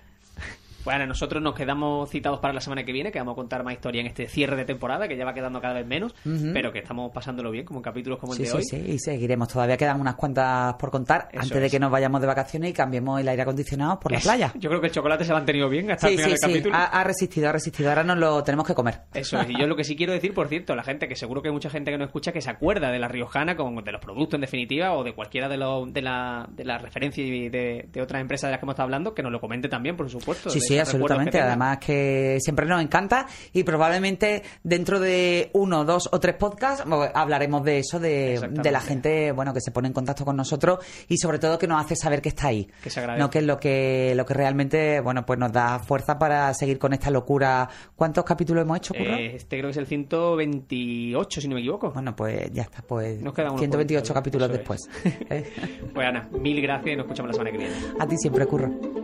Bueno, 0.84 1.06
nosotros 1.06 1.42
nos 1.42 1.54
quedamos 1.54 2.10
citados 2.10 2.40
para 2.40 2.52
la 2.52 2.60
semana 2.60 2.84
que 2.84 2.92
viene, 2.92 3.10
que 3.10 3.18
vamos 3.18 3.32
a 3.32 3.36
contar 3.36 3.64
más 3.64 3.74
historia 3.74 4.00
en 4.00 4.06
este 4.06 4.26
cierre 4.28 4.56
de 4.56 4.64
temporada, 4.64 5.08
que 5.08 5.16
ya 5.16 5.24
va 5.24 5.32
quedando 5.32 5.60
cada 5.60 5.74
vez 5.74 5.86
menos, 5.86 6.14
pero 6.52 6.72
que 6.72 6.80
estamos 6.80 7.10
pasándolo 7.12 7.50
bien, 7.50 7.64
como 7.64 7.78
en 7.80 7.84
capítulos 7.84 8.18
como 8.18 8.34
el 8.34 8.38
de 8.42 8.52
hoy. 8.52 8.62
Sí, 8.62 8.76
sí, 8.76 8.92
y 8.92 8.98
seguiremos. 8.98 9.48
Todavía 9.48 9.76
quedan 9.76 10.00
unas 10.00 10.14
cuantas 10.14 10.74
por 10.74 10.90
contar 10.90 11.28
antes 11.34 11.60
de 11.60 11.70
que 11.70 11.80
nos 11.80 11.90
vayamos 11.90 12.20
de 12.20 12.26
vacaciones 12.26 12.70
y 12.70 12.72
cambiemos 12.72 13.20
el 13.20 13.28
aire 13.28 13.42
acondicionado 13.42 13.98
por 13.98 14.12
la 14.12 14.18
playa. 14.20 14.52
Yo 14.56 14.68
creo 14.68 14.80
que 14.80 14.88
el 14.88 14.92
chocolate 14.92 15.24
se 15.24 15.30
lo 15.30 15.38
han 15.38 15.46
tenido 15.46 15.68
bien 15.68 15.90
hasta 15.90 16.08
el 16.08 16.16
final 16.16 16.30
del 16.30 16.40
capítulo. 16.40 16.74
Ha, 16.76 16.84
ha 16.84 17.04
resistido, 17.04 17.48
ha 17.48 17.52
resistido. 17.52 17.88
Ahora 17.88 18.04
nos 18.04 18.18
lo 18.18 18.42
tenemos 18.44 18.66
que 18.66 18.74
comer. 18.74 19.00
Eso 19.14 19.40
es. 19.40 19.48
Y 19.50 19.58
yo 19.58 19.66
lo 19.66 19.76
que 19.76 19.84
sí 19.84 19.96
quiero 19.96 20.12
decir, 20.12 20.34
por 20.34 20.48
cierto, 20.48 20.74
la 20.76 20.82
gente, 20.82 21.08
que 21.08 21.16
seguro 21.16 21.40
que 21.40 21.48
hay 21.48 21.54
mucha 21.54 21.70
gente 21.70 21.90
que 21.90 21.98
no 21.98 22.04
escucha, 22.04 22.32
que 22.32 22.40
se 22.40 22.50
acuerda 22.50 22.90
de 22.90 22.98
la 22.98 23.08
Riojana, 23.08 23.56
con, 23.56 23.74
de 23.76 23.92
los 23.92 24.00
productos 24.00 24.34
en 24.34 24.42
definitiva, 24.42 24.92
o 24.92 25.02
de 25.02 25.14
cualquiera 25.14 25.48
de, 25.48 25.56
lo, 25.56 25.86
de, 25.86 26.02
la, 26.02 26.46
de 26.50 26.64
la 26.64 26.78
referencia 26.78 27.24
y 27.24 27.48
de, 27.48 27.88
de 27.90 28.02
otras 28.02 28.20
empresas 28.20 28.48
de 28.48 28.52
las 28.52 28.60
que 28.60 28.64
hemos 28.66 28.74
estado 28.74 28.84
hablando, 28.84 29.14
que 29.14 29.22
nos 29.22 29.32
lo 29.32 29.40
comente 29.40 29.68
también, 29.68 29.96
por 29.96 30.10
supuesto. 30.10 30.50
Sí, 30.50 30.60
sí, 30.74 30.80
absolutamente 30.80 31.40
además 31.40 31.78
que 31.78 32.38
siempre 32.40 32.66
nos 32.66 32.82
encanta 32.82 33.26
y 33.52 33.62
probablemente 33.62 34.42
dentro 34.62 35.00
de 35.00 35.50
uno, 35.52 35.84
dos 35.84 36.08
o 36.12 36.20
tres 36.20 36.36
podcasts 36.36 36.84
pues, 36.88 37.10
hablaremos 37.14 37.64
de 37.64 37.78
eso, 37.78 38.00
de, 38.00 38.40
la 38.64 38.80
gente 38.80 39.32
bueno 39.32 39.52
que 39.52 39.60
se 39.60 39.70
pone 39.70 39.88
en 39.88 39.94
contacto 39.94 40.24
con 40.24 40.36
nosotros 40.36 40.78
y 41.08 41.18
sobre 41.18 41.38
todo 41.38 41.58
que 41.58 41.66
nos 41.66 41.84
hace 41.84 41.96
saber 41.96 42.20
que 42.20 42.30
está 42.30 42.48
ahí. 42.48 42.68
Que 42.82 42.90
se 42.90 43.06
No 43.06 43.30
que 43.30 43.38
es 43.38 43.44
lo 43.44 43.58
que, 43.58 44.14
lo 44.16 44.26
que 44.26 44.34
realmente 44.34 45.00
bueno 45.00 45.24
pues 45.24 45.38
nos 45.38 45.52
da 45.52 45.78
fuerza 45.78 46.18
para 46.18 46.52
seguir 46.54 46.78
con 46.78 46.92
esta 46.92 47.10
locura. 47.10 47.68
¿Cuántos 47.94 48.24
capítulos 48.24 48.62
hemos 48.62 48.78
hecho, 48.78 48.94
eh, 48.94 49.36
este 49.36 49.58
creo 49.58 49.68
que 49.68 49.72
es 49.72 49.76
el 49.76 49.86
128, 49.86 51.40
si 51.40 51.48
no 51.48 51.54
me 51.54 51.60
equivoco. 51.60 51.90
Bueno, 51.90 52.14
pues 52.16 52.50
ya 52.52 52.62
está, 52.62 52.82
pues 52.82 53.20
128 53.20 54.14
capítulos 54.14 54.50
después. 54.50 54.88
¿eh? 55.30 55.52
pues 55.92 56.06
Ana, 56.06 56.28
mil 56.32 56.60
gracias 56.60 56.94
y 56.94 56.96
nos 56.96 57.04
escuchamos 57.04 57.28
la 57.28 57.32
semana 57.34 57.50
que 57.50 57.58
viene. 57.58 57.74
A 57.98 58.06
ti 58.06 58.16
siempre, 58.16 58.46
Curro. 58.46 59.03